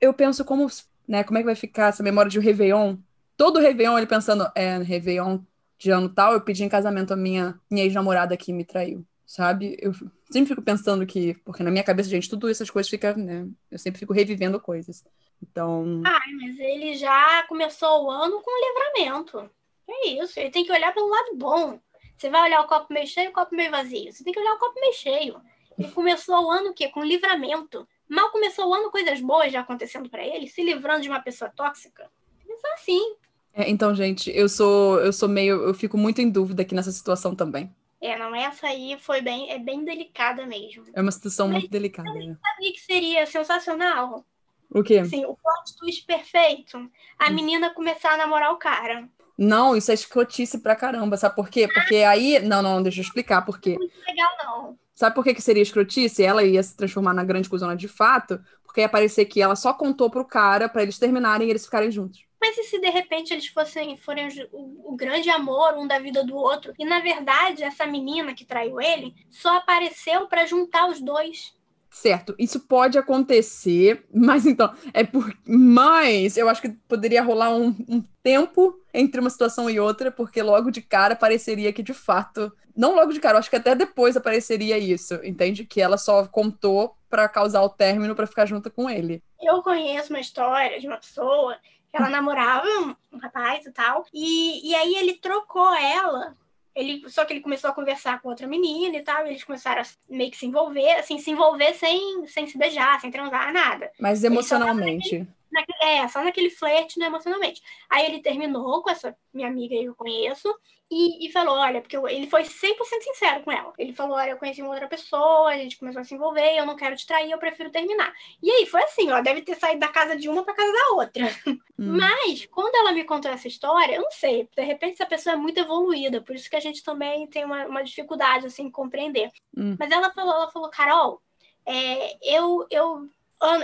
Eu 0.00 0.14
penso 0.14 0.44
como, 0.44 0.66
né, 1.06 1.24
como 1.24 1.38
é 1.38 1.42
que 1.42 1.46
vai 1.46 1.54
ficar 1.54 1.88
essa 1.88 2.02
memória 2.02 2.30
de 2.30 2.38
um 2.38 2.42
Réveillon. 2.42 2.96
Todo 3.36 3.60
Réveillon 3.60 3.98
ele 3.98 4.06
pensando, 4.06 4.50
é, 4.54 4.78
Réveillon 4.78 5.40
de 5.78 5.90
ano 5.90 6.08
tal, 6.08 6.32
eu 6.32 6.40
pedi 6.40 6.64
em 6.64 6.68
casamento 6.68 7.12
a 7.12 7.16
minha, 7.16 7.60
minha 7.70 7.84
ex-namorada 7.84 8.36
que 8.36 8.52
me 8.52 8.64
traiu 8.64 9.04
sabe? 9.26 9.76
Eu 9.80 9.92
sempre 10.30 10.48
fico 10.48 10.62
pensando 10.62 11.06
que, 11.06 11.34
porque 11.44 11.62
na 11.62 11.70
minha 11.70 11.84
cabeça, 11.84 12.08
gente, 12.08 12.28
tudo 12.28 12.48
essas 12.48 12.70
coisas 12.70 12.90
fica, 12.90 13.14
né? 13.14 13.46
Eu 13.70 13.78
sempre 13.78 13.98
fico 13.98 14.12
revivendo 14.12 14.60
coisas. 14.60 15.04
Então. 15.42 16.02
Ai, 16.04 16.32
mas 16.40 16.58
ele 16.58 16.94
já 16.94 17.42
começou 17.48 18.04
o 18.04 18.10
ano 18.10 18.40
com 18.42 18.96
livramento. 18.96 19.50
É 19.88 20.08
isso, 20.08 20.38
ele 20.40 20.50
tem 20.50 20.64
que 20.64 20.72
olhar 20.72 20.92
pelo 20.92 21.08
lado 21.08 21.36
bom. 21.36 21.78
Você 22.16 22.30
vai 22.30 22.42
olhar 22.42 22.60
o 22.60 22.66
copo 22.66 22.92
meio 22.92 23.06
cheio 23.06 23.30
o 23.30 23.32
copo 23.32 23.54
meio 23.54 23.70
vazio? 23.70 24.12
Você 24.12 24.24
tem 24.24 24.32
que 24.32 24.38
olhar 24.38 24.54
o 24.54 24.58
copo 24.58 24.80
meio 24.80 24.94
cheio. 24.94 25.40
Ele 25.76 25.90
começou 25.90 26.46
o 26.46 26.50
ano 26.50 26.70
o 26.70 26.74
quê? 26.74 26.88
Com 26.88 27.02
livramento. 27.02 27.86
Mal 28.08 28.30
começou 28.30 28.68
o 28.68 28.74
ano, 28.74 28.90
coisas 28.90 29.20
boas 29.20 29.52
já 29.52 29.60
acontecendo 29.60 30.08
para 30.08 30.24
ele, 30.24 30.46
se 30.46 30.62
livrando 30.62 31.02
de 31.02 31.08
uma 31.08 31.20
pessoa 31.20 31.50
tóxica. 31.50 32.08
Isso 32.48 32.66
assim. 32.74 33.16
É, 33.52 33.68
então, 33.68 33.94
gente, 33.94 34.30
eu 34.30 34.48
sou 34.48 35.00
eu 35.00 35.12
sou 35.12 35.28
meio 35.28 35.62
eu 35.62 35.74
fico 35.74 35.96
muito 35.96 36.20
em 36.20 36.30
dúvida 36.30 36.62
aqui 36.62 36.74
nessa 36.74 36.92
situação 36.92 37.34
também. 37.34 37.74
É, 38.04 38.18
não, 38.18 38.34
essa 38.34 38.66
aí 38.66 38.98
foi 39.00 39.22
bem, 39.22 39.50
é 39.50 39.58
bem 39.58 39.82
delicada 39.82 40.44
mesmo. 40.44 40.84
É 40.92 41.00
uma 41.00 41.10
situação 41.10 41.48
Mas 41.48 41.60
muito 41.60 41.70
delicada. 41.70 42.10
Eu 42.10 42.28
né? 42.28 42.36
sabia 42.38 42.72
que 42.74 42.80
seria 42.80 43.24
sensacional. 43.24 44.26
O 44.68 44.82
quê? 44.82 45.02
Sim, 45.06 45.24
o 45.24 45.34
plot 45.34 45.76
twist 45.78 46.04
perfeito. 46.04 46.76
A 47.18 47.30
hum. 47.30 47.34
menina 47.34 47.72
começar 47.72 48.12
a 48.12 48.16
namorar 48.18 48.52
o 48.52 48.58
cara. 48.58 49.08
Não, 49.38 49.74
isso 49.74 49.90
é 49.90 49.94
escrotice 49.94 50.58
pra 50.58 50.76
caramba, 50.76 51.16
sabe 51.16 51.34
por 51.34 51.48
quê? 51.48 51.66
Porque 51.66 51.96
aí. 51.96 52.40
Não, 52.40 52.60
não, 52.60 52.82
deixa 52.82 53.00
eu 53.00 53.04
explicar 53.04 53.40
por 53.40 53.58
quê. 53.58 53.74
Não 53.78 53.86
é 53.86 54.10
legal, 54.10 54.30
não. 54.44 54.78
Sabe 54.94 55.14
por 55.14 55.24
que, 55.24 55.32
que 55.32 55.40
seria 55.40 55.62
escrotice? 55.62 56.22
Ela 56.22 56.44
ia 56.44 56.62
se 56.62 56.76
transformar 56.76 57.14
na 57.14 57.24
grande 57.24 57.48
cuzona 57.48 57.74
de 57.74 57.88
fato, 57.88 58.38
porque 58.62 58.82
ia 58.82 58.88
parecer 58.88 59.24
que 59.24 59.40
ela 59.40 59.56
só 59.56 59.72
contou 59.72 60.10
pro 60.10 60.26
cara 60.26 60.68
para 60.68 60.82
eles 60.82 60.98
terminarem 60.98 61.48
e 61.48 61.50
eles 61.50 61.64
ficarem 61.64 61.90
juntos. 61.90 62.22
Mas 62.44 62.58
e 62.58 62.64
se 62.64 62.78
de 62.78 62.90
repente 62.90 63.32
eles 63.32 63.46
fossem 63.46 63.96
forem 63.96 64.28
o, 64.52 64.92
o, 64.92 64.94
grande 64.94 65.30
amor 65.30 65.78
um 65.78 65.86
da 65.86 65.98
vida 65.98 66.22
do 66.22 66.36
outro? 66.36 66.74
E 66.78 66.84
na 66.84 67.00
verdade, 67.00 67.64
essa 67.64 67.86
menina 67.86 68.34
que 68.34 68.44
traiu 68.44 68.78
ele 68.82 69.14
só 69.30 69.56
apareceu 69.56 70.26
para 70.26 70.44
juntar 70.44 70.90
os 70.90 71.00
dois. 71.00 71.54
Certo, 71.90 72.34
isso 72.38 72.60
pode 72.60 72.98
acontecer, 72.98 74.04
mas 74.12 74.44
então, 74.44 74.74
é 74.92 75.04
por. 75.04 75.34
Mas 75.46 76.36
eu 76.36 76.46
acho 76.50 76.60
que 76.60 76.68
poderia 76.86 77.22
rolar 77.22 77.56
um, 77.56 77.74
um, 77.88 78.04
tempo 78.22 78.78
entre 78.92 79.22
uma 79.22 79.30
situação 79.30 79.70
e 79.70 79.80
outra, 79.80 80.10
porque 80.10 80.42
logo 80.42 80.70
de 80.70 80.82
cara 80.82 81.16
pareceria 81.16 81.72
que 81.72 81.82
de 81.82 81.94
fato. 81.94 82.52
Não 82.76 82.94
logo 82.94 83.12
de 83.12 83.20
cara, 83.20 83.36
eu 83.36 83.38
acho 83.38 83.48
que 83.48 83.56
até 83.56 83.74
depois 83.74 84.18
apareceria 84.18 84.76
isso, 84.76 85.14
entende? 85.24 85.64
Que 85.64 85.80
ela 85.80 85.96
só 85.96 86.26
contou 86.26 86.94
para 87.08 87.26
causar 87.26 87.62
o 87.62 87.70
término 87.70 88.14
para 88.14 88.26
ficar 88.26 88.44
junto 88.44 88.70
com 88.70 88.90
ele. 88.90 89.22
Eu 89.40 89.62
conheço 89.62 90.12
uma 90.12 90.20
história 90.20 90.78
de 90.80 90.86
uma 90.86 90.96
pessoa 90.96 91.56
ela 91.96 92.10
namorava 92.10 92.66
um, 93.12 93.18
rapaz 93.18 93.64
e 93.66 93.72
tal, 93.72 94.06
e, 94.12 94.70
e 94.70 94.74
aí 94.74 94.94
ele 94.96 95.14
trocou 95.14 95.72
ela 95.74 96.36
ele, 96.74 97.08
só 97.08 97.24
que 97.24 97.32
ele 97.32 97.40
começou 97.40 97.70
a 97.70 97.72
conversar 97.72 98.20
com 98.20 98.28
outra 98.28 98.48
menina 98.48 98.96
e 98.96 99.02
tal, 99.02 99.24
e 99.24 99.30
eles 99.30 99.44
começaram 99.44 99.80
a 99.80 99.84
meio 100.08 100.30
que 100.30 100.36
se 100.36 100.46
envolver, 100.46 100.92
assim, 100.94 101.18
se 101.18 101.30
envolver 101.30 101.72
sem, 101.74 102.26
sem 102.26 102.46
se 102.48 102.58
beijar, 102.58 103.00
sem 103.00 103.10
transar, 103.10 103.52
nada. 103.52 103.90
Mas 103.98 104.24
emocionalmente. 104.24 105.26
Naquele, 105.54 105.90
é, 105.90 106.08
só 106.08 106.22
naquele 106.22 106.50
flerte, 106.50 106.98
né, 106.98 107.06
emocionalmente. 107.06 107.62
Aí 107.88 108.04
ele 108.06 108.20
terminou 108.20 108.82
com 108.82 108.90
essa 108.90 109.16
minha 109.32 109.48
amiga 109.48 109.76
que 109.76 109.84
eu 109.84 109.94
conheço, 109.94 110.54
e, 110.90 111.26
e 111.26 111.32
falou: 111.32 111.56
olha, 111.56 111.80
porque 111.80 111.96
eu, 111.96 112.06
ele 112.06 112.26
foi 112.26 112.42
100% 112.42 112.76
sincero 113.02 113.42
com 113.42 113.50
ela. 113.50 113.72
Ele 113.78 113.92
falou: 113.92 114.16
olha, 114.16 114.30
eu 114.30 114.36
conheci 114.36 114.62
uma 114.62 114.70
outra 114.70 114.88
pessoa, 114.88 115.50
a 115.50 115.56
gente 115.56 115.78
começou 115.78 116.00
a 116.00 116.04
se 116.04 116.14
envolver, 116.14 116.56
eu 116.56 116.66
não 116.66 116.76
quero 116.76 116.94
te 116.94 117.06
trair, 117.06 117.30
eu 117.30 117.38
prefiro 117.38 117.70
terminar. 117.70 118.12
E 118.42 118.50
aí 118.50 118.66
foi 118.66 118.82
assim: 118.82 119.10
ó, 119.10 119.20
deve 119.20 119.42
ter 119.42 119.56
saído 119.56 119.80
da 119.80 119.88
casa 119.88 120.16
de 120.16 120.28
uma 120.28 120.44
para 120.44 120.54
casa 120.54 120.72
da 120.72 120.94
outra. 120.94 121.24
Hum. 121.46 121.58
Mas, 121.98 122.46
quando 122.46 122.74
ela 122.76 122.92
me 122.92 123.04
contou 123.04 123.30
essa 123.30 123.48
história, 123.48 123.96
eu 123.96 124.02
não 124.02 124.10
sei, 124.10 124.48
de 124.54 124.62
repente 124.62 124.94
essa 124.94 125.06
pessoa 125.06 125.34
é 125.34 125.36
muito 125.36 125.58
evoluída, 125.58 126.20
por 126.20 126.34
isso 126.34 126.48
que 126.48 126.56
a 126.56 126.60
gente 126.60 126.82
também 126.82 127.26
tem 127.26 127.44
uma, 127.44 127.66
uma 127.66 127.82
dificuldade 127.82 128.46
assim, 128.46 128.64
em 128.64 128.70
compreender. 128.70 129.30
Hum. 129.56 129.76
Mas 129.78 129.90
ela 129.90 130.12
falou: 130.12 130.34
ela 130.34 130.50
falou, 130.50 130.68
Carol, 130.70 131.22
é, 131.66 132.16
eu, 132.22 132.66
eu 132.70 133.08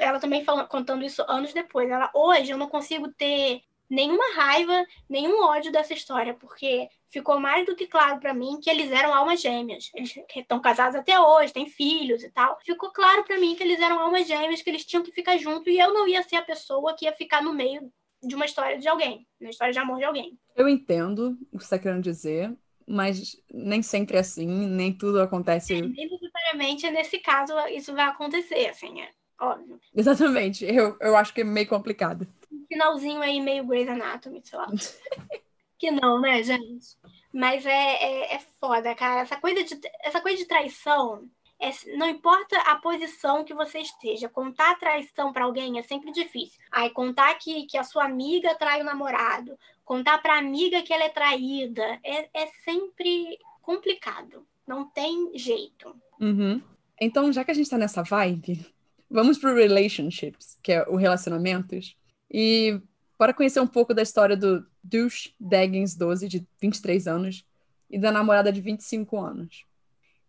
ela 0.00 0.18
também 0.20 0.44
falando, 0.44 0.68
contando 0.68 1.04
isso 1.04 1.22
anos 1.28 1.52
depois. 1.52 1.88
Ela, 1.90 2.10
hoje 2.14 2.50
eu 2.50 2.58
não 2.58 2.68
consigo 2.68 3.08
ter 3.12 3.62
nenhuma 3.90 4.34
raiva, 4.34 4.86
nenhum 5.08 5.42
ódio 5.42 5.72
dessa 5.72 5.92
história, 5.92 6.32
porque 6.34 6.88
ficou 7.10 7.40
mais 7.40 7.66
do 7.66 7.74
que 7.74 7.88
claro 7.88 8.20
para 8.20 8.32
mim 8.32 8.60
que 8.62 8.70
eles 8.70 8.90
eram 8.92 9.12
almas 9.12 9.40
gêmeas. 9.40 9.90
Eles 9.94 10.14
estão 10.36 10.60
casados 10.60 10.94
até 10.94 11.18
hoje, 11.18 11.52
têm 11.52 11.68
filhos 11.68 12.22
e 12.22 12.30
tal. 12.30 12.58
Ficou 12.64 12.92
claro 12.92 13.24
para 13.24 13.38
mim 13.38 13.56
que 13.56 13.62
eles 13.64 13.80
eram 13.80 13.98
almas 13.98 14.28
gêmeas, 14.28 14.62
que 14.62 14.70
eles 14.70 14.84
tinham 14.84 15.02
que 15.02 15.10
ficar 15.10 15.36
juntos 15.36 15.66
e 15.66 15.78
eu 15.78 15.92
não 15.92 16.06
ia 16.06 16.22
ser 16.22 16.36
a 16.36 16.42
pessoa 16.42 16.94
que 16.94 17.04
ia 17.04 17.12
ficar 17.12 17.42
no 17.42 17.52
meio 17.52 17.92
de 18.22 18.34
uma 18.34 18.44
história 18.44 18.78
de 18.78 18.86
alguém, 18.86 19.26
uma 19.40 19.50
história 19.50 19.72
de 19.72 19.78
amor 19.78 19.98
de 19.98 20.04
alguém. 20.04 20.38
Eu 20.54 20.68
entendo 20.68 21.38
o 21.50 21.58
que 21.58 21.64
você 21.64 21.74
está 21.74 21.78
querendo 21.78 22.02
dizer, 22.02 22.54
mas 22.86 23.36
nem 23.52 23.82
sempre 23.82 24.18
é 24.18 24.20
assim, 24.20 24.46
nem 24.46 24.92
tudo 24.92 25.20
acontece. 25.20 25.74
É, 25.74 25.80
nem 25.80 26.08
necessariamente 26.08 26.90
nesse 26.90 27.18
caso 27.18 27.54
isso 27.68 27.94
vai 27.94 28.04
acontecer, 28.04 28.68
assim, 28.68 29.00
é 29.00 29.08
óbvio. 29.40 29.80
Exatamente, 29.94 30.64
eu, 30.64 30.96
eu 31.00 31.16
acho 31.16 31.34
que 31.34 31.40
é 31.40 31.44
meio 31.44 31.66
complicado 31.68 32.26
finalzinho 32.70 33.20
aí 33.20 33.40
meio 33.40 33.66
Grey's 33.66 33.88
Anatomy, 33.88 34.40
sei 34.44 34.58
lá. 34.58 34.68
que 35.76 35.90
não, 35.90 36.20
né, 36.20 36.42
gente? 36.42 36.96
Mas 37.32 37.66
é, 37.66 37.70
é, 37.70 38.34
é, 38.34 38.38
foda, 38.60 38.94
cara. 38.94 39.20
Essa 39.20 39.36
coisa 39.36 39.64
de, 39.64 39.80
essa 40.02 40.20
coisa 40.20 40.38
de 40.38 40.46
traição, 40.46 41.28
é, 41.58 41.70
não 41.96 42.08
importa 42.08 42.56
a 42.62 42.76
posição 42.76 43.44
que 43.44 43.54
você 43.54 43.80
esteja, 43.80 44.28
contar 44.28 44.78
traição 44.78 45.32
para 45.32 45.44
alguém 45.44 45.78
é 45.78 45.82
sempre 45.82 46.12
difícil. 46.12 46.60
Aí 46.70 46.90
contar 46.90 47.34
que, 47.34 47.66
que 47.66 47.76
a 47.76 47.84
sua 47.84 48.04
amiga 48.04 48.54
trai 48.54 48.80
o 48.80 48.84
namorado, 48.84 49.58
contar 49.84 50.18
pra 50.18 50.38
amiga 50.38 50.82
que 50.82 50.92
ela 50.92 51.04
é 51.04 51.08
traída, 51.08 51.98
é, 52.04 52.28
é 52.32 52.46
sempre 52.64 53.36
complicado. 53.62 54.46
Não 54.66 54.84
tem 54.84 55.36
jeito. 55.36 55.96
Uhum. 56.20 56.62
Então, 57.00 57.32
já 57.32 57.44
que 57.44 57.50
a 57.50 57.54
gente 57.54 57.70
tá 57.70 57.78
nessa 57.78 58.02
vibe, 58.02 58.64
vamos 59.10 59.38
pro 59.38 59.54
relationships, 59.54 60.58
que 60.62 60.72
é 60.72 60.82
o 60.88 60.96
relacionamentos. 60.96 61.96
E 62.30 62.80
para 63.18 63.34
conhecer 63.34 63.60
um 63.60 63.66
pouco 63.66 63.92
da 63.92 64.02
história 64.02 64.36
do 64.36 64.64
Douche 64.82 65.34
Daggins 65.38 65.94
12, 65.94 66.28
de 66.28 66.46
23 66.60 67.06
anos, 67.06 67.44
e 67.90 67.98
da 67.98 68.12
namorada 68.12 68.52
de 68.52 68.60
25 68.60 69.18
anos. 69.18 69.66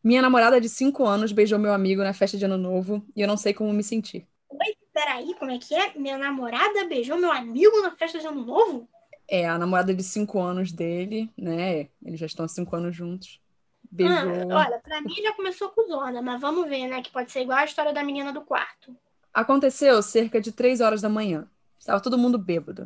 Minha 0.03 0.21
namorada 0.21 0.59
de 0.59 0.67
5 0.67 1.05
anos 1.05 1.31
beijou 1.31 1.59
meu 1.59 1.73
amigo 1.73 2.01
na 2.01 2.11
festa 2.11 2.37
de 2.37 2.43
Ano 2.43 2.57
Novo 2.57 3.05
e 3.15 3.21
eu 3.21 3.27
não 3.27 3.37
sei 3.37 3.53
como 3.53 3.71
me 3.71 3.83
sentir. 3.83 4.27
Oi, 4.49 4.75
peraí, 4.91 5.35
como 5.35 5.51
é 5.51 5.59
que 5.59 5.75
é? 5.75 5.93
Minha 5.95 6.17
namorada 6.17 6.85
beijou 6.85 7.17
meu 7.17 7.31
amigo 7.31 7.81
na 7.81 7.91
festa 7.95 8.17
de 8.17 8.25
Ano 8.25 8.43
Novo? 8.43 8.89
É, 9.27 9.47
a 9.47 9.59
namorada 9.59 9.93
de 9.93 10.03
5 10.03 10.39
anos 10.39 10.71
dele, 10.71 11.29
né? 11.37 11.87
Eles 12.03 12.19
já 12.19 12.25
estão 12.25 12.43
há 12.43 12.47
5 12.47 12.75
anos 12.75 12.95
juntos. 12.95 13.39
Ah, 13.99 14.65
olha, 14.65 14.79
pra 14.79 15.01
mim 15.01 15.15
já 15.21 15.33
começou 15.33 15.69
com 15.69 15.87
zona, 15.87 16.21
mas 16.21 16.39
vamos 16.39 16.67
ver, 16.67 16.87
né? 16.87 17.01
Que 17.01 17.11
pode 17.11 17.31
ser 17.31 17.41
igual 17.41 17.59
a 17.59 17.65
história 17.65 17.93
da 17.93 18.03
menina 18.03 18.31
do 18.31 18.41
quarto. 18.41 18.95
Aconteceu 19.33 20.01
cerca 20.01 20.39
de 20.39 20.51
3 20.51 20.81
horas 20.81 21.01
da 21.01 21.09
manhã. 21.09 21.47
Estava 21.79 21.99
todo 21.99 22.17
mundo 22.17 22.37
bêbado. 22.37 22.83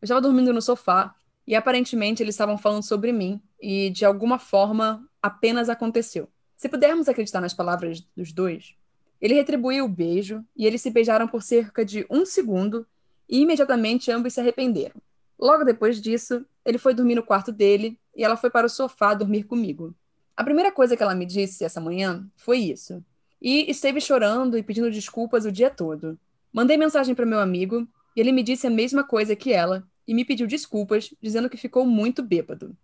Eu 0.00 0.04
estava 0.04 0.20
dormindo 0.20 0.52
no 0.52 0.62
sofá 0.62 1.14
e 1.46 1.54
aparentemente 1.54 2.22
eles 2.22 2.34
estavam 2.34 2.58
falando 2.58 2.82
sobre 2.82 3.12
mim 3.12 3.40
e 3.60 3.90
de 3.90 4.04
alguma 4.04 4.38
forma 4.38 5.06
apenas 5.20 5.68
aconteceu. 5.68 6.28
Se 6.56 6.68
pudermos 6.68 7.08
acreditar 7.08 7.40
nas 7.40 7.54
palavras 7.54 8.00
dos 8.16 8.32
dois, 8.32 8.74
ele 9.20 9.34
retribuiu 9.34 9.84
o 9.84 9.88
beijo 9.88 10.44
e 10.56 10.66
eles 10.66 10.80
se 10.82 10.90
beijaram 10.90 11.28
por 11.28 11.42
cerca 11.42 11.84
de 11.84 12.06
um 12.10 12.24
segundo 12.24 12.86
e 13.28 13.40
imediatamente 13.40 14.10
ambos 14.10 14.34
se 14.34 14.40
arrependeram. 14.40 15.00
Logo 15.38 15.64
depois 15.64 16.00
disso, 16.00 16.44
ele 16.64 16.78
foi 16.78 16.94
dormir 16.94 17.14
no 17.16 17.22
quarto 17.22 17.50
dele 17.52 17.98
e 18.14 18.24
ela 18.24 18.36
foi 18.36 18.50
para 18.50 18.66
o 18.66 18.70
sofá 18.70 19.14
dormir 19.14 19.44
comigo. 19.44 19.94
A 20.36 20.44
primeira 20.44 20.72
coisa 20.72 20.96
que 20.96 21.02
ela 21.02 21.14
me 21.14 21.26
disse 21.26 21.64
essa 21.64 21.80
manhã 21.80 22.26
foi 22.36 22.58
isso. 22.58 23.04
E 23.40 23.70
esteve 23.70 24.00
chorando 24.00 24.56
e 24.56 24.62
pedindo 24.62 24.90
desculpas 24.90 25.44
o 25.44 25.52
dia 25.52 25.68
todo. 25.68 26.18
Mandei 26.52 26.76
mensagem 26.76 27.14
para 27.14 27.26
meu 27.26 27.40
amigo 27.40 27.86
e 28.16 28.20
ele 28.20 28.32
me 28.32 28.42
disse 28.42 28.66
a 28.66 28.70
mesma 28.70 29.04
coisa 29.04 29.36
que 29.36 29.52
ela 29.52 29.86
e 30.06 30.14
me 30.14 30.24
pediu 30.24 30.46
desculpas, 30.46 31.14
dizendo 31.20 31.50
que 31.50 31.56
ficou 31.56 31.86
muito 31.86 32.22
bêbado. 32.22 32.76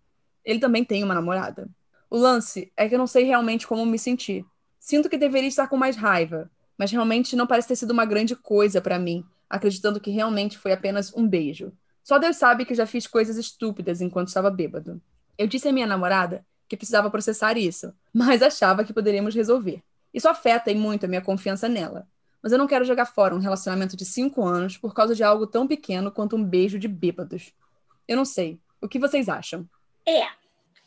Ele 0.43 0.59
também 0.59 0.83
tem 0.83 1.03
uma 1.03 1.13
namorada. 1.13 1.69
O 2.09 2.17
lance 2.17 2.71
é 2.75 2.87
que 2.87 2.95
eu 2.95 2.99
não 2.99 3.07
sei 3.07 3.23
realmente 3.23 3.67
como 3.67 3.85
me 3.85 3.99
sentir. 3.99 4.45
Sinto 4.79 5.09
que 5.09 5.17
deveria 5.17 5.47
estar 5.47 5.67
com 5.67 5.77
mais 5.77 5.95
raiva, 5.95 6.49
mas 6.77 6.91
realmente 6.91 7.35
não 7.35 7.45
parece 7.45 7.67
ter 7.67 7.75
sido 7.75 7.91
uma 7.91 8.05
grande 8.05 8.35
coisa 8.35 8.81
para 8.81 8.97
mim, 8.97 9.23
acreditando 9.49 9.99
que 9.99 10.09
realmente 10.09 10.57
foi 10.57 10.71
apenas 10.71 11.13
um 11.15 11.27
beijo. 11.27 11.71
Só 12.03 12.17
Deus 12.17 12.37
sabe 12.37 12.65
que 12.65 12.73
já 12.73 12.85
fiz 12.85 13.05
coisas 13.05 13.37
estúpidas 13.37 14.01
enquanto 14.01 14.29
estava 14.29 14.49
bêbado. 14.49 15.01
Eu 15.37 15.45
disse 15.45 15.67
à 15.67 15.71
minha 15.71 15.85
namorada 15.85 16.43
que 16.69 16.77
precisava 16.77 17.09
processar 17.09 17.57
isso, 17.57 17.93
mas 18.13 18.41
achava 18.41 18.85
que 18.85 18.93
poderíamos 18.93 19.35
resolver. 19.35 19.83
Isso 20.13 20.29
afeta 20.29 20.73
muito 20.73 21.05
a 21.05 21.09
minha 21.09 21.21
confiança 21.21 21.67
nela 21.67 22.07
mas 22.41 22.51
eu 22.51 22.57
não 22.57 22.67
quero 22.67 22.85
jogar 22.85 23.05
fora 23.05 23.35
um 23.35 23.39
relacionamento 23.39 23.97
de 23.97 24.05
cinco 24.05 24.45
anos 24.45 24.77
por 24.77 24.93
causa 24.93 25.13
de 25.13 25.23
algo 25.23 25.45
tão 25.45 25.67
pequeno 25.67 26.11
quanto 26.11 26.35
um 26.35 26.43
beijo 26.43 26.79
de 26.79 26.87
bêbados. 26.87 27.53
Eu 28.07 28.17
não 28.17 28.25
sei. 28.25 28.59
O 28.81 28.87
que 28.87 28.99
vocês 28.99 29.27
acham? 29.27 29.67
É 30.05 30.27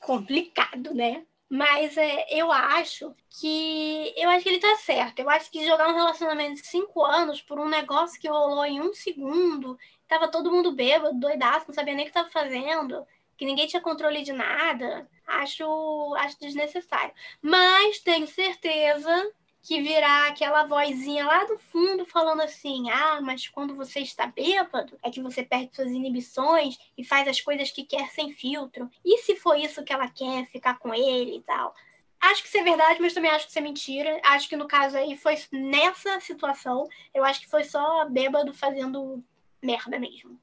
complicado, 0.01 0.95
né? 0.95 1.25
Mas 1.49 1.99
é, 1.99 2.27
eu 2.31 2.51
acho 2.51 3.15
que. 3.29 4.15
Eu 4.17 4.31
acho 4.31 4.43
que 4.43 4.49
ele 4.49 4.59
tá 4.59 4.75
certo. 4.77 5.19
Eu 5.19 5.29
acho 5.29 5.51
que 5.51 5.67
jogar 5.67 5.89
um 5.89 5.95
relacionamento 5.95 6.63
de 6.63 6.67
cinco 6.67 7.05
anos 7.05 7.43
por 7.43 7.61
um 7.61 7.69
negócio 7.69 8.19
que 8.19 8.29
rolou 8.29 8.65
em 8.65 8.81
um 8.81 8.95
segundo, 8.95 9.79
tava 10.09 10.29
todo 10.29 10.51
mundo 10.51 10.73
bêbado, 10.73 11.21
doidaço, 11.21 11.67
não 11.69 11.75
sabia 11.75 11.95
nem 11.95 12.07
o 12.07 12.09
que 12.09 12.15
tava 12.15 12.31
fazendo, 12.31 13.07
que 13.43 13.47
ninguém 13.47 13.67
tinha 13.67 13.83
controle 13.83 14.23
de 14.23 14.33
nada, 14.33 15.11
acho, 15.27 16.15
acho 16.15 16.39
desnecessário. 16.39 17.13
Mas 17.43 17.99
tenho 17.99 18.25
certeza 18.25 19.33
que 19.61 19.83
virá 19.83 20.29
aquela 20.29 20.63
vozinha 20.65 21.27
lá 21.27 21.43
do 21.45 21.59
fundo 21.59 22.07
falando 22.07 22.43
assim: 22.43 22.89
ah, 22.89 23.21
mas 23.21 23.49
quando 23.49 23.75
você 23.75 23.99
está 23.99 24.27
bêbado, 24.27 24.97
é 25.03 25.11
que 25.11 25.21
você 25.21 25.43
perde 25.43 25.75
suas 25.75 25.91
inibições 25.91 26.79
e 26.97 27.03
faz 27.03 27.27
as 27.27 27.41
coisas 27.41 27.73
que 27.73 27.83
quer 27.83 28.11
sem 28.11 28.33
filtro. 28.33 28.89
E 29.05 29.19
se 29.19 29.35
for 29.35 29.59
isso 29.59 29.83
que 29.83 29.93
ela 29.93 30.09
quer, 30.09 30.47
ficar 30.47 30.79
com 30.79 30.95
ele 30.95 31.39
e 31.39 31.43
tal? 31.43 31.75
Acho 32.21 32.43
que 32.43 32.49
isso 32.49 32.59
é 32.59 32.63
verdade, 32.63 33.01
mas 33.01 33.13
também 33.13 33.33
acho 33.33 33.47
que 33.47 33.51
isso 33.51 33.59
é 33.59 33.63
mentira. 33.63 34.21
Acho 34.23 34.49
que 34.49 34.57
no 34.57 34.69
caso 34.69 34.97
aí 34.97 35.17
foi 35.17 35.35
nessa 35.51 36.21
situação. 36.21 36.89
Eu 37.13 37.25
acho 37.25 37.41
que 37.41 37.51
foi 37.51 37.65
só 37.65 38.05
bêbado 38.05 38.55
fazendo 38.55 39.21
merda 39.61 39.99
mesmo. 39.99 40.39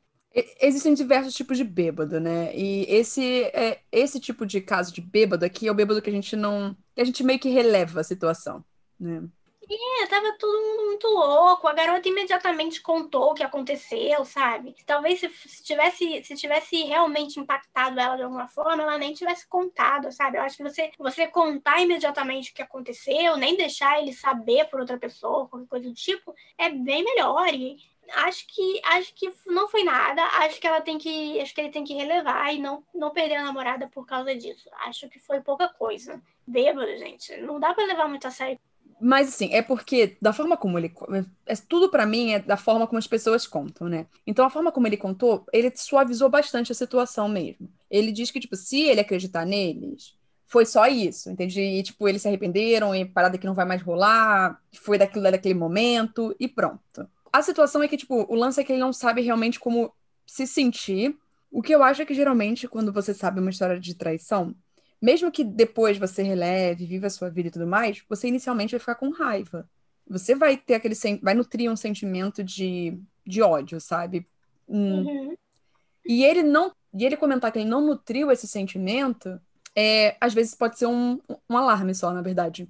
Existem 0.61 0.93
diversos 0.93 1.33
tipos 1.33 1.57
de 1.57 1.63
bêbado, 1.63 2.19
né? 2.19 2.55
E 2.55 2.85
esse 2.87 3.43
é 3.45 3.79
esse 3.91 4.19
tipo 4.19 4.45
de 4.45 4.61
caso 4.61 4.93
de 4.93 5.01
bêbado 5.01 5.43
aqui 5.43 5.67
é 5.67 5.71
o 5.71 5.75
bêbado 5.75 6.01
que 6.01 6.09
a 6.09 6.13
gente 6.13 6.35
não, 6.35 6.75
que 6.95 7.01
a 7.01 7.05
gente 7.05 7.23
meio 7.23 7.39
que 7.39 7.49
releva 7.49 8.01
a 8.01 8.03
situação 8.03 8.63
né? 8.99 9.23
É, 9.71 10.07
tava 10.07 10.35
todo 10.39 10.61
mundo 10.61 10.85
muito 10.87 11.07
louco. 11.07 11.67
A 11.67 11.73
garota 11.73 12.09
imediatamente 12.09 12.81
contou 12.81 13.31
o 13.31 13.33
que 13.35 13.43
aconteceu, 13.43 14.25
sabe? 14.25 14.75
Talvez 14.83 15.19
se, 15.19 15.29
se, 15.29 15.63
tivesse, 15.63 16.23
se 16.23 16.35
tivesse 16.35 16.83
realmente 16.85 17.39
impactado 17.39 17.99
ela 17.99 18.15
de 18.15 18.23
alguma 18.23 18.47
forma, 18.47 18.81
ela 18.81 18.97
nem 18.97 19.13
tivesse 19.13 19.47
contado, 19.47 20.11
sabe? 20.11 20.39
Eu 20.39 20.41
acho 20.41 20.57
que 20.57 20.63
você, 20.63 20.91
você 20.97 21.27
contar 21.27 21.81
imediatamente 21.81 22.51
o 22.51 22.55
que 22.55 22.63
aconteceu, 22.63 23.37
nem 23.37 23.55
deixar 23.55 24.01
ele 24.01 24.11
saber 24.11 24.65
por 24.69 24.79
outra 24.79 24.97
pessoa, 24.97 25.47
qualquer 25.47 25.67
coisa 25.67 25.87
do 25.87 25.93
tipo, 25.93 26.33
é 26.57 26.69
bem 26.69 27.03
melhor. 27.03 27.53
E 27.53 27.77
acho 28.13 28.45
que 28.47 28.81
acho 28.83 29.13
que 29.15 29.31
não 29.47 29.67
foi 29.69 29.83
nada. 29.83 30.21
Acho 30.39 30.59
que 30.59 30.67
ela 30.67 30.81
tem 30.81 30.97
que, 30.97 31.39
acho 31.39 31.53
que 31.53 31.61
ele 31.61 31.71
tem 31.71 31.83
que 31.83 31.93
relevar 31.93 32.53
e 32.53 32.59
não 32.59 32.83
não 32.93 33.11
perder 33.11 33.35
a 33.35 33.43
namorada 33.43 33.87
por 33.89 34.05
causa 34.05 34.35
disso. 34.35 34.69
Acho 34.85 35.09
que 35.09 35.19
foi 35.19 35.41
pouca 35.41 35.69
coisa. 35.69 36.21
Bêbado, 36.45 36.97
gente, 36.97 37.37
não 37.41 37.59
dá 37.59 37.73
para 37.73 37.85
levar 37.85 38.07
muito 38.07 38.27
a 38.27 38.31
sério 38.31 38.59
Mas 38.99 39.29
assim, 39.29 39.53
é 39.53 39.61
porque 39.61 40.17
da 40.21 40.33
forma 40.33 40.57
como 40.57 40.77
ele. 40.77 40.93
É, 41.45 41.55
tudo 41.55 41.89
para 41.89 42.05
mim 42.05 42.31
é 42.33 42.39
da 42.39 42.57
forma 42.57 42.87
como 42.87 42.99
as 42.99 43.07
pessoas 43.07 43.47
contam, 43.47 43.87
né? 43.87 44.07
Então 44.25 44.45
a 44.45 44.49
forma 44.49 44.71
como 44.71 44.87
ele 44.87 44.97
contou, 44.97 45.45
ele 45.53 45.71
suavizou 45.75 46.29
bastante 46.29 46.71
a 46.71 46.75
situação 46.75 47.27
mesmo. 47.29 47.69
Ele 47.89 48.11
diz 48.11 48.31
que, 48.31 48.39
tipo, 48.39 48.55
se 48.55 48.81
ele 48.81 49.01
acreditar 49.01 49.45
neles, 49.45 50.19
foi 50.49 50.65
só 50.65 50.87
isso, 50.87 51.29
entende? 51.29 51.61
E, 51.61 51.83
tipo, 51.83 52.07
eles 52.07 52.23
se 52.23 52.27
arrependeram 52.27 52.93
e 52.95 53.05
parada 53.05 53.37
que 53.37 53.45
não 53.45 53.53
vai 53.53 53.65
mais 53.65 53.83
rolar, 53.83 54.59
foi 54.73 54.97
daquilo 54.97 55.29
daquele 55.31 55.53
momento 55.53 56.35
e 56.39 56.47
pronto. 56.47 57.07
A 57.31 57.41
situação 57.41 57.83
é 57.83 57.87
que, 57.87 57.97
tipo, 57.97 58.25
o 58.29 58.35
lance 58.35 58.59
é 58.59 58.63
que 58.63 58.71
ele 58.71 58.79
não 58.79 58.93
sabe 58.93 59.21
realmente 59.21 59.59
como 59.59 59.93
se 60.25 60.45
sentir. 60.45 61.17
O 61.51 61.61
que 61.61 61.73
eu 61.73 61.83
acho 61.83 62.01
é 62.01 62.05
que 62.05 62.13
geralmente, 62.13 62.67
quando 62.67 62.93
você 62.93 63.13
sabe 63.13 63.39
uma 63.39 63.49
história 63.49 63.79
de 63.79 63.95
traição, 63.95 64.55
mesmo 65.01 65.31
que 65.31 65.43
depois 65.43 65.97
você 65.97 66.21
releve, 66.21 66.85
viva 66.85 67.07
a 67.07 67.09
sua 67.09 67.29
vida 67.29 67.47
e 67.47 67.51
tudo 67.51 67.65
mais, 67.65 68.03
você 68.07 68.27
inicialmente 68.27 68.71
vai 68.71 68.79
ficar 68.79 68.95
com 68.95 69.09
raiva. 69.09 69.69
Você 70.07 70.35
vai 70.35 70.57
ter 70.57 70.75
aquele 70.75 70.95
vai 71.21 71.33
nutrir 71.33 71.71
um 71.71 71.75
sentimento 71.75 72.43
de, 72.43 72.99
de 73.25 73.41
ódio, 73.41 73.79
sabe? 73.79 74.27
Hum. 74.67 75.05
Uhum. 75.05 75.35
E 76.05 76.23
ele 76.23 76.43
não 76.43 76.71
e 76.93 77.05
ele 77.05 77.15
comentar 77.15 77.51
que 77.51 77.59
ele 77.59 77.69
não 77.69 77.85
nutriu 77.85 78.31
esse 78.31 78.47
sentimento, 78.47 79.39
é, 79.75 80.17
às 80.19 80.33
vezes 80.33 80.55
pode 80.55 80.77
ser 80.77 80.87
um, 80.87 81.19
um 81.47 81.55
alarme 81.57 81.93
só, 81.93 82.11
na 82.11 82.21
verdade. 82.21 82.67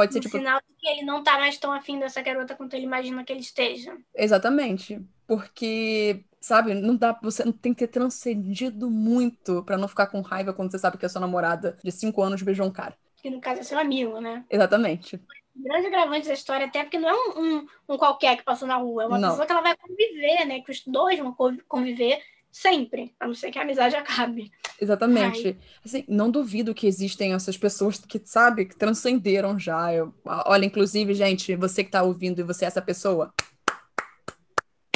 Pode 0.00 0.12
ser 0.12 0.18
um 0.18 0.22
tipo 0.22 0.38
sinal 0.38 0.60
de 0.60 0.74
que 0.78 0.88
ele 0.88 1.02
não 1.04 1.22
tá 1.22 1.38
mais 1.38 1.58
tão 1.58 1.72
afim 1.72 1.98
dessa 1.98 2.22
garota 2.22 2.54
quanto 2.54 2.74
ele 2.74 2.86
imagina 2.86 3.22
que 3.22 3.32
ele 3.32 3.40
esteja. 3.40 3.96
Exatamente. 4.14 5.00
Porque 5.26 6.24
sabe? 6.40 6.74
Não 6.74 6.96
dá, 6.96 7.18
você 7.22 7.52
tem 7.52 7.74
que 7.74 7.86
ter 7.86 7.88
transcendido 7.88 8.90
muito 8.90 9.62
para 9.64 9.76
não 9.76 9.86
ficar 9.86 10.06
com 10.06 10.22
raiva 10.22 10.52
quando 10.52 10.70
você 10.70 10.78
sabe 10.78 10.96
que 10.96 11.04
a 11.04 11.08
sua 11.08 11.20
namorada 11.20 11.76
de 11.84 11.92
cinco 11.92 12.22
anos 12.22 12.42
beijou 12.42 12.66
um 12.66 12.72
cara. 12.72 12.96
Que 13.16 13.28
no 13.28 13.40
caso 13.40 13.60
é 13.60 13.62
seu 13.62 13.78
amigo, 13.78 14.18
né? 14.20 14.44
Exatamente. 14.48 15.20
Grande 15.54 15.88
agravante 15.88 16.26
da 16.26 16.32
história, 16.32 16.66
até 16.66 16.82
porque 16.82 16.98
não 16.98 17.10
é 17.10 17.12
um, 17.12 17.42
um, 17.42 17.66
um 17.90 17.98
qualquer 17.98 18.38
que 18.38 18.42
passou 18.42 18.66
na 18.66 18.76
rua, 18.76 19.02
é 19.02 19.06
uma 19.06 19.18
não. 19.18 19.28
pessoa 19.28 19.44
que 19.44 19.52
ela 19.52 19.60
vai 19.60 19.76
conviver, 19.76 20.46
né? 20.46 20.60
Que 20.60 20.72
os 20.72 20.82
dois 20.86 21.18
vão 21.18 21.36
conviver 21.68 22.22
sempre, 22.50 23.14
a 23.18 23.26
não 23.26 23.34
ser 23.34 23.50
que 23.50 23.58
a 23.58 23.62
amizade 23.62 23.94
acabe. 23.96 24.50
Exatamente. 24.80 25.48
Ai. 25.48 25.56
Assim, 25.84 26.04
não 26.08 26.30
duvido 26.30 26.74
que 26.74 26.86
existem 26.86 27.32
essas 27.32 27.56
pessoas 27.56 27.98
que, 27.98 28.20
sabe, 28.24 28.64
que 28.64 28.76
transcenderam 28.76 29.58
já. 29.58 29.92
Eu, 29.92 30.14
olha, 30.24 30.64
inclusive, 30.64 31.14
gente, 31.14 31.54
você 31.56 31.84
que 31.84 31.90
tá 31.90 32.02
ouvindo 32.02 32.40
e 32.40 32.44
você 32.44 32.64
é 32.64 32.68
essa 32.68 32.82
pessoa, 32.82 33.32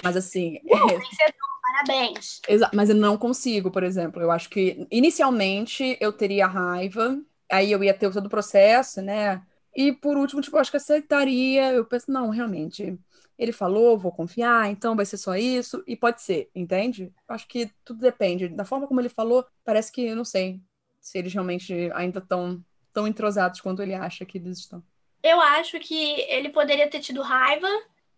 mas 0.03 0.17
assim. 0.17 0.61
Uh, 0.71 0.91
é... 0.91 1.45
Parabéns. 1.75 2.41
Mas 2.73 2.89
eu 2.89 2.95
não 2.95 3.17
consigo, 3.17 3.71
por 3.71 3.83
exemplo. 3.83 4.23
Eu 4.23 4.31
acho 4.31 4.49
que 4.49 4.87
inicialmente 4.93 5.97
eu 6.01 6.13
teria 6.13 6.47
raiva, 6.47 7.19
aí 7.51 7.73
eu 7.73 7.83
ia 7.83 7.93
ter 7.93 8.13
todo 8.13 8.27
o 8.27 8.31
processo, 8.31 9.03
né? 9.03 9.43
E 9.75 9.93
por 9.93 10.17
último, 10.17 10.41
tipo, 10.41 10.57
eu 10.57 10.61
acho 10.61 10.71
que 10.71 10.77
aceitaria. 10.77 11.73
Eu 11.73 11.85
penso, 11.85 12.13
não, 12.13 12.31
realmente, 12.31 12.97
ele 13.39 13.53
falou, 13.53 13.99
vou 13.99 14.13
confiar, 14.13 14.71
então 14.71 14.95
vai 14.95 15.05
ser 15.05 15.17
só 15.17 15.35
isso, 15.35 15.83
e 15.87 15.97
pode 15.97 16.23
ser, 16.23 16.51
entende? 16.55 17.13
Acho 17.29 17.47
que 17.49 17.71
tudo 17.85 18.01
depende. 18.01 18.49
Da 18.49 18.65
forma 18.65 18.87
como 18.87 19.01
ele 19.01 19.09
falou, 19.09 19.45
parece 19.65 19.91
que, 19.91 20.03
eu 20.03 20.17
não 20.17 20.25
sei, 20.25 20.61
se 21.01 21.19
eles 21.19 21.33
realmente 21.33 21.91
ainda 21.95 22.21
estão 22.21 22.63
tão 22.93 23.07
entrosados 23.09 23.61
quanto 23.61 23.83
ele 23.83 23.95
acha 23.95 24.25
que 24.25 24.39
eles 24.39 24.59
estão. 24.59 24.83
Eu 25.23 25.41
acho 25.41 25.81
que 25.81 26.21
ele 26.29 26.51
poderia 26.51 26.89
ter 26.89 27.01
tido 27.01 27.23
raiva 27.23 27.69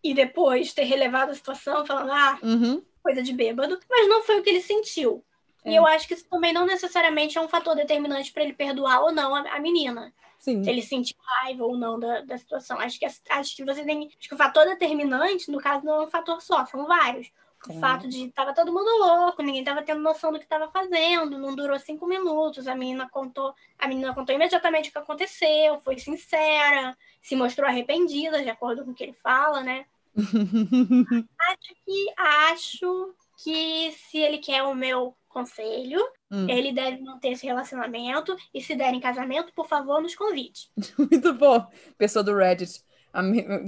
e 0.03 0.13
depois 0.13 0.75
ter 0.75 0.85
relevado 0.85 1.31
a 1.31 1.35
situação, 1.35 1.87
falando, 1.87 2.11
ah, 2.13 2.39
uhum. 2.43 2.83
coisa 3.03 3.23
de 3.23 3.33
bêbado, 3.33 3.79
mas 3.89 4.09
não 4.09 4.23
foi 4.23 4.39
o 4.39 4.43
que 4.43 4.51
ele 4.51 4.61
sentiu. 4.61 5.25
É. 5.67 5.73
E 5.73 5.77
eu 5.77 5.85
acho 5.85 6.07
que 6.07 6.15
isso 6.15 6.25
também 6.31 6.53
não 6.53 6.65
necessariamente 6.65 7.37
é 7.37 7.41
um 7.41 7.49
fator 7.49 7.75
determinante 7.75 8.33
para 8.33 8.45
ele 8.45 8.53
perdoar 8.53 9.03
ou 9.03 9.13
não 9.13 9.35
a, 9.35 9.41
a 9.41 9.61
menina. 9.61 10.15
Sim. 10.39 10.63
Se 10.63 10.71
ele 10.71 10.83
sentiu 10.83 11.17
raiva 11.25 11.65
ou 11.65 11.77
não 11.77 11.99
da, 11.99 12.21
da 12.21 12.39
situação. 12.39 12.79
Acho 12.79 12.99
que, 12.99 13.05
acho 13.05 13.57
que 13.57 13.65
você 13.65 13.85
tem. 13.85 14.07
Acho 14.07 14.29
que 14.29 14.35
o 14.35 14.39
fator 14.39 14.65
determinante, 14.65 15.51
no 15.51 15.59
caso, 15.59 15.85
não 15.85 16.03
é 16.03 16.05
um 16.05 16.11
fator 16.11 16.41
só, 16.41 16.65
são 16.67 16.87
vários. 16.87 17.33
O 17.69 17.73
é. 17.73 17.81
fato 17.81 18.07
de 18.07 18.31
tava 18.31 18.55
todo 18.55 18.73
mundo 18.73 18.89
louco, 18.99 19.43
ninguém 19.43 19.65
tava 19.65 19.83
tendo 19.83 20.01
noção 20.01 20.31
do 20.31 20.39
que 20.39 20.47
tava 20.47 20.69
fazendo, 20.69 21.37
não 21.37 21.57
durou 21.57 21.77
cinco 21.81 22.07
minutos. 22.07 22.69
A 22.69 22.77
menina 22.77 23.09
contou, 23.09 23.53
a 23.77 23.89
menina 23.89 24.15
contou 24.15 24.37
imediatamente 24.37 24.89
o 24.91 24.93
que 24.93 24.99
aconteceu, 24.99 25.81
foi 25.81 25.99
sincera, 25.99 26.97
se 27.21 27.35
mostrou 27.35 27.69
arrependida, 27.69 28.41
de 28.41 28.51
acordo 28.51 28.85
com 28.85 28.93
o 28.93 28.95
que 28.95 29.03
ele 29.03 29.15
fala, 29.15 29.65
né? 29.65 29.85
acho 31.41 31.75
que 31.85 32.15
acho 32.17 33.15
que 33.43 33.93
se 33.93 34.19
ele 34.19 34.39
quer 34.39 34.63
o 34.63 34.75
meu 34.75 35.15
conselho, 35.37 36.01
hum. 36.31 36.49
ele 36.49 36.73
deve 36.73 37.03
manter 37.03 37.33
esse 37.33 37.47
relacionamento 37.47 38.35
e 38.55 38.63
se 38.63 38.75
der 38.75 38.95
em 38.95 39.01
casamento, 39.01 39.53
por 39.55 39.67
favor, 39.69 40.01
nos 40.01 40.15
convide. 40.15 40.71
Muito 40.99 41.35
bom. 41.35 41.67
Pessoa 41.99 42.23
do 42.23 42.35
Reddit, 42.35 42.83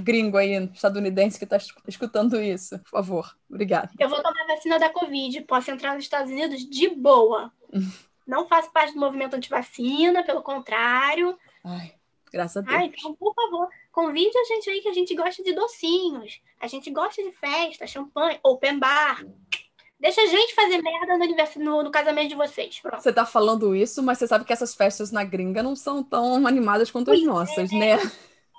gringo 0.03 0.37
aí, 0.37 0.53
estadunidense 0.73 1.39
que 1.39 1.45
está 1.45 1.59
escutando 1.87 2.41
isso, 2.41 2.79
por 2.81 2.91
favor. 2.91 3.37
Obrigada. 3.51 3.91
Eu 3.99 4.09
vou 4.09 4.23
tomar 4.23 4.47
vacina 4.47 4.79
da 4.79 4.91
Covid, 4.91 5.43
posso 5.43 5.71
entrar 5.71 5.95
nos 5.95 6.05
Estados 6.05 6.31
Unidos 6.31 6.69
de 6.69 6.89
boa. 6.89 7.53
Não 8.27 8.47
faço 8.47 8.71
parte 8.73 8.93
do 8.93 9.01
movimento 9.01 9.35
antivacina, 9.35 10.23
pelo 10.23 10.43
contrário. 10.43 11.39
Ai, 11.65 11.95
graças 12.31 12.59
a 12.59 12.61
Deus. 12.61 12.77
Ai, 12.77 12.87
então, 12.87 13.15
por 13.15 13.35
favor, 13.35 13.69
Convide 13.99 14.39
a 14.39 14.45
gente 14.45 14.71
aí 14.71 14.81
que 14.81 14.89
a 14.89 14.93
gente 14.93 15.13
gosta 15.13 15.43
de 15.43 15.53
docinhos. 15.53 16.41
A 16.61 16.69
gente 16.69 16.89
gosta 16.89 17.21
de 17.21 17.33
festa, 17.33 17.85
champanhe, 17.85 18.39
open 18.45 18.79
bar. 18.79 19.27
Deixa 20.01 20.21
a 20.23 20.27
gente 20.27 20.55
fazer 20.55 20.81
merda 20.81 21.19
no, 21.19 21.65
no, 21.65 21.83
no 21.85 21.91
casamento 21.91 22.29
de 22.29 22.37
vocês. 22.37 22.79
Pronto. 22.81 23.03
Você 23.03 23.13
tá 23.13 23.27
falando 23.27 23.75
isso, 23.75 24.03
mas 24.03 24.19
você 24.19 24.29
sabe 24.29 24.45
que 24.45 24.53
essas 24.53 24.75
festas 24.75 25.11
na 25.11 25.25
gringa 25.25 25.63
não 25.63 25.75
são 25.75 26.05
tão 26.05 26.47
animadas 26.47 26.91
quanto 26.91 27.07
pois 27.07 27.21
as 27.21 27.27
nossas, 27.27 27.73
é. 27.73 27.77
né? 27.77 27.97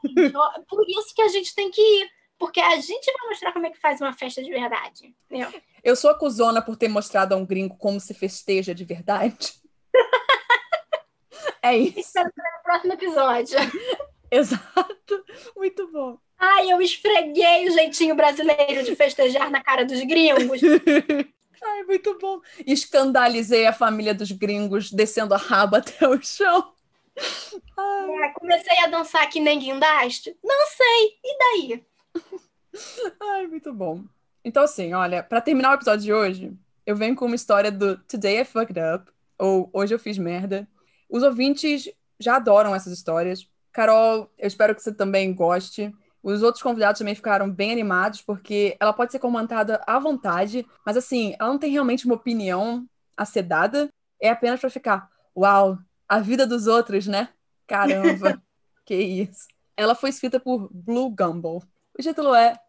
Por 0.69 0.85
isso 0.87 1.15
que 1.15 1.21
a 1.21 1.29
gente 1.29 1.55
tem 1.55 1.71
que 1.71 1.81
ir. 1.81 2.09
Porque 2.37 2.61
a 2.61 2.77
gente 2.77 3.11
vai 3.11 3.29
mostrar 3.29 3.51
como 3.51 3.65
é 3.65 3.69
que 3.69 3.79
faz 3.79 3.99
uma 3.99 4.13
festa 4.13 4.41
de 4.41 4.49
verdade. 4.49 5.13
Entendeu? 5.29 5.61
Eu 5.83 5.95
sou 5.95 6.09
acusona 6.09 6.61
por 6.61 6.77
ter 6.77 6.87
mostrado 6.87 7.33
a 7.33 7.37
um 7.37 7.45
gringo 7.45 7.77
como 7.77 7.99
se 7.99 8.13
festeja 8.13 8.73
de 8.73 8.85
verdade. 8.85 9.53
é 11.61 11.77
isso. 11.77 11.99
Espero 11.99 12.29
no 12.29 12.63
próximo 12.63 12.93
episódio. 12.93 13.57
Exato. 14.31 15.25
Muito 15.55 15.91
bom. 15.91 16.17
Ai, 16.39 16.71
eu 16.71 16.81
esfreguei 16.81 17.67
o 17.67 17.71
jeitinho 17.71 18.15
brasileiro 18.15 18.83
de 18.83 18.95
festejar 18.95 19.51
na 19.51 19.61
cara 19.61 19.85
dos 19.85 19.99
gringos. 20.03 20.61
Ai, 21.61 21.83
muito 21.83 22.17
bom. 22.17 22.39
Escandalizei 22.65 23.67
a 23.67 23.73
família 23.73 24.13
dos 24.13 24.31
gringos 24.31 24.91
descendo 24.91 25.33
a 25.33 25.37
raba 25.37 25.79
até 25.79 26.07
o 26.07 26.21
chão. 26.21 26.73
É, 27.17 28.29
comecei 28.29 28.79
a 28.83 28.87
dançar 28.87 29.29
que 29.29 29.41
nem 29.41 29.59
guindaste. 29.59 30.35
Não 30.41 30.65
sei. 30.67 31.19
E 31.23 31.37
daí? 31.37 31.85
Ai, 33.21 33.47
muito 33.47 33.73
bom. 33.73 34.05
Então, 34.43 34.63
assim, 34.63 34.93
olha, 34.93 35.21
para 35.21 35.41
terminar 35.41 35.71
o 35.71 35.75
episódio 35.75 36.05
de 36.05 36.13
hoje, 36.13 36.53
eu 36.85 36.95
venho 36.95 37.15
com 37.15 37.25
uma 37.25 37.35
história 37.35 37.71
do 37.71 37.97
Today 37.97 38.39
I 38.41 38.45
Fucked 38.45 38.79
Up, 38.79 39.11
ou 39.37 39.69
Hoje 39.73 39.93
Eu 39.93 39.99
Fiz 39.99 40.17
Merda. 40.17 40.65
Os 41.09 41.23
ouvintes 41.23 41.89
já 42.17 42.37
adoram 42.37 42.73
essas 42.73 42.93
histórias, 42.93 43.49
Carol, 43.71 44.31
eu 44.37 44.47
espero 44.47 44.75
que 44.75 44.81
você 44.81 44.93
também 44.93 45.33
goste. 45.33 45.93
Os 46.21 46.43
outros 46.43 46.61
convidados 46.61 46.99
também 46.99 47.15
ficaram 47.15 47.49
bem 47.49 47.71
animados, 47.71 48.21
porque 48.21 48.75
ela 48.79 48.93
pode 48.93 49.11
ser 49.11 49.19
comentada 49.19 49.81
à 49.87 49.97
vontade, 49.99 50.65
mas 50.85 50.97
assim, 50.97 51.35
ela 51.39 51.49
não 51.49 51.59
tem 51.59 51.71
realmente 51.71 52.05
uma 52.05 52.15
opinião 52.15 52.85
a 53.15 53.25
ser 53.25 53.43
dada, 53.43 53.89
é 54.21 54.29
apenas 54.29 54.59
para 54.59 54.69
ficar, 54.69 55.09
uau, 55.35 55.77
a 56.07 56.19
vida 56.19 56.45
dos 56.45 56.67
outros, 56.67 57.07
né? 57.07 57.29
Caramba, 57.65 58.41
que 58.85 58.95
isso. 58.95 59.47
Ela 59.77 59.95
foi 59.95 60.09
escrita 60.09 60.39
por 60.39 60.69
Blue 60.71 61.09
Gumball. 61.09 61.63
O 61.97 62.01
título 62.01 62.33
é 62.33 62.59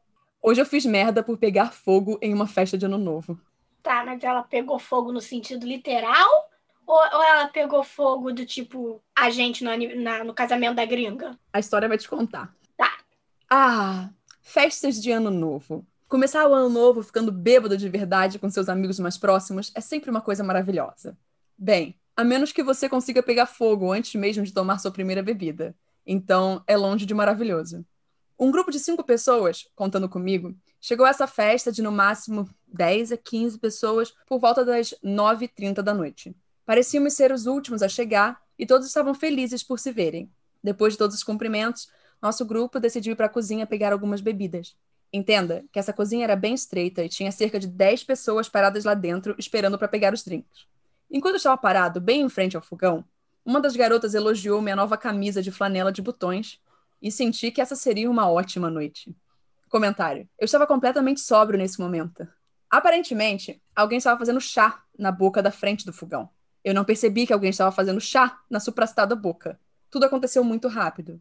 Hoje 0.42 0.60
eu 0.60 0.66
fiz 0.66 0.86
merda 0.86 1.22
por 1.22 1.36
pegar 1.36 1.70
fogo 1.70 2.18
em 2.22 2.32
uma 2.32 2.46
festa 2.46 2.78
de 2.78 2.86
ano 2.86 2.96
novo. 2.96 3.38
Tá, 3.82 4.04
mas 4.04 4.22
ela 4.24 4.42
pegou 4.42 4.78
fogo 4.78 5.12
no 5.12 5.20
sentido 5.20 5.66
literal 5.66 6.28
ou, 6.86 6.96
ou 6.96 7.22
ela 7.22 7.48
pegou 7.48 7.84
fogo 7.84 8.32
do 8.32 8.46
tipo 8.46 9.02
a 9.14 9.28
gente 9.28 9.62
no, 9.62 9.70
na, 10.00 10.24
no 10.24 10.32
casamento 10.32 10.76
da 10.76 10.84
gringa? 10.84 11.38
A 11.52 11.58
história 11.58 11.88
vai 11.88 11.98
te 11.98 12.08
contar. 12.08 12.54
Ah, 13.52 14.10
festas 14.40 15.02
de 15.02 15.10
ano 15.10 15.28
novo. 15.28 15.84
Começar 16.06 16.46
o 16.46 16.54
ano 16.54 16.68
novo 16.68 17.02
ficando 17.02 17.32
bêbado 17.32 17.76
de 17.76 17.88
verdade 17.88 18.38
com 18.38 18.48
seus 18.48 18.68
amigos 18.68 19.00
mais 19.00 19.18
próximos 19.18 19.72
é 19.74 19.80
sempre 19.80 20.08
uma 20.08 20.20
coisa 20.20 20.44
maravilhosa. 20.44 21.18
Bem, 21.58 21.98
a 22.16 22.22
menos 22.22 22.52
que 22.52 22.62
você 22.62 22.88
consiga 22.88 23.24
pegar 23.24 23.46
fogo 23.46 23.90
antes 23.90 24.14
mesmo 24.14 24.44
de 24.44 24.54
tomar 24.54 24.78
sua 24.78 24.92
primeira 24.92 25.20
bebida. 25.20 25.74
Então, 26.06 26.62
é 26.64 26.76
longe 26.76 27.04
de 27.04 27.12
maravilhoso. 27.12 27.84
Um 28.38 28.52
grupo 28.52 28.70
de 28.70 28.78
cinco 28.78 29.02
pessoas, 29.02 29.66
contando 29.74 30.08
comigo, 30.08 30.54
chegou 30.80 31.04
a 31.04 31.10
essa 31.10 31.26
festa 31.26 31.72
de 31.72 31.82
no 31.82 31.90
máximo 31.90 32.48
10 32.68 33.10
a 33.10 33.16
15 33.16 33.58
pessoas 33.58 34.14
por 34.28 34.38
volta 34.38 34.64
das 34.64 34.94
9h30 35.04 35.82
da 35.82 35.92
noite. 35.92 36.36
Parecíamos 36.64 37.14
ser 37.14 37.32
os 37.32 37.46
últimos 37.46 37.82
a 37.82 37.88
chegar 37.88 38.40
e 38.56 38.64
todos 38.64 38.86
estavam 38.86 39.12
felizes 39.12 39.64
por 39.64 39.80
se 39.80 39.90
verem. 39.90 40.30
Depois 40.62 40.92
de 40.92 40.98
todos 40.98 41.16
os 41.16 41.24
cumprimentos, 41.24 41.88
nosso 42.20 42.44
grupo 42.44 42.78
decidiu 42.78 43.12
ir 43.12 43.16
para 43.16 43.26
a 43.26 43.30
cozinha 43.30 43.66
pegar 43.66 43.92
algumas 43.92 44.20
bebidas. 44.20 44.76
Entenda 45.12 45.64
que 45.72 45.78
essa 45.78 45.92
cozinha 45.92 46.24
era 46.24 46.36
bem 46.36 46.54
estreita 46.54 47.02
e 47.02 47.08
tinha 47.08 47.32
cerca 47.32 47.58
de 47.58 47.66
10 47.66 48.04
pessoas 48.04 48.48
paradas 48.48 48.84
lá 48.84 48.94
dentro 48.94 49.34
esperando 49.38 49.78
para 49.78 49.88
pegar 49.88 50.14
os 50.14 50.22
drinks. 50.22 50.66
Enquanto 51.10 51.36
estava 51.36 51.56
parado 51.56 52.00
bem 52.00 52.20
em 52.20 52.28
frente 52.28 52.56
ao 52.56 52.62
fogão, 52.62 53.04
uma 53.44 53.60
das 53.60 53.74
garotas 53.74 54.14
elogiou 54.14 54.62
minha 54.62 54.76
nova 54.76 54.96
camisa 54.96 55.42
de 55.42 55.50
flanela 55.50 55.90
de 55.90 56.00
botões 56.00 56.60
e 57.02 57.10
senti 57.10 57.50
que 57.50 57.60
essa 57.60 57.74
seria 57.74 58.10
uma 58.10 58.30
ótima 58.30 58.70
noite. 58.70 59.14
Comentário. 59.68 60.28
Eu 60.38 60.44
estava 60.44 60.66
completamente 60.66 61.20
sóbrio 61.20 61.58
nesse 61.58 61.80
momento. 61.80 62.28
Aparentemente, 62.68 63.60
alguém 63.74 63.98
estava 63.98 64.18
fazendo 64.18 64.40
chá 64.40 64.82
na 64.96 65.10
boca 65.10 65.42
da 65.42 65.50
frente 65.50 65.84
do 65.84 65.92
fogão. 65.92 66.28
Eu 66.62 66.74
não 66.74 66.84
percebi 66.84 67.26
que 67.26 67.32
alguém 67.32 67.50
estava 67.50 67.72
fazendo 67.72 68.00
chá 68.00 68.38
na 68.48 68.60
supracitada 68.60 69.16
boca. 69.16 69.58
Tudo 69.90 70.04
aconteceu 70.06 70.44
muito 70.44 70.68
rápido. 70.68 71.20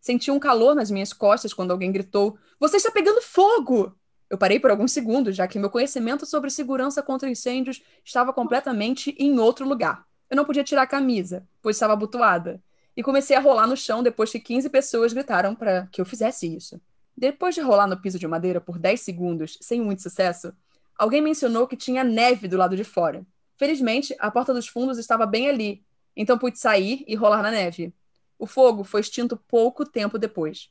Senti 0.00 0.30
um 0.30 0.38
calor 0.38 0.74
nas 0.74 0.90
minhas 0.90 1.12
costas 1.12 1.52
quando 1.52 1.70
alguém 1.70 1.92
gritou: 1.92 2.38
Você 2.58 2.78
está 2.78 2.90
pegando 2.90 3.20
fogo! 3.20 3.94
Eu 4.30 4.38
parei 4.38 4.60
por 4.60 4.70
alguns 4.70 4.92
segundos, 4.92 5.34
já 5.34 5.48
que 5.48 5.58
meu 5.58 5.68
conhecimento 5.68 6.24
sobre 6.24 6.50
segurança 6.50 7.02
contra 7.02 7.28
incêndios 7.28 7.82
estava 8.04 8.32
completamente 8.32 9.14
em 9.18 9.38
outro 9.40 9.68
lugar. 9.68 10.06
Eu 10.30 10.36
não 10.36 10.44
podia 10.44 10.62
tirar 10.62 10.82
a 10.82 10.86
camisa, 10.86 11.46
pois 11.60 11.74
estava 11.74 11.94
abotoada, 11.94 12.62
e 12.96 13.02
comecei 13.02 13.36
a 13.36 13.40
rolar 13.40 13.66
no 13.66 13.76
chão 13.76 14.02
depois 14.02 14.30
que 14.30 14.38
15 14.38 14.70
pessoas 14.70 15.12
gritaram 15.12 15.54
para 15.54 15.88
que 15.90 16.00
eu 16.00 16.04
fizesse 16.04 16.54
isso. 16.54 16.80
Depois 17.16 17.54
de 17.54 17.60
rolar 17.60 17.88
no 17.88 18.00
piso 18.00 18.18
de 18.18 18.28
madeira 18.28 18.60
por 18.60 18.78
10 18.78 19.00
segundos, 19.00 19.58
sem 19.60 19.80
muito 19.80 20.00
sucesso, 20.00 20.52
alguém 20.96 21.20
mencionou 21.20 21.66
que 21.66 21.76
tinha 21.76 22.04
neve 22.04 22.46
do 22.46 22.56
lado 22.56 22.76
de 22.76 22.84
fora. 22.84 23.26
Felizmente, 23.58 24.14
a 24.18 24.30
porta 24.30 24.54
dos 24.54 24.68
fundos 24.68 24.96
estava 24.96 25.26
bem 25.26 25.48
ali, 25.48 25.84
então 26.16 26.38
pude 26.38 26.58
sair 26.58 27.04
e 27.06 27.16
rolar 27.16 27.42
na 27.42 27.50
neve. 27.50 27.92
O 28.40 28.46
fogo 28.46 28.84
foi 28.84 29.02
extinto 29.02 29.36
pouco 29.36 29.84
tempo 29.84 30.18
depois. 30.18 30.70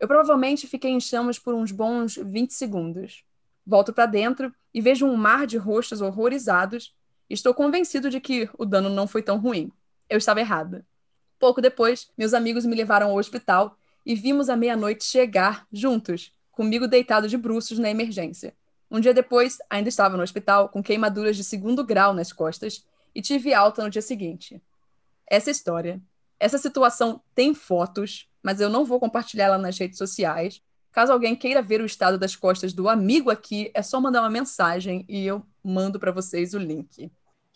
Eu 0.00 0.08
provavelmente 0.08 0.66
fiquei 0.66 0.90
em 0.90 0.98
chamas 0.98 1.38
por 1.38 1.54
uns 1.54 1.70
bons 1.70 2.16
20 2.16 2.52
segundos. 2.52 3.22
Volto 3.64 3.92
para 3.92 4.06
dentro 4.06 4.52
e 4.74 4.80
vejo 4.80 5.06
um 5.06 5.14
mar 5.14 5.46
de 5.46 5.56
rostos 5.56 6.00
horrorizados. 6.00 6.92
Estou 7.30 7.54
convencido 7.54 8.10
de 8.10 8.20
que 8.20 8.50
o 8.58 8.64
dano 8.64 8.90
não 8.90 9.06
foi 9.06 9.22
tão 9.22 9.38
ruim. 9.38 9.70
Eu 10.10 10.18
estava 10.18 10.40
errada. 10.40 10.84
Pouco 11.38 11.62
depois, 11.62 12.10
meus 12.18 12.34
amigos 12.34 12.66
me 12.66 12.74
levaram 12.74 13.10
ao 13.10 13.16
hospital 13.16 13.78
e 14.04 14.16
vimos 14.16 14.48
a 14.48 14.56
meia-noite 14.56 15.04
chegar 15.04 15.68
juntos, 15.72 16.32
comigo 16.50 16.88
deitado 16.88 17.28
de 17.28 17.36
bruços 17.36 17.78
na 17.78 17.88
emergência. 17.88 18.56
Um 18.90 18.98
dia 18.98 19.14
depois, 19.14 19.58
ainda 19.70 19.88
estava 19.88 20.16
no 20.16 20.22
hospital 20.24 20.68
com 20.68 20.82
queimaduras 20.82 21.36
de 21.36 21.44
segundo 21.44 21.84
grau 21.84 22.12
nas 22.12 22.32
costas 22.32 22.84
e 23.14 23.22
tive 23.22 23.54
alta 23.54 23.84
no 23.84 23.88
dia 23.88 24.02
seguinte. 24.02 24.60
Essa 25.30 25.52
história 25.52 26.02
essa 26.38 26.58
situação 26.58 27.22
tem 27.34 27.54
fotos, 27.54 28.28
mas 28.42 28.60
eu 28.60 28.68
não 28.68 28.84
vou 28.84 29.00
compartilhá-la 29.00 29.58
nas 29.58 29.78
redes 29.78 29.98
sociais. 29.98 30.62
Caso 30.92 31.12
alguém 31.12 31.34
queira 31.34 31.62
ver 31.62 31.80
o 31.80 31.86
estado 31.86 32.18
das 32.18 32.36
costas 32.36 32.72
do 32.72 32.88
amigo 32.88 33.30
aqui, 33.30 33.70
é 33.74 33.82
só 33.82 34.00
mandar 34.00 34.20
uma 34.20 34.30
mensagem 34.30 35.04
e 35.08 35.24
eu 35.26 35.44
mando 35.62 35.98
para 35.98 36.12
vocês 36.12 36.54
o 36.54 36.58
link. 36.58 37.10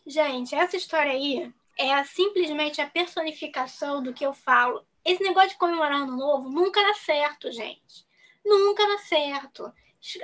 Gente, 0.06 0.54
essa 0.54 0.76
história 0.76 1.12
aí 1.12 1.52
é 1.78 2.02
simplesmente 2.04 2.80
a 2.80 2.88
personificação 2.88 4.02
do 4.02 4.12
que 4.12 4.24
eu 4.24 4.32
falo. 4.32 4.84
Esse 5.04 5.22
negócio 5.22 5.50
de 5.50 5.58
comemorar 5.58 6.02
ano 6.02 6.16
novo 6.16 6.48
nunca 6.48 6.82
dá 6.82 6.94
certo, 6.94 7.52
gente. 7.52 8.06
Nunca 8.44 8.86
dá 8.86 8.98
certo 8.98 9.72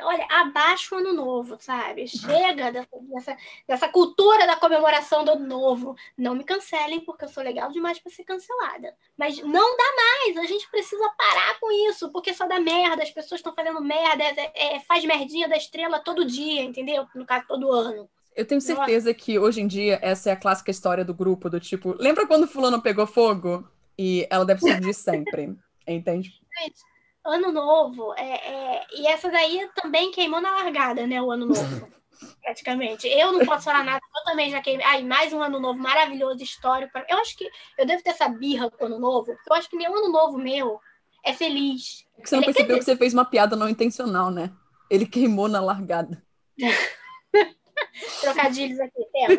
olha, 0.03 0.27
abaixa 0.31 0.95
o 0.95 0.99
ano 0.99 1.12
novo, 1.12 1.57
sabe? 1.61 2.07
Chega 2.07 2.70
dessa, 2.70 2.89
dessa, 3.01 3.37
dessa, 3.66 3.89
cultura 3.89 4.47
da 4.47 4.57
comemoração 4.57 5.25
do 5.25 5.33
ano 5.33 5.47
novo. 5.47 5.97
Não 6.16 6.35
me 6.35 6.45
cancelem, 6.45 7.01
porque 7.01 7.25
eu 7.25 7.29
sou 7.29 7.43
legal 7.43 7.70
demais 7.70 7.99
para 7.99 8.12
ser 8.12 8.25
cancelada. 8.25 8.95
Mas 9.16 9.39
não 9.39 9.77
dá 9.77 9.85
mais, 9.97 10.37
a 10.37 10.45
gente 10.45 10.70
precisa 10.70 11.09
parar 11.16 11.59
com 11.61 11.70
isso, 11.91 12.11
porque 12.11 12.33
só 12.33 12.47
dá 12.47 12.61
merda, 12.61 13.03
as 13.03 13.11
pessoas 13.11 13.41
estão 13.41 13.55
fazendo 13.55 13.81
merda, 13.81 14.22
é, 14.22 14.77
é, 14.77 14.81
faz 14.81 15.05
merdinha 15.05 15.49
da 15.49 15.57
estrela 15.57 15.99
todo 15.99 16.25
dia, 16.25 16.62
entendeu? 16.62 17.07
No 17.14 17.27
caso, 17.27 17.47
todo 17.49 17.72
ano. 17.72 18.09
Eu 18.35 18.47
tenho 18.47 18.61
certeza 18.61 19.11
Nossa. 19.11 19.25
que 19.25 19.39
hoje 19.39 19.61
em 19.61 19.66
dia 19.66 19.99
essa 20.03 20.31
é 20.31 20.33
a 20.33 20.37
clássica 20.37 20.70
história 20.70 21.05
do 21.05 21.14
grupo, 21.14 21.49
do 21.49 21.61
tipo, 21.61 21.95
lembra 21.99 22.27
quando 22.27 22.49
fulano 22.49 22.83
pegou 22.83 23.07
fogo? 23.07 23.68
E 23.97 24.27
ela 24.29 24.45
deve 24.45 24.81
de 24.81 24.93
sempre, 24.93 25.57
entende? 25.87 26.33
Gente, 26.61 26.81
Ano 27.25 27.51
Novo, 27.51 28.12
é, 28.18 28.33
é, 28.33 28.87
e 28.93 29.07
essa 29.07 29.31
daí 29.31 29.66
também 29.75 30.11
queimou 30.11 30.41
na 30.41 30.51
largada, 30.51 31.07
né? 31.07 31.22
O 31.22 31.31
Ano 31.31 31.47
Novo, 31.47 31.89
praticamente. 32.43 33.09
Eu 33.09 33.33
não 33.33 33.47
posso 33.47 33.64
falar 33.64 33.83
nada, 33.83 34.01
eu 34.16 34.25
também 34.25 34.51
já 34.51 34.61
queimei. 34.61 34.85
Ai, 34.85 35.03
mais 35.03 35.33
um 35.33 35.43
Ano 35.43 35.59
Novo 35.59 35.79
maravilhoso, 35.79 36.43
histórico. 36.43 36.93
Eu 37.09 37.18
acho 37.18 37.37
que 37.37 37.49
eu 37.79 37.87
devo 37.87 38.03
ter 38.03 38.11
essa 38.11 38.29
birra 38.29 38.70
com 38.70 38.85
o 38.85 38.87
Ano 38.87 38.99
Novo, 38.99 39.35
porque 39.35 39.51
eu 39.51 39.55
acho 39.55 39.70
que 39.70 39.77
nenhum 39.77 39.97
Ano 39.97 40.12
Novo 40.12 40.37
meu 40.37 40.79
é 41.25 41.33
feliz. 41.33 42.07
É 42.18 42.22
que 42.22 42.29
você 42.29 42.37
não 42.37 42.43
percebeu 42.45 42.79
que 42.79 42.85
você 42.85 42.97
fez 42.97 43.14
uma 43.14 43.25
piada 43.25 43.57
não 43.57 43.68
intencional, 43.68 44.31
né? 44.31 44.53
Ele 44.91 45.07
queimou 45.07 45.49
na 45.49 45.61
largada. 45.61 46.22
Trocadilhos 48.20 48.79
aqui, 48.81 49.03
temos. 49.12 49.39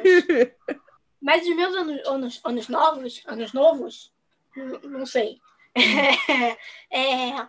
Mas 1.22 1.48
os 1.48 1.56
meus 1.56 1.76
anos, 1.76 2.08
anos, 2.08 2.42
anos 2.44 2.68
novos, 2.68 3.24
anos 3.28 3.54
novos, 3.54 4.12
não, 4.56 4.80
não 5.00 5.06
sei. 5.06 5.40
é, 6.92 7.48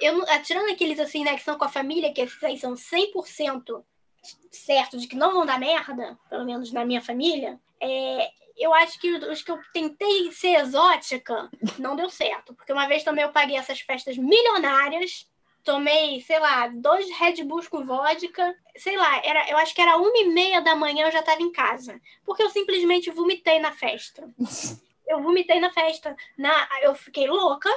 eu, 0.00 0.24
tirando 0.42 0.70
aqueles 0.70 0.98
assim, 0.98 1.24
né, 1.24 1.36
que 1.36 1.42
são 1.42 1.58
com 1.58 1.64
a 1.64 1.68
família, 1.68 2.12
que 2.12 2.20
esses 2.20 2.42
aí 2.42 2.58
são 2.58 2.74
100% 2.74 3.84
certo 4.50 4.98
de 4.98 5.06
que 5.06 5.16
não 5.16 5.32
vão 5.32 5.46
dar 5.46 5.58
merda, 5.58 6.18
pelo 6.28 6.44
menos 6.44 6.72
na 6.72 6.84
minha 6.84 7.00
família, 7.00 7.58
é, 7.80 8.30
eu 8.56 8.74
acho 8.74 9.00
que 9.00 9.10
os 9.10 9.42
que 9.42 9.50
eu 9.50 9.58
tentei 9.72 10.30
ser 10.32 10.60
exótica 10.60 11.50
não 11.78 11.96
deu 11.96 12.10
certo. 12.10 12.54
Porque 12.54 12.72
uma 12.72 12.86
vez 12.86 13.02
também 13.02 13.24
eu 13.24 13.32
paguei 13.32 13.56
essas 13.56 13.80
festas 13.80 14.18
milionárias, 14.18 15.26
tomei, 15.64 16.20
sei 16.20 16.38
lá, 16.38 16.68
dois 16.68 17.06
Red 17.18 17.42
Bulls 17.44 17.68
com 17.68 17.86
vodka, 17.86 18.54
sei 18.76 18.96
lá, 18.96 19.20
era, 19.24 19.48
eu 19.50 19.56
acho 19.56 19.74
que 19.74 19.80
era 19.80 19.96
uma 19.96 20.18
e 20.18 20.28
meia 20.28 20.60
da 20.60 20.76
manhã 20.76 21.06
eu 21.06 21.12
já 21.12 21.20
estava 21.20 21.40
em 21.40 21.50
casa. 21.50 21.98
Porque 22.24 22.42
eu 22.42 22.50
simplesmente 22.50 23.10
vomitei 23.10 23.58
na 23.58 23.72
festa. 23.72 24.28
Eu 25.10 25.20
vomitei 25.20 25.58
na 25.58 25.72
festa. 25.72 26.16
Na, 26.38 26.68
eu 26.84 26.94
fiquei 26.94 27.26
louca. 27.26 27.68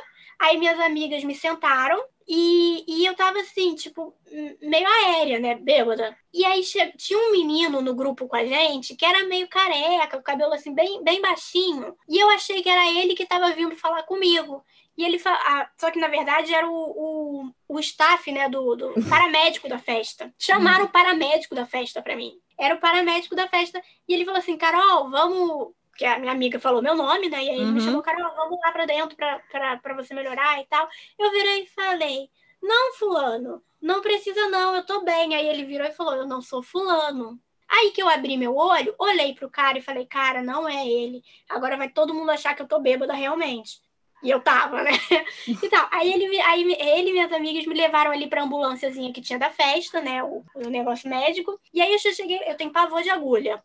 Aí 0.44 0.58
minhas 0.58 0.78
amigas 0.78 1.24
me 1.24 1.34
sentaram 1.34 2.04
e, 2.28 2.84
e 2.86 3.06
eu 3.06 3.16
tava 3.16 3.40
assim, 3.40 3.76
tipo, 3.76 4.14
meio 4.62 4.86
aérea, 4.86 5.40
né? 5.40 5.56
Bêbada. 5.56 6.18
E 6.34 6.44
aí 6.44 6.62
tinha 6.98 7.18
um 7.18 7.32
menino 7.32 7.82
no 7.82 7.96
grupo 7.96 8.28
com 8.28 8.36
a 8.36 8.44
gente 8.46 8.94
que 8.94 9.06
era 9.06 9.24
meio 9.24 9.48
careca, 9.48 10.18
o 10.18 10.22
cabelo 10.22 10.54
assim, 10.54 10.76
bem, 10.76 11.02
bem 11.02 11.22
baixinho. 11.22 11.96
E 12.10 12.20
eu 12.20 12.30
achei 12.30 12.62
que 12.62 12.68
era 12.68 12.92
ele 12.92 13.16
que 13.16 13.26
tava 13.26 13.54
vindo 13.54 13.74
falar 13.78 14.04
comigo. 14.04 14.62
E 14.98 15.06
ele 15.06 15.18
ah, 15.26 15.70
só 15.78 15.90
que 15.90 15.98
na 15.98 16.10
verdade 16.10 16.54
era 16.54 16.70
o, 16.70 16.74
o, 16.74 17.52
o 17.70 17.80
staff, 17.80 18.30
né, 18.30 18.50
do, 18.50 18.76
do 18.76 18.94
paramédico 19.10 19.70
da 19.70 19.80
festa. 19.80 20.30
Chamaram 20.38 20.86
o 20.86 20.92
paramédico 20.92 21.56
da 21.56 21.66
festa 21.66 22.02
para 22.02 22.18
mim. 22.18 22.34
Era 22.60 22.76
o 22.76 22.82
paramédico 22.82 23.34
da 23.34 23.48
festa. 23.48 23.82
E 24.10 24.14
ele 24.14 24.26
falou 24.26 24.40
assim: 24.40 24.58
Carol, 24.58 25.10
vamos 25.10 25.74
que 25.96 26.06
a 26.06 26.20
minha 26.20 26.32
amiga 26.32 26.60
falou 26.60 26.82
meu 26.82 26.96
nome, 26.96 27.30
né? 27.30 27.44
E 27.44 27.50
aí 27.50 27.58
uhum. 27.58 27.64
ele 27.64 27.72
me 27.72 27.80
uhum. 27.80 27.86
chamou, 27.86 28.02
Carol, 28.02 28.36
vamos 28.36 28.60
lá 28.64 28.72
para 28.72 28.86
dentro 28.86 29.16
para 29.16 29.94
você 29.96 30.14
melhorar 30.14 30.60
e 30.60 30.66
tal. 30.66 30.88
Eu 31.18 31.32
virei 31.32 31.64
e 31.64 31.68
falei, 31.68 32.30
não, 32.62 32.94
fulano, 32.94 33.64
não 33.82 34.02
precisa 34.02 34.50
não, 34.50 34.76
eu 34.76 34.86
tô 34.86 35.02
bem. 35.04 35.36
Aí 35.36 35.48
ele 35.48 35.66
virou 35.66 35.88
e 35.88 35.92
falou, 35.92 36.16
eu 36.16 36.28
não 36.28 36.42
sou 36.42 36.64
fulano. 36.64 37.40
Aí 37.70 37.92
que 37.92 38.02
eu 38.02 38.08
abri 38.08 38.38
meu 38.38 38.56
olho, 38.56 38.94
olhei 39.00 39.34
pro 39.34 39.50
cara 39.50 39.78
e 39.78 39.82
falei, 39.82 40.06
cara, 40.06 40.44
não 40.44 40.68
é 40.68 40.88
ele. 40.88 41.24
Agora 41.50 41.78
vai 41.78 41.90
todo 41.90 42.14
mundo 42.14 42.30
achar 42.32 42.56
que 42.56 42.62
eu 42.62 42.68
tô 42.68 42.80
bêbada 42.80 43.14
realmente. 43.14 43.82
E 44.24 44.30
eu 44.30 44.40
tava, 44.40 44.82
né? 44.84 44.92
E 45.48 45.70
tal. 45.70 45.88
Aí 45.92 46.14
ele, 46.14 46.42
aí 46.42 46.62
ele 46.62 47.10
e 47.10 47.14
minhas 47.14 47.32
amigas 47.32 47.66
me 47.66 47.74
levaram 47.74 48.12
ali 48.12 48.28
pra 48.28 48.44
ambulânciazinha 48.44 49.12
que 49.12 49.22
tinha 49.22 49.38
da 49.38 49.50
festa, 49.50 50.02
né? 50.02 50.24
O, 50.24 50.46
o 50.56 50.70
negócio 50.70 51.10
médico. 51.10 51.60
E 51.74 51.82
aí 51.82 51.92
eu 51.92 52.00
cheguei, 52.00 52.40
eu 52.48 52.56
tenho 52.56 52.72
pavor 52.72 53.02
de 53.02 53.10
agulha. 53.10 53.62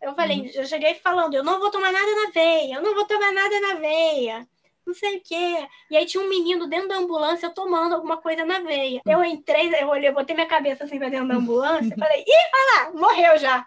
Eu 0.00 0.14
falei, 0.14 0.40
uhum. 0.40 0.50
eu 0.54 0.64
cheguei 0.64 0.94
falando, 0.94 1.34
eu 1.34 1.42
não 1.42 1.58
vou 1.58 1.70
tomar 1.70 1.92
nada 1.92 2.06
na 2.06 2.30
veia, 2.30 2.74
eu 2.74 2.82
não 2.82 2.94
vou 2.94 3.04
tomar 3.04 3.32
nada 3.32 3.60
na 3.60 3.74
veia, 3.74 4.48
não 4.86 4.94
sei 4.94 5.18
o 5.18 5.22
quê. 5.22 5.68
E 5.90 5.96
aí 5.96 6.06
tinha 6.06 6.22
um 6.22 6.28
menino 6.28 6.68
dentro 6.68 6.88
da 6.88 6.96
ambulância 6.96 7.50
tomando 7.50 7.94
alguma 7.94 8.16
coisa 8.16 8.44
na 8.44 8.60
veia. 8.60 9.02
Eu 9.04 9.24
entrei, 9.24 9.70
eu 9.74 9.88
olhei, 9.88 10.08
eu 10.08 10.14
botei 10.14 10.34
minha 10.34 10.46
cabeça 10.46 10.84
assim 10.84 10.98
pra 10.98 11.08
dentro 11.08 11.28
da 11.28 11.34
ambulância, 11.34 11.96
falei, 11.98 12.20
ih, 12.20 12.32
olha 12.54 12.84
lá, 12.84 12.98
morreu 12.98 13.38
já. 13.38 13.66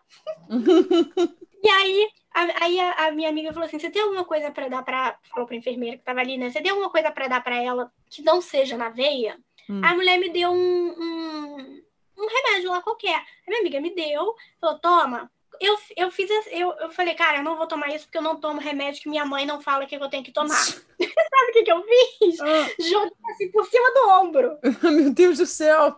e 1.63 1.69
aí, 1.69 2.09
a, 2.33 2.63
aí 2.63 2.79
a, 2.79 3.07
a, 3.07 3.11
minha 3.11 3.29
amiga 3.29 3.51
falou 3.51 3.67
assim: 3.67 3.77
você 3.77 3.89
tem 3.89 4.01
alguma 4.01 4.23
coisa 4.23 4.49
para 4.51 4.69
dar 4.69 4.83
para. 4.83 5.17
Falou 5.29 5.45
pra 5.45 5.55
enfermeira 5.55 5.97
que 5.97 6.03
tava 6.03 6.21
ali, 6.21 6.37
né? 6.37 6.49
Você 6.49 6.61
tem 6.61 6.71
alguma 6.71 6.89
coisa 6.89 7.11
para 7.11 7.27
dar 7.27 7.43
para 7.43 7.61
ela 7.61 7.91
que 8.09 8.21
não 8.21 8.41
seja 8.41 8.77
na 8.77 8.89
veia? 8.89 9.37
Hum. 9.69 9.81
A 9.83 9.93
mulher 9.93 10.17
me 10.17 10.29
deu 10.29 10.49
um, 10.49 10.55
um, 10.55 11.81
um 12.17 12.27
remédio 12.27 12.71
lá 12.71 12.81
qualquer. 12.81 13.15
A 13.15 13.49
minha 13.49 13.59
amiga 13.59 13.81
me 13.81 13.93
deu, 13.93 14.33
falou: 14.59 14.79
toma 14.79 15.29
eu, 15.61 15.77
eu 15.95 16.11
fiz 16.11 16.29
eu, 16.51 16.71
eu 16.79 16.89
falei, 16.91 17.13
cara, 17.13 17.37
eu 17.37 17.43
não 17.43 17.55
vou 17.55 17.67
tomar 17.67 17.93
isso 17.93 18.05
porque 18.05 18.17
eu 18.17 18.21
não 18.21 18.39
tomo 18.39 18.59
remédio 18.59 19.01
que 19.01 19.09
minha 19.09 19.25
mãe 19.25 19.45
não 19.45 19.61
fala 19.61 19.85
que 19.85 19.95
eu 19.95 20.09
tenho 20.09 20.23
que 20.23 20.31
tomar. 20.31 20.49
Sabe 21.29 21.49
o 21.49 21.53
que, 21.53 21.63
que 21.63 21.71
eu 21.71 21.83
fiz? 21.83 22.39
Ah. 22.41 22.69
Joguei 22.79 23.11
assim 23.31 23.51
por 23.51 23.65
cima 23.65 23.93
do 23.93 24.09
ombro. 24.09 24.57
Meu 24.83 25.11
Deus 25.11 25.37
do 25.37 25.45
céu! 25.45 25.95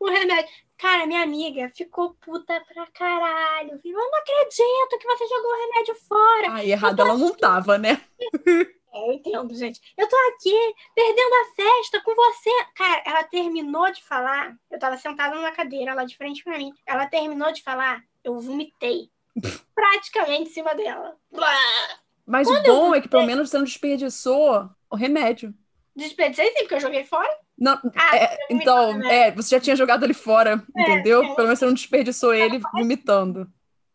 o 0.00 0.06
remédio. 0.06 0.50
Cara, 0.76 1.06
minha 1.06 1.22
amiga 1.22 1.70
ficou 1.74 2.14
puta 2.14 2.60
pra 2.66 2.86
caralho. 2.88 3.80
Eu 3.84 3.92
não 3.92 4.14
acredito 4.16 4.98
que 4.98 5.06
você 5.06 5.26
jogou 5.26 5.50
o 5.50 5.60
remédio 5.60 5.94
fora. 6.06 6.54
Ah, 6.54 6.64
errado 6.64 7.00
ela 7.00 7.16
não 7.16 7.34
tava, 7.34 7.78
né? 7.78 8.00
É, 8.92 9.08
eu 9.08 9.12
entendo, 9.12 9.54
gente. 9.54 9.80
Eu 9.96 10.08
tô 10.08 10.16
aqui 10.28 10.74
perdendo 10.94 11.32
a 11.34 11.54
festa 11.54 12.00
com 12.02 12.14
você. 12.14 12.50
Cara, 12.74 13.02
ela 13.06 13.24
terminou 13.24 13.90
de 13.92 14.02
falar. 14.02 14.56
Eu 14.70 14.78
tava 14.78 14.96
sentada 14.96 15.34
numa 15.34 15.52
cadeira 15.52 15.94
lá 15.94 16.04
de 16.04 16.16
frente 16.16 16.44
pra 16.44 16.58
mim. 16.58 16.72
Ela 16.86 17.06
terminou 17.06 17.52
de 17.52 17.62
falar 17.62 18.04
eu 18.24 18.40
vomitei 18.40 19.10
praticamente 19.74 20.50
em 20.50 20.52
cima 20.52 20.74
dela. 20.74 21.16
Mas 22.26 22.48
Quando 22.48 22.66
o 22.66 22.74
bom 22.74 22.94
é 22.94 23.00
que 23.00 23.08
pelo 23.08 23.26
menos 23.26 23.50
você 23.50 23.58
não 23.58 23.64
desperdiçou 23.64 24.68
o 24.90 24.96
remédio. 24.96 25.54
Desperdicei 25.94 26.50
sim, 26.50 26.60
porque 26.60 26.74
eu 26.74 26.80
joguei 26.80 27.04
fora. 27.04 27.30
Não, 27.56 27.80
ah, 27.94 28.16
é, 28.16 28.36
então, 28.50 28.98
né? 28.98 29.28
é, 29.28 29.30
você 29.30 29.54
já 29.54 29.60
tinha 29.60 29.76
jogado 29.76 30.02
ele 30.02 30.14
fora, 30.14 30.64
é, 30.76 30.82
entendeu? 30.82 31.22
É. 31.22 31.34
Pelo 31.34 31.46
menos 31.46 31.58
você 31.58 31.66
não 31.66 31.74
desperdiçou 31.74 32.34
ele 32.34 32.58
vomitando. 32.72 33.48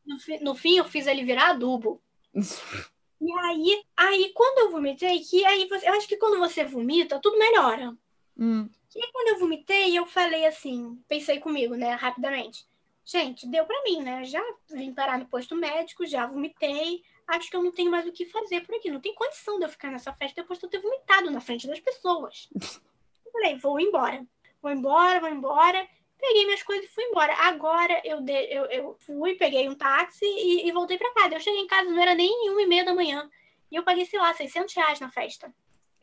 No, 0.05 0.17
no 0.41 0.55
fim, 0.55 0.77
eu 0.77 0.85
fiz 0.85 1.07
ele 1.07 1.25
virar 1.25 1.49
adubo. 1.49 2.01
e 2.33 3.31
aí, 3.39 3.83
aí, 3.97 4.31
quando 4.33 4.59
eu 4.59 4.71
vomitei, 4.71 5.19
que 5.19 5.43
aí 5.45 5.67
você, 5.67 5.89
eu 5.89 5.93
acho 5.93 6.07
que 6.07 6.15
quando 6.15 6.39
você 6.39 6.63
vomita, 6.63 7.19
tudo 7.19 7.37
melhora. 7.37 7.93
Hum. 8.37 8.69
E 8.95 9.03
aí, 9.03 9.11
quando 9.11 9.27
eu 9.27 9.39
vomitei, 9.39 9.97
eu 9.97 10.05
falei 10.05 10.45
assim, 10.45 10.97
pensei 11.07 11.39
comigo, 11.39 11.75
né, 11.75 11.95
rapidamente. 11.95 12.65
Gente, 13.11 13.47
deu 13.47 13.65
para 13.65 13.83
mim, 13.85 14.03
né? 14.03 14.23
Já 14.23 14.39
vim 14.69 14.93
parar 14.93 15.17
no 15.17 15.25
posto 15.25 15.55
médico, 15.55 16.05
já 16.05 16.27
vomitei. 16.27 17.01
Acho 17.25 17.49
que 17.49 17.55
eu 17.55 17.63
não 17.63 17.71
tenho 17.71 17.89
mais 17.89 18.05
o 18.05 18.11
que 18.11 18.27
fazer 18.27 18.61
por 18.61 18.75
aqui. 18.75 18.91
Não 18.91 19.01
tem 19.01 19.15
condição 19.15 19.57
de 19.57 19.65
eu 19.65 19.69
ficar 19.69 19.89
nessa 19.89 20.13
festa 20.13 20.43
depois 20.43 20.59
de 20.59 20.67
eu 20.67 20.69
ter 20.69 20.79
vomitado 20.79 21.31
na 21.31 21.41
frente 21.41 21.65
das 21.65 21.79
pessoas. 21.79 22.47
eu 22.53 23.31
falei, 23.31 23.57
vou 23.57 23.79
embora. 23.79 24.23
Vou 24.61 24.71
embora, 24.71 25.19
vou 25.19 25.29
embora. 25.29 25.87
Peguei 26.19 26.45
minhas 26.45 26.61
coisas 26.61 26.85
e 26.85 26.93
fui 26.93 27.03
embora. 27.05 27.33
Agora 27.33 27.99
eu, 28.05 28.21
de, 28.21 28.31
eu, 28.31 28.65
eu 28.65 28.95
fui, 28.99 29.33
peguei 29.33 29.67
um 29.67 29.73
táxi 29.73 30.25
e, 30.25 30.67
e 30.67 30.71
voltei 30.71 30.99
para 30.99 31.11
casa. 31.15 31.33
Eu 31.33 31.39
cheguei 31.39 31.61
em 31.61 31.67
casa, 31.67 31.89
não 31.89 31.99
era 31.99 32.13
nem 32.13 32.51
uma 32.51 32.61
e 32.61 32.67
meia 32.67 32.85
da 32.85 32.93
manhã. 32.93 33.27
E 33.71 33.75
eu 33.75 33.81
paguei, 33.81 34.05
sei 34.05 34.19
lá, 34.19 34.31
600 34.35 34.71
reais 34.75 34.99
na 34.99 35.09
festa. 35.09 35.51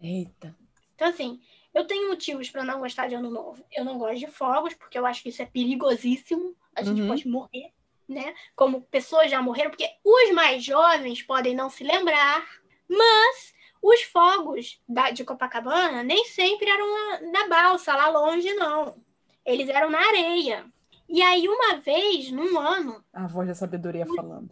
Eita. 0.03 0.57
Então, 0.97 1.07
assim, 1.07 1.41
eu 1.77 1.87
tenho 1.87 2.09
motivos 2.09 2.49
para 2.49 2.65
não 2.65 2.81
gostar 2.81 3.07
de 3.07 3.15
Ano 3.15 3.31
Novo. 3.31 3.63
Eu 3.71 3.85
não 3.85 3.99
gosto 3.99 4.19
de 4.19 4.27
fogos, 4.29 4.73
porque 4.73 4.99
eu 4.99 5.05
acho 5.05 5.23
que 5.23 5.29
isso 5.29 5.43
é 5.43 5.47
perigosíssimo 5.47 6.57
a 6.77 6.83
gente 6.83 7.01
uhum. 7.01 7.09
pode 7.09 7.27
morrer, 7.27 7.73
né? 8.07 8.35
Como 8.55 8.83
pessoas 8.83 9.31
já 9.31 9.41
morreram, 9.41 9.71
porque 9.71 9.89
os 10.05 10.31
mais 10.33 10.63
jovens 10.63 11.23
podem 11.23 11.55
não 11.55 11.71
se 11.71 11.83
lembrar, 11.83 12.47
mas 12.87 13.55
os 13.83 14.03
fogos 14.03 14.79
da, 14.87 15.11
de 15.11 15.25
Copacabana 15.25 16.03
nem 16.03 16.27
sempre 16.27 16.69
eram 16.69 17.31
na, 17.33 17.49
balsa, 17.49 17.97
lá 17.97 18.09
longe, 18.11 18.53
não. 18.53 18.97
Eles 19.45 19.71
eram 19.71 19.89
na 19.89 19.99
areia. 19.99 20.67
E 21.09 21.23
aí, 21.23 21.49
uma 21.49 21.77
vez, 21.77 22.31
num 22.31 22.59
ano. 22.59 23.03
A 23.13 23.27
voz 23.27 23.49
da 23.49 23.55
sabedoria 23.55 24.05
falando. 24.07 24.51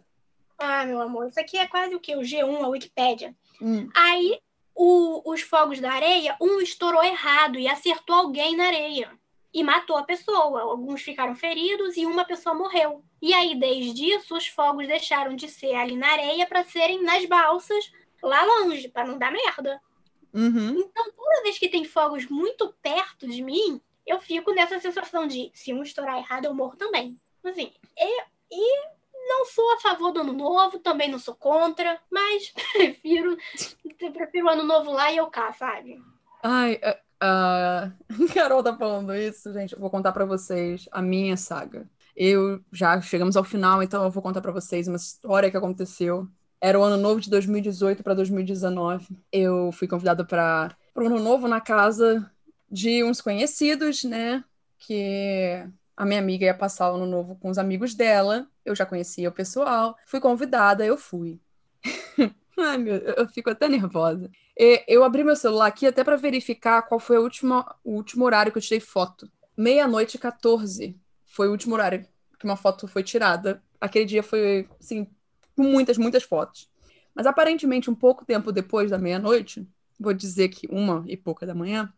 Ah, 0.57 0.85
meu 0.85 1.01
amor, 1.01 1.27
isso 1.27 1.39
aqui 1.39 1.57
é 1.57 1.67
quase 1.67 1.93
o 1.93 1.99
quê? 1.99 2.15
O 2.15 2.21
G1, 2.21 2.63
a 2.63 2.67
Wikipédia. 2.69 3.35
Hum. 3.61 3.89
Aí, 3.95 4.39
o, 4.75 5.31
os 5.31 5.41
fogos 5.41 5.79
da 5.79 5.91
areia, 5.91 6.35
um 6.41 6.59
estourou 6.59 7.03
errado 7.03 7.57
e 7.57 7.67
acertou 7.67 8.15
alguém 8.15 8.57
na 8.57 8.65
areia 8.65 9.09
e 9.53 9.63
matou 9.63 9.95
a 9.97 10.03
pessoa. 10.03 10.61
Alguns 10.61 11.01
ficaram 11.01 11.33
feridos 11.33 11.95
e 11.95 12.05
uma 12.05 12.25
pessoa 12.25 12.53
morreu. 12.53 13.01
E 13.21 13.33
aí, 13.33 13.55
desde 13.55 14.05
isso, 14.05 14.35
os 14.35 14.47
fogos 14.47 14.85
deixaram 14.85 15.33
de 15.33 15.47
ser 15.47 15.73
ali 15.75 15.95
na 15.95 16.11
areia 16.11 16.45
para 16.45 16.65
serem 16.65 17.01
nas 17.01 17.25
balsas 17.25 17.89
lá 18.21 18.43
longe, 18.43 18.89
para 18.89 19.07
não 19.07 19.17
dar 19.17 19.31
merda. 19.31 19.81
Uhum. 20.33 20.79
Então, 20.79 21.11
toda 21.11 21.43
vez 21.43 21.57
que 21.57 21.69
tem 21.69 21.85
fogos 21.85 22.25
muito 22.27 22.75
perto 22.81 23.25
de 23.25 23.41
mim, 23.41 23.79
eu 24.05 24.19
fico 24.19 24.51
nessa 24.51 24.77
sensação 24.79 25.25
de 25.25 25.49
se 25.53 25.73
um 25.73 25.81
estourar 25.81 26.17
errado, 26.17 26.45
eu 26.45 26.53
morro 26.53 26.75
também. 26.75 27.17
Assim, 27.43 27.71
e, 27.97 28.23
e 28.51 28.94
não 29.27 29.45
sou 29.45 29.73
a 29.73 29.79
favor 29.79 30.11
do 30.11 30.21
ano 30.21 30.33
novo, 30.33 30.79
também 30.79 31.09
não 31.09 31.19
sou 31.19 31.35
contra, 31.35 31.99
mas 32.09 32.53
prefiro, 32.73 33.37
prefiro 34.13 34.45
o 34.45 34.49
ano 34.49 34.63
novo 34.63 34.91
lá 34.91 35.11
e 35.11 35.17
eu 35.17 35.27
cá, 35.27 35.51
sabe? 35.53 36.01
Ai, 36.43 36.79
é, 36.81 36.99
a 37.19 37.91
Carol 38.33 38.63
tá 38.63 38.75
falando 38.75 39.13
isso, 39.15 39.51
gente. 39.53 39.73
Eu 39.73 39.79
vou 39.79 39.89
contar 39.89 40.11
para 40.11 40.25
vocês 40.25 40.87
a 40.91 41.01
minha 41.01 41.37
saga. 41.37 41.89
Eu 42.15 42.61
já 42.71 43.01
chegamos 43.01 43.35
ao 43.35 43.43
final, 43.43 43.83
então 43.83 44.03
eu 44.03 44.11
vou 44.11 44.23
contar 44.23 44.41
para 44.41 44.51
vocês 44.51 44.87
uma 44.87 44.97
história 44.97 45.51
que 45.51 45.57
aconteceu. 45.57 46.27
Era 46.61 46.79
o 46.79 46.83
ano 46.83 46.97
novo 46.97 47.19
de 47.19 47.29
2018 47.29 48.03
para 48.03 48.13
2019. 48.13 49.07
Eu 49.31 49.71
fui 49.73 49.87
convidada 49.87 50.23
para 50.23 50.75
o 50.95 51.01
ano 51.01 51.19
novo 51.19 51.47
na 51.47 51.59
casa 51.59 52.31
de 52.71 53.03
uns 53.03 53.21
conhecidos, 53.21 54.03
né? 54.03 54.43
Que 54.77 55.67
a 55.95 56.05
minha 56.05 56.19
amiga 56.19 56.45
ia 56.45 56.53
passar 56.53 56.91
o 56.91 56.95
ano 56.95 57.05
novo 57.05 57.35
com 57.35 57.49
os 57.49 57.57
amigos 57.57 57.93
dela. 57.93 58.47
Eu 58.65 58.75
já 58.75 58.85
conhecia 58.85 59.29
o 59.29 59.31
pessoal. 59.31 59.95
Fui 60.05 60.19
convidada, 60.19 60.85
eu 60.85 60.97
fui. 60.97 61.39
Ai, 62.57 62.77
meu, 62.77 62.95
eu 62.95 63.27
fico 63.27 63.49
até 63.49 63.67
nervosa. 63.69 64.29
Eu 64.87 65.03
abri 65.03 65.23
meu 65.23 65.35
celular 65.35 65.67
aqui 65.67 65.85
até 65.85 66.03
para 66.03 66.15
verificar 66.15 66.81
qual 66.83 66.99
foi 66.99 67.17
a 67.17 67.19
última, 67.19 67.75
o 67.83 67.91
último 67.91 68.25
horário 68.25 68.51
que 68.51 68.57
eu 68.57 68.61
tirei 68.61 68.79
foto. 68.79 69.29
Meia-noite 69.57 70.17
14 70.17 70.97
foi 71.25 71.47
o 71.47 71.51
último 71.51 71.75
horário 71.75 72.07
que 72.39 72.45
uma 72.45 72.55
foto 72.55 72.87
foi 72.87 73.03
tirada. 73.03 73.61
Aquele 73.79 74.05
dia 74.05 74.23
foi, 74.23 74.67
assim, 74.79 75.07
muitas, 75.57 75.97
muitas 75.97 76.23
fotos. 76.23 76.69
Mas 77.13 77.25
aparentemente, 77.25 77.89
um 77.89 77.95
pouco 77.95 78.25
tempo 78.25 78.51
depois 78.51 78.91
da 78.91 78.97
meia-noite, 78.97 79.67
vou 79.99 80.13
dizer 80.13 80.49
que 80.49 80.67
uma 80.69 81.03
e 81.07 81.15
pouca 81.15 81.45
da 81.45 81.53
manhã, 81.55 81.91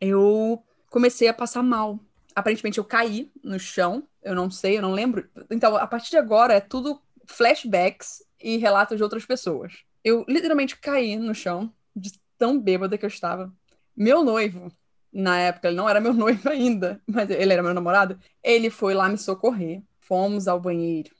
eu 0.00 0.62
comecei 0.90 1.28
a 1.28 1.34
passar 1.34 1.62
mal. 1.62 1.98
Aparentemente, 2.34 2.78
eu 2.78 2.84
caí 2.84 3.30
no 3.42 3.58
chão, 3.58 4.08
eu 4.22 4.34
não 4.34 4.50
sei, 4.50 4.78
eu 4.78 4.82
não 4.82 4.92
lembro. 4.92 5.28
Então, 5.50 5.76
a 5.76 5.86
partir 5.86 6.10
de 6.10 6.16
agora, 6.16 6.54
é 6.54 6.60
tudo 6.60 7.00
flashbacks 7.26 8.22
e 8.40 8.56
relatos 8.56 8.96
de 8.96 9.02
outras 9.02 9.24
pessoas. 9.24 9.84
Eu 10.02 10.24
literalmente 10.28 10.76
caí 10.76 11.16
no 11.16 11.34
chão, 11.34 11.72
de 11.94 12.12
tão 12.36 12.58
bêbada 12.58 12.98
que 12.98 13.04
eu 13.04 13.08
estava. 13.08 13.52
Meu 13.96 14.24
noivo, 14.24 14.72
na 15.12 15.38
época, 15.38 15.68
ele 15.68 15.76
não 15.76 15.88
era 15.88 16.00
meu 16.00 16.12
noivo 16.14 16.48
ainda, 16.48 17.00
mas 17.06 17.30
ele 17.30 17.52
era 17.52 17.62
meu 17.62 17.72
namorado, 17.72 18.18
ele 18.42 18.68
foi 18.68 18.94
lá 18.94 19.08
me 19.08 19.16
socorrer. 19.16 19.82
Fomos 20.00 20.46
ao 20.46 20.60
banheiro. 20.60 21.10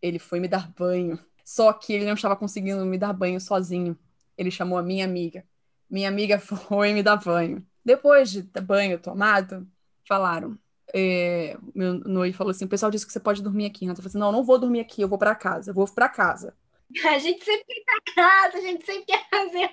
Ele 0.00 0.18
foi 0.18 0.40
me 0.40 0.48
dar 0.48 0.68
banho. 0.72 1.18
Só 1.44 1.72
que 1.72 1.92
ele 1.92 2.04
não 2.06 2.14
estava 2.14 2.34
conseguindo 2.34 2.84
me 2.84 2.98
dar 2.98 3.12
banho 3.12 3.40
sozinho. 3.40 3.96
Ele 4.36 4.50
chamou 4.50 4.78
a 4.78 4.82
minha 4.82 5.04
amiga. 5.04 5.44
Minha 5.88 6.08
amiga 6.08 6.38
foi 6.40 6.92
me 6.92 7.02
dar 7.02 7.16
banho. 7.16 7.64
Depois 7.84 8.32
de 8.32 8.42
banho 8.60 8.98
tomado, 8.98 9.66
falaram. 10.12 10.58
É, 10.94 11.56
meu 11.74 11.94
noivo 11.94 12.36
falou 12.36 12.50
assim: 12.50 12.66
o 12.66 12.68
pessoal 12.68 12.90
disse 12.90 13.06
que 13.06 13.12
você 13.12 13.20
pode 13.20 13.42
dormir 13.42 13.64
aqui. 13.66 13.86
Eu 13.86 13.94
falei 13.94 14.08
assim: 14.08 14.18
não, 14.18 14.30
não 14.30 14.44
vou 14.44 14.58
dormir 14.58 14.80
aqui, 14.80 15.00
eu 15.00 15.08
vou 15.08 15.18
para 15.18 15.34
casa, 15.34 15.70
eu 15.70 15.74
vou 15.74 15.86
para 15.86 16.08
casa. 16.08 16.54
A 17.08 17.18
gente 17.18 17.42
sempre 17.42 17.64
quer 17.64 17.96
ir 17.96 18.14
casa, 18.14 18.58
a 18.58 18.60
gente 18.60 18.84
sempre 18.84 19.06
quer 19.06 19.26
fazer. 19.30 19.70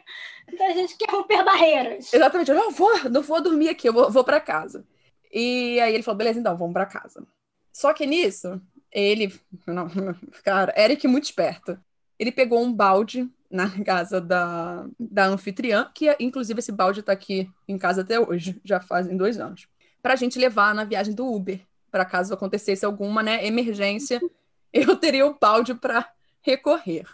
Então 0.48 0.66
a 0.66 0.72
gente 0.72 0.98
quer 0.98 1.10
romper 1.12 1.44
barreiras. 1.44 2.14
Exatamente. 2.14 2.50
Eu 2.50 2.56
não 2.56 2.72
vou, 2.72 3.10
não 3.10 3.22
vou 3.22 3.42
dormir 3.42 3.68
aqui, 3.68 3.90
eu 3.90 3.94
vou, 3.94 4.10
vou 4.10 4.24
para 4.24 4.40
casa. 4.40 4.88
E 5.30 5.78
aí 5.82 5.94
ele 5.94 6.02
falou: 6.02 6.18
beleza, 6.18 6.40
então, 6.40 6.56
vamos 6.56 6.74
para 6.74 6.86
casa. 6.86 7.28
Só 7.74 7.92
que 7.94 8.06
nisso, 8.06 8.62
ele. 8.90 9.34
Não, 9.68 9.90
cara, 10.46 10.74
Eric 10.82 11.06
muito 11.10 11.26
esperto. 11.26 11.78
Ele 12.18 12.32
pegou 12.32 12.64
um 12.64 12.74
balde 12.74 13.30
na 13.52 13.70
casa 13.84 14.22
da, 14.22 14.88
da 14.98 15.26
anfitriã, 15.26 15.92
que 15.94 16.16
inclusive 16.22 16.60
esse 16.60 16.72
balde 16.72 17.04
tá 17.04 17.12
aqui 17.12 17.52
em 17.68 17.78
casa 17.78 18.02
até 18.02 18.18
hoje, 18.18 18.62
já 18.64 18.80
fazem 18.80 19.18
dois 19.18 19.40
anos, 19.40 19.68
pra 20.02 20.16
gente 20.16 20.40
levar 20.40 20.74
na 20.74 20.84
viagem 20.84 21.14
do 21.14 21.26
Uber, 21.26 21.60
para 21.92 22.06
caso 22.06 22.34
acontecesse 22.34 22.86
alguma 22.86 23.24
né, 23.24 23.46
emergência, 23.46 24.22
eu 24.72 24.96
teria 24.96 25.26
o 25.26 25.38
balde 25.40 25.74
para 25.74 26.08
recorrer. 26.42 27.06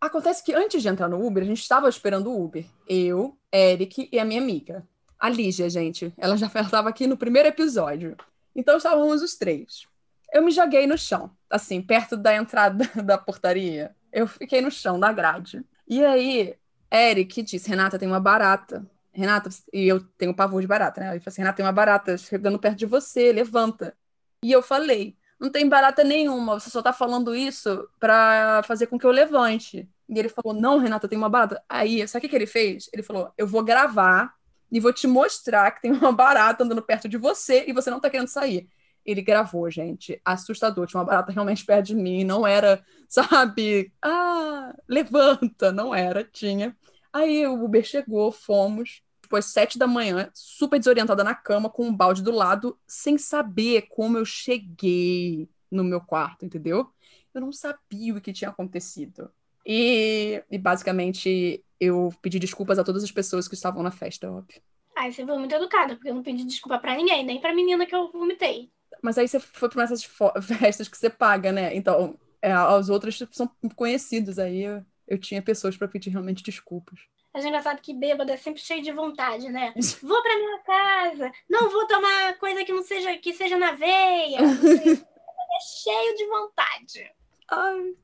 Acontece 0.00 0.42
que 0.42 0.54
antes 0.54 0.80
de 0.80 0.88
entrar 0.88 1.08
no 1.08 1.24
Uber, 1.24 1.42
a 1.42 1.46
gente 1.46 1.60
estava 1.60 1.88
esperando 1.88 2.30
o 2.30 2.44
Uber. 2.44 2.64
Eu, 2.88 3.36
Eric 3.52 4.08
e 4.10 4.18
a 4.18 4.24
minha 4.24 4.40
amiga. 4.40 4.86
A 5.18 5.28
Lígia, 5.28 5.68
gente. 5.68 6.12
Ela 6.16 6.36
já 6.36 6.46
estava 6.62 6.88
aqui 6.88 7.06
no 7.06 7.16
primeiro 7.16 7.48
episódio. 7.48 8.16
Então 8.56 8.78
estávamos 8.78 9.22
os 9.22 9.34
três. 9.34 9.86
Eu 10.32 10.42
me 10.42 10.50
joguei 10.50 10.86
no 10.86 10.96
chão, 10.96 11.30
assim, 11.50 11.82
perto 11.82 12.16
da 12.16 12.34
entrada 12.34 12.88
da 13.02 13.18
portaria. 13.18 13.94
Eu 14.12 14.26
fiquei 14.26 14.60
no 14.60 14.70
chão 14.70 14.98
da 14.98 15.12
grade. 15.12 15.62
E 15.86 16.04
aí, 16.04 16.54
Eric 16.90 17.42
disse: 17.42 17.68
Renata, 17.68 17.98
tem 17.98 18.08
uma 18.08 18.20
barata. 18.20 18.86
Renata, 19.12 19.50
e 19.72 19.86
eu 19.88 20.00
tenho 20.16 20.34
pavor 20.34 20.60
de 20.60 20.66
barata, 20.66 21.00
né? 21.00 21.10
Ele 21.10 21.20
falou 21.20 21.32
assim: 21.32 21.40
Renata, 21.40 21.56
tem 21.56 21.66
uma 21.66 21.72
barata 21.72 22.16
chegando 22.18 22.58
perto 22.58 22.78
de 22.78 22.86
você, 22.86 23.32
levanta. 23.32 23.96
E 24.42 24.52
eu 24.52 24.62
falei: 24.62 25.16
não 25.40 25.50
tem 25.50 25.66
barata 25.66 26.04
nenhuma, 26.04 26.60
você 26.60 26.68
só 26.68 26.82
tá 26.82 26.92
falando 26.92 27.34
isso 27.34 27.88
para 27.98 28.62
fazer 28.64 28.86
com 28.88 28.98
que 28.98 29.06
eu 29.06 29.10
levante. 29.10 29.88
E 30.06 30.18
ele 30.18 30.28
falou, 30.28 30.52
não, 30.52 30.78
Renata, 30.78 31.08
tem 31.08 31.16
uma 31.16 31.30
barata. 31.30 31.62
Aí, 31.68 32.06
sabe 32.06 32.18
o 32.18 32.22
que, 32.22 32.28
que 32.28 32.36
ele 32.36 32.46
fez? 32.46 32.90
Ele 32.92 33.02
falou, 33.02 33.32
eu 33.38 33.46
vou 33.46 33.64
gravar 33.64 34.34
e 34.70 34.78
vou 34.78 34.92
te 34.92 35.06
mostrar 35.06 35.70
que 35.70 35.80
tem 35.80 35.92
uma 35.92 36.12
barata 36.12 36.62
andando 36.62 36.82
perto 36.82 37.08
de 37.08 37.16
você 37.16 37.64
e 37.66 37.72
você 37.72 37.90
não 37.90 38.00
tá 38.00 38.10
querendo 38.10 38.28
sair. 38.28 38.68
Ele 39.06 39.22
gravou, 39.22 39.70
gente. 39.70 40.20
Assustador. 40.24 40.86
Tinha 40.86 41.00
uma 41.00 41.06
barata 41.06 41.32
realmente 41.32 41.64
perto 41.64 41.86
de 41.86 41.94
mim. 41.94 42.22
Não 42.22 42.46
era, 42.46 42.84
sabe? 43.08 43.92
Ah, 44.02 44.74
levanta. 44.86 45.72
Não 45.72 45.94
era, 45.94 46.22
tinha. 46.22 46.76
Aí 47.12 47.46
o 47.46 47.64
Uber 47.64 47.84
chegou, 47.84 48.30
fomos 48.32 49.02
tipo, 49.30 49.36
às 49.36 49.46
sete 49.46 49.78
da 49.78 49.86
manhã, 49.86 50.28
super 50.34 50.78
desorientada 50.78 51.22
na 51.22 51.34
cama, 51.34 51.70
com 51.70 51.86
um 51.86 51.94
balde 51.94 52.22
do 52.22 52.32
lado, 52.32 52.76
sem 52.86 53.16
saber 53.16 53.82
como 53.88 54.18
eu 54.18 54.24
cheguei 54.24 55.48
no 55.70 55.84
meu 55.84 56.00
quarto, 56.00 56.44
entendeu? 56.44 56.90
Eu 57.32 57.40
não 57.40 57.52
sabia 57.52 58.12
o 58.12 58.20
que 58.20 58.32
tinha 58.32 58.50
acontecido. 58.50 59.30
E, 59.64 60.42
e 60.50 60.58
basicamente 60.58 61.64
eu 61.78 62.12
pedi 62.20 62.40
desculpas 62.40 62.78
a 62.78 62.84
todas 62.84 63.04
as 63.04 63.12
pessoas 63.12 63.46
que 63.46 63.54
estavam 63.54 63.82
na 63.84 63.92
festa, 63.92 64.30
óbvio. 64.30 64.60
Aí 64.96 65.12
você 65.12 65.24
foi 65.24 65.38
muito 65.38 65.54
educada, 65.54 65.94
porque 65.94 66.10
eu 66.10 66.14
não 66.14 66.22
pedi 66.22 66.44
desculpa 66.44 66.78
para 66.78 66.96
ninguém, 66.96 67.24
nem 67.24 67.40
pra 67.40 67.54
menina 67.54 67.86
que 67.86 67.94
eu 67.94 68.10
vomitei. 68.10 68.70
Mas 69.02 69.16
aí 69.16 69.28
você 69.28 69.38
foi 69.38 69.68
pra 69.68 69.84
essas 69.84 70.02
festas 70.42 70.88
que 70.88 70.96
você 70.96 71.08
paga, 71.08 71.52
né? 71.52 71.74
Então, 71.74 72.18
é, 72.42 72.52
os 72.74 72.88
outros 72.88 73.22
são 73.30 73.48
conhecidos, 73.76 74.38
aí 74.38 74.62
eu, 74.62 74.84
eu 75.10 75.18
tinha 75.18 75.42
pessoas 75.42 75.76
para 75.76 75.88
pedir 75.88 76.10
realmente 76.10 76.42
desculpas. 76.42 77.00
Acho 77.34 77.46
engraçado 77.46 77.80
que 77.80 77.92
bêbado 77.92 78.30
é 78.32 78.36
sempre 78.36 78.60
cheio 78.60 78.82
de 78.82 78.92
vontade, 78.92 79.48
né? 79.50 79.74
Vou 80.02 80.22
pra 80.22 80.36
minha 80.36 80.58
casa, 80.60 81.32
não 81.48 81.68
vou 81.68 81.86
tomar 81.86 82.38
coisa 82.38 82.64
que 82.64 82.72
não 82.72 82.82
seja 82.82 83.16
que 83.18 83.32
seja 83.32 83.58
na 83.58 83.72
veia. 83.72 84.38
é 84.40 85.60
cheio 85.82 86.16
de 86.16 86.26
vontade. 86.26 87.12
Ai, 87.48 87.94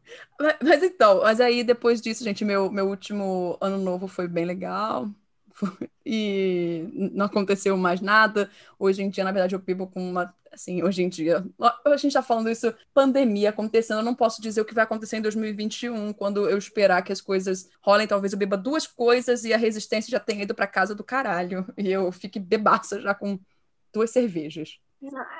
mas 0.62 0.82
então, 0.82 1.20
mas 1.22 1.40
aí 1.40 1.62
depois 1.62 2.00
disso, 2.00 2.24
gente, 2.24 2.44
meu, 2.44 2.70
meu 2.70 2.88
último 2.88 3.56
ano 3.60 3.78
novo 3.78 4.08
foi 4.08 4.26
bem 4.26 4.44
legal 4.44 5.08
e 6.04 6.88
não 6.92 7.26
aconteceu 7.26 7.76
mais 7.76 8.00
nada. 8.00 8.50
Hoje 8.78 9.02
em 9.02 9.10
dia, 9.10 9.24
na 9.24 9.32
verdade, 9.32 9.54
eu 9.54 9.60
vivo 9.60 9.86
com 9.86 10.10
uma. 10.10 10.34
Assim, 10.52 10.82
hoje 10.82 11.02
em 11.02 11.08
dia, 11.08 11.44
a 11.84 11.96
gente 11.96 12.08
está 12.08 12.22
falando 12.22 12.48
isso, 12.48 12.72
pandemia 12.94 13.50
acontecendo. 13.50 13.98
Eu 13.98 14.04
não 14.04 14.14
posso 14.14 14.40
dizer 14.40 14.60
o 14.60 14.64
que 14.64 14.74
vai 14.74 14.84
acontecer 14.84 15.18
em 15.18 15.22
2021, 15.22 16.14
quando 16.14 16.48
eu 16.48 16.56
esperar 16.56 17.02
que 17.02 17.12
as 17.12 17.20
coisas 17.20 17.68
rolem. 17.82 18.06
Talvez 18.06 18.32
eu 18.32 18.38
beba 18.38 18.56
duas 18.56 18.86
coisas 18.86 19.44
e 19.44 19.52
a 19.52 19.58
resistência 19.58 20.10
já 20.10 20.20
tenha 20.20 20.42
ido 20.44 20.54
para 20.54 20.66
casa 20.66 20.94
do 20.94 21.04
caralho. 21.04 21.66
E 21.76 21.90
eu 21.90 22.10
fique 22.10 22.38
bebaça 22.38 23.00
já 23.00 23.14
com 23.14 23.38
duas 23.92 24.10
cervejas. 24.10 24.78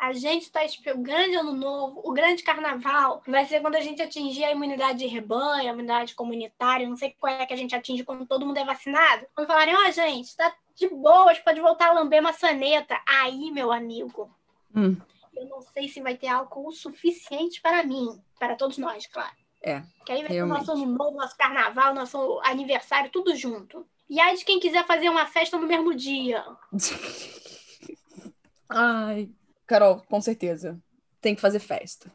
A 0.01 0.13
gente 0.13 0.43
está 0.43 0.65
esperando 0.65 1.01
o 1.01 1.03
grande 1.03 1.35
ano 1.35 1.53
novo, 1.53 2.03
o 2.05 2.13
grande 2.13 2.43
carnaval, 2.43 3.23
vai 3.27 3.47
ser 3.47 3.61
quando 3.61 3.77
a 3.77 3.81
gente 3.81 4.03
atingir 4.03 4.45
a 4.45 4.53
imunidade 4.53 4.99
de 4.99 5.07
rebanho, 5.07 5.69
a 5.69 5.73
imunidade 5.73 6.15
comunitária, 6.15 6.89
não 6.89 6.97
sei 6.97 7.17
qual 7.19 7.33
é 7.33 7.47
que 7.47 7.55
a 7.55 7.57
gente 7.57 7.75
atinge 7.75 8.05
quando 8.05 8.27
todo 8.27 8.45
mundo 8.45 8.59
é 8.59 8.65
vacinado. 8.65 9.27
Quando 9.35 9.47
falarem, 9.47 9.75
ó, 9.75 9.89
oh, 9.89 9.91
gente, 9.91 10.37
tá 10.37 10.55
de 10.75 10.89
boas, 10.89 11.39
pode 11.39 11.61
voltar 11.61 11.89
a 11.89 11.95
lamber 11.95 12.23
maçaneta. 12.23 13.01
Aí, 13.07 13.51
meu 13.51 13.73
amigo, 13.73 14.31
hum. 14.75 14.97
eu 15.35 15.47
não 15.47 15.63
sei 15.63 15.89
se 15.89 16.03
vai 16.03 16.17
ter 16.17 16.29
álcool 16.29 16.69
o 16.69 16.73
suficiente 16.73 17.61
para 17.63 17.83
mim, 17.83 18.21
para 18.39 18.57
todos 18.57 18.77
nós, 18.77 19.07
claro. 19.07 19.35
É. 19.63 19.83
Que 20.05 20.13
aí 20.13 20.21
vai 20.21 20.29
ter 20.29 20.43
o 20.43 20.47
nosso 20.47 20.71
ano 20.71 20.87
novo, 20.87 21.17
nosso 21.17 21.37
carnaval, 21.37 21.95
nosso 21.95 22.41
aniversário, 22.45 23.11
tudo 23.11 23.35
junto. 23.35 23.87
E 24.09 24.21
aí 24.21 24.37
de 24.37 24.45
quem 24.45 24.61
quiser 24.61 24.87
fazer 24.87 25.09
uma 25.09 25.27
festa 25.27 25.59
no 25.59 25.67
mesmo 25.67 25.95
dia. 25.95 26.45
Ai, 28.69 29.31
Carol, 29.67 30.03
com 30.03 30.21
certeza. 30.21 30.81
Tem 31.21 31.35
que 31.35 31.41
fazer 31.41 31.59
festa. 31.59 32.13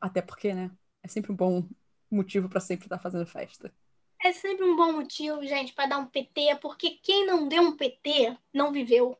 Até 0.00 0.22
porque, 0.22 0.54
né? 0.54 0.70
É 1.02 1.08
sempre 1.08 1.32
um 1.32 1.36
bom 1.36 1.66
motivo 2.10 2.48
para 2.48 2.60
sempre 2.60 2.86
estar 2.86 2.96
tá 2.96 3.02
fazendo 3.02 3.26
festa. 3.26 3.72
É 4.22 4.32
sempre 4.32 4.64
um 4.64 4.74
bom 4.74 4.92
motivo, 4.92 5.44
gente, 5.46 5.74
para 5.74 5.86
dar 5.86 5.98
um 5.98 6.06
PT, 6.06 6.56
porque 6.62 6.92
quem 7.02 7.26
não 7.26 7.46
deu 7.46 7.62
um 7.62 7.76
PT 7.76 8.36
não 8.52 8.72
viveu. 8.72 9.18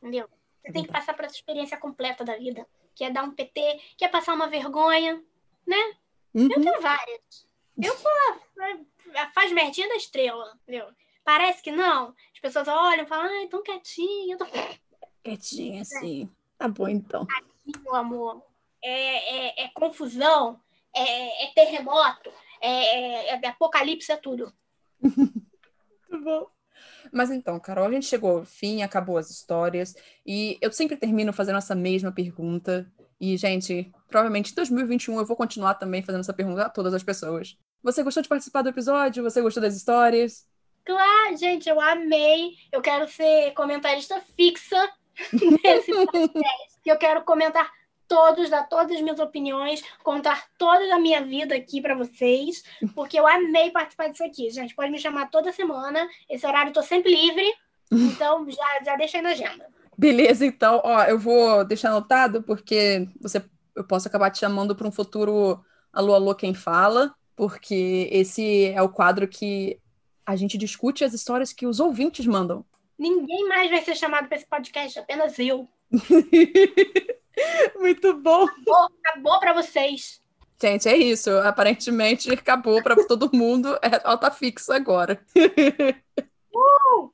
Entendeu? 0.00 0.28
Você 0.62 0.68
é 0.68 0.72
tem 0.72 0.84
que 0.84 0.92
passar 0.92 1.14
por 1.14 1.24
essa 1.24 1.34
experiência 1.34 1.76
completa 1.76 2.24
da 2.24 2.36
vida. 2.36 2.66
Que 2.94 3.04
é 3.04 3.10
dar 3.10 3.24
um 3.24 3.32
PT, 3.32 3.80
que 3.96 4.04
é 4.04 4.08
passar 4.08 4.32
uma 4.32 4.46
vergonha, 4.46 5.20
né? 5.66 5.94
Uhum. 6.32 6.48
Eu 6.50 6.62
tenho 6.62 6.80
várias. 6.80 7.48
Eu 7.82 7.96
sou 7.96 8.10
a, 9.16 9.30
faz 9.32 9.50
merdinha 9.50 9.88
da 9.88 9.96
estrela, 9.96 10.56
entendeu? 10.62 10.88
Parece 11.24 11.62
que 11.62 11.72
não. 11.72 12.14
As 12.32 12.40
pessoas 12.40 12.68
olham 12.68 13.04
e 13.04 13.08
falam, 13.08 13.26
ai, 13.26 13.48
tão 13.48 13.62
quietinha. 13.62 14.38
Tô... 14.38 14.46
Quietinha, 15.24 15.82
assim. 15.82 16.30
É. 16.30 16.43
Tá 16.64 16.68
bom, 16.68 16.88
então. 16.88 17.26
Aqui, 17.36 17.78
meu 17.82 17.94
amor, 17.94 18.42
é, 18.82 19.60
é, 19.60 19.64
é 19.64 19.68
confusão, 19.74 20.58
é, 20.96 21.44
é 21.44 21.52
terremoto, 21.54 22.32
é, 22.58 22.70
é, 22.70 23.34
é, 23.34 23.48
apocalipse, 23.48 24.10
é 24.10 24.16
tudo. 24.16 24.50
Muito 24.98 25.44
bom. 26.24 26.46
Mas 27.12 27.30
então, 27.30 27.60
Carol, 27.60 27.84
a 27.84 27.90
gente 27.90 28.06
chegou 28.06 28.38
ao 28.38 28.44
fim, 28.46 28.80
acabou 28.80 29.18
as 29.18 29.28
histórias, 29.28 29.94
e 30.24 30.56
eu 30.62 30.72
sempre 30.72 30.96
termino 30.96 31.34
fazendo 31.34 31.58
essa 31.58 31.74
mesma 31.74 32.10
pergunta. 32.10 32.90
E, 33.20 33.36
gente, 33.36 33.92
provavelmente 34.08 34.52
em 34.52 34.54
2021 34.54 35.18
eu 35.18 35.26
vou 35.26 35.36
continuar 35.36 35.74
também 35.74 36.02
fazendo 36.02 36.22
essa 36.22 36.32
pergunta 36.32 36.62
a 36.62 36.70
todas 36.70 36.94
as 36.94 37.02
pessoas. 37.02 37.58
Você 37.82 38.02
gostou 38.02 38.22
de 38.22 38.28
participar 38.30 38.62
do 38.62 38.70
episódio? 38.70 39.22
Você 39.22 39.42
gostou 39.42 39.62
das 39.62 39.76
histórias? 39.76 40.48
Claro, 40.82 41.36
gente, 41.36 41.68
eu 41.68 41.78
amei. 41.78 42.52
Eu 42.72 42.80
quero 42.80 43.06
ser 43.06 43.52
comentarista 43.52 44.18
fixa 44.34 44.90
nesse 45.32 45.92
podcast. 45.92 46.78
eu 46.84 46.98
quero 46.98 47.24
comentar 47.24 47.70
todos, 48.08 48.50
dar 48.50 48.68
todas 48.68 48.96
as 48.96 49.02
minhas 49.02 49.18
opiniões, 49.18 49.82
contar 50.02 50.46
toda 50.58 50.94
a 50.94 50.98
minha 50.98 51.24
vida 51.24 51.54
aqui 51.54 51.80
para 51.80 51.94
vocês, 51.94 52.62
porque 52.94 53.18
eu 53.18 53.26
amei 53.26 53.70
participar 53.70 54.08
disso 54.08 54.24
aqui. 54.24 54.50
Gente, 54.50 54.74
pode 54.74 54.90
me 54.90 54.98
chamar 54.98 55.30
toda 55.30 55.52
semana. 55.52 56.06
Esse 56.28 56.46
horário 56.46 56.70
eu 56.70 56.74
tô 56.74 56.82
sempre 56.82 57.14
livre, 57.14 57.44
então 57.90 58.48
já, 58.50 58.84
já 58.84 58.96
deixei 58.96 59.22
na 59.22 59.30
agenda. 59.30 59.66
Beleza, 59.96 60.44
então, 60.44 60.80
ó, 60.84 61.04
eu 61.04 61.18
vou 61.18 61.64
deixar 61.64 61.90
anotado, 61.90 62.42
porque 62.42 63.08
você, 63.20 63.42
eu 63.76 63.84
posso 63.84 64.08
acabar 64.08 64.30
te 64.30 64.40
chamando 64.40 64.74
para 64.74 64.88
um 64.88 64.92
futuro 64.92 65.64
Alô, 65.92 66.14
Alô, 66.14 66.34
Quem 66.34 66.52
Fala, 66.52 67.14
porque 67.36 68.08
esse 68.10 68.66
é 68.66 68.82
o 68.82 68.88
quadro 68.88 69.28
que 69.28 69.78
a 70.26 70.34
gente 70.34 70.58
discute 70.58 71.04
as 71.04 71.14
histórias 71.14 71.52
que 71.52 71.66
os 71.66 71.78
ouvintes 71.78 72.26
mandam. 72.26 72.64
Ninguém 72.98 73.48
mais 73.48 73.70
vai 73.70 73.82
ser 73.82 73.96
chamado 73.96 74.28
para 74.28 74.36
esse 74.36 74.46
podcast, 74.46 74.98
apenas 74.98 75.38
eu. 75.38 75.68
Muito 77.80 78.14
bom. 78.14 78.44
Acabou, 78.44 78.88
acabou 79.02 79.40
para 79.40 79.52
vocês. 79.52 80.22
Gente, 80.60 80.88
é 80.88 80.96
isso. 80.96 81.30
Aparentemente 81.38 82.32
acabou 82.32 82.82
para 82.82 82.96
todo 83.06 83.30
mundo. 83.34 83.74
É 83.82 84.00
alta 84.04 84.30
fixa 84.30 84.74
agora. 84.74 85.20
Uh! 86.56 87.10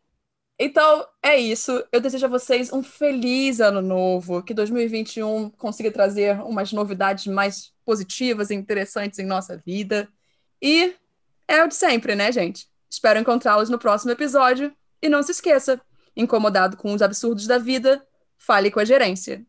Então, 0.59 1.07
é 1.23 1.39
isso. 1.39 1.83
Eu 1.91 2.03
desejo 2.03 2.27
a 2.27 2.29
vocês 2.29 2.71
um 2.71 2.83
feliz 2.83 3.59
ano 3.59 3.81
novo. 3.81 4.43
Que 4.43 4.53
2021 4.53 5.49
consiga 5.49 5.91
trazer 5.91 6.39
umas 6.43 6.71
novidades 6.75 7.27
mais 7.27 7.73
positivas 7.83 8.51
e 8.51 8.55
interessantes 8.55 9.19
em 9.19 9.25
nossa 9.25 9.57
vida. 9.57 10.07
E 10.61 10.95
é 11.49 11.65
o 11.65 11.69
de 11.69 11.75
sempre, 11.75 12.15
né, 12.15 12.31
gente? 12.31 12.69
Espero 12.91 13.19
encontrá-los 13.19 13.71
no 13.71 13.79
próximo 13.79 14.13
episódio. 14.13 14.71
E 15.03 15.09
não 15.09 15.23
se 15.23 15.33
esqueça, 15.33 15.81
incomodado 16.17 16.77
com 16.77 16.93
os 16.93 17.03
absurdos 17.03 17.47
da 17.47 17.59
vida, 17.59 18.07
fale 18.37 18.71
com 18.71 18.81
a 18.81 18.85
gerência. 18.85 19.45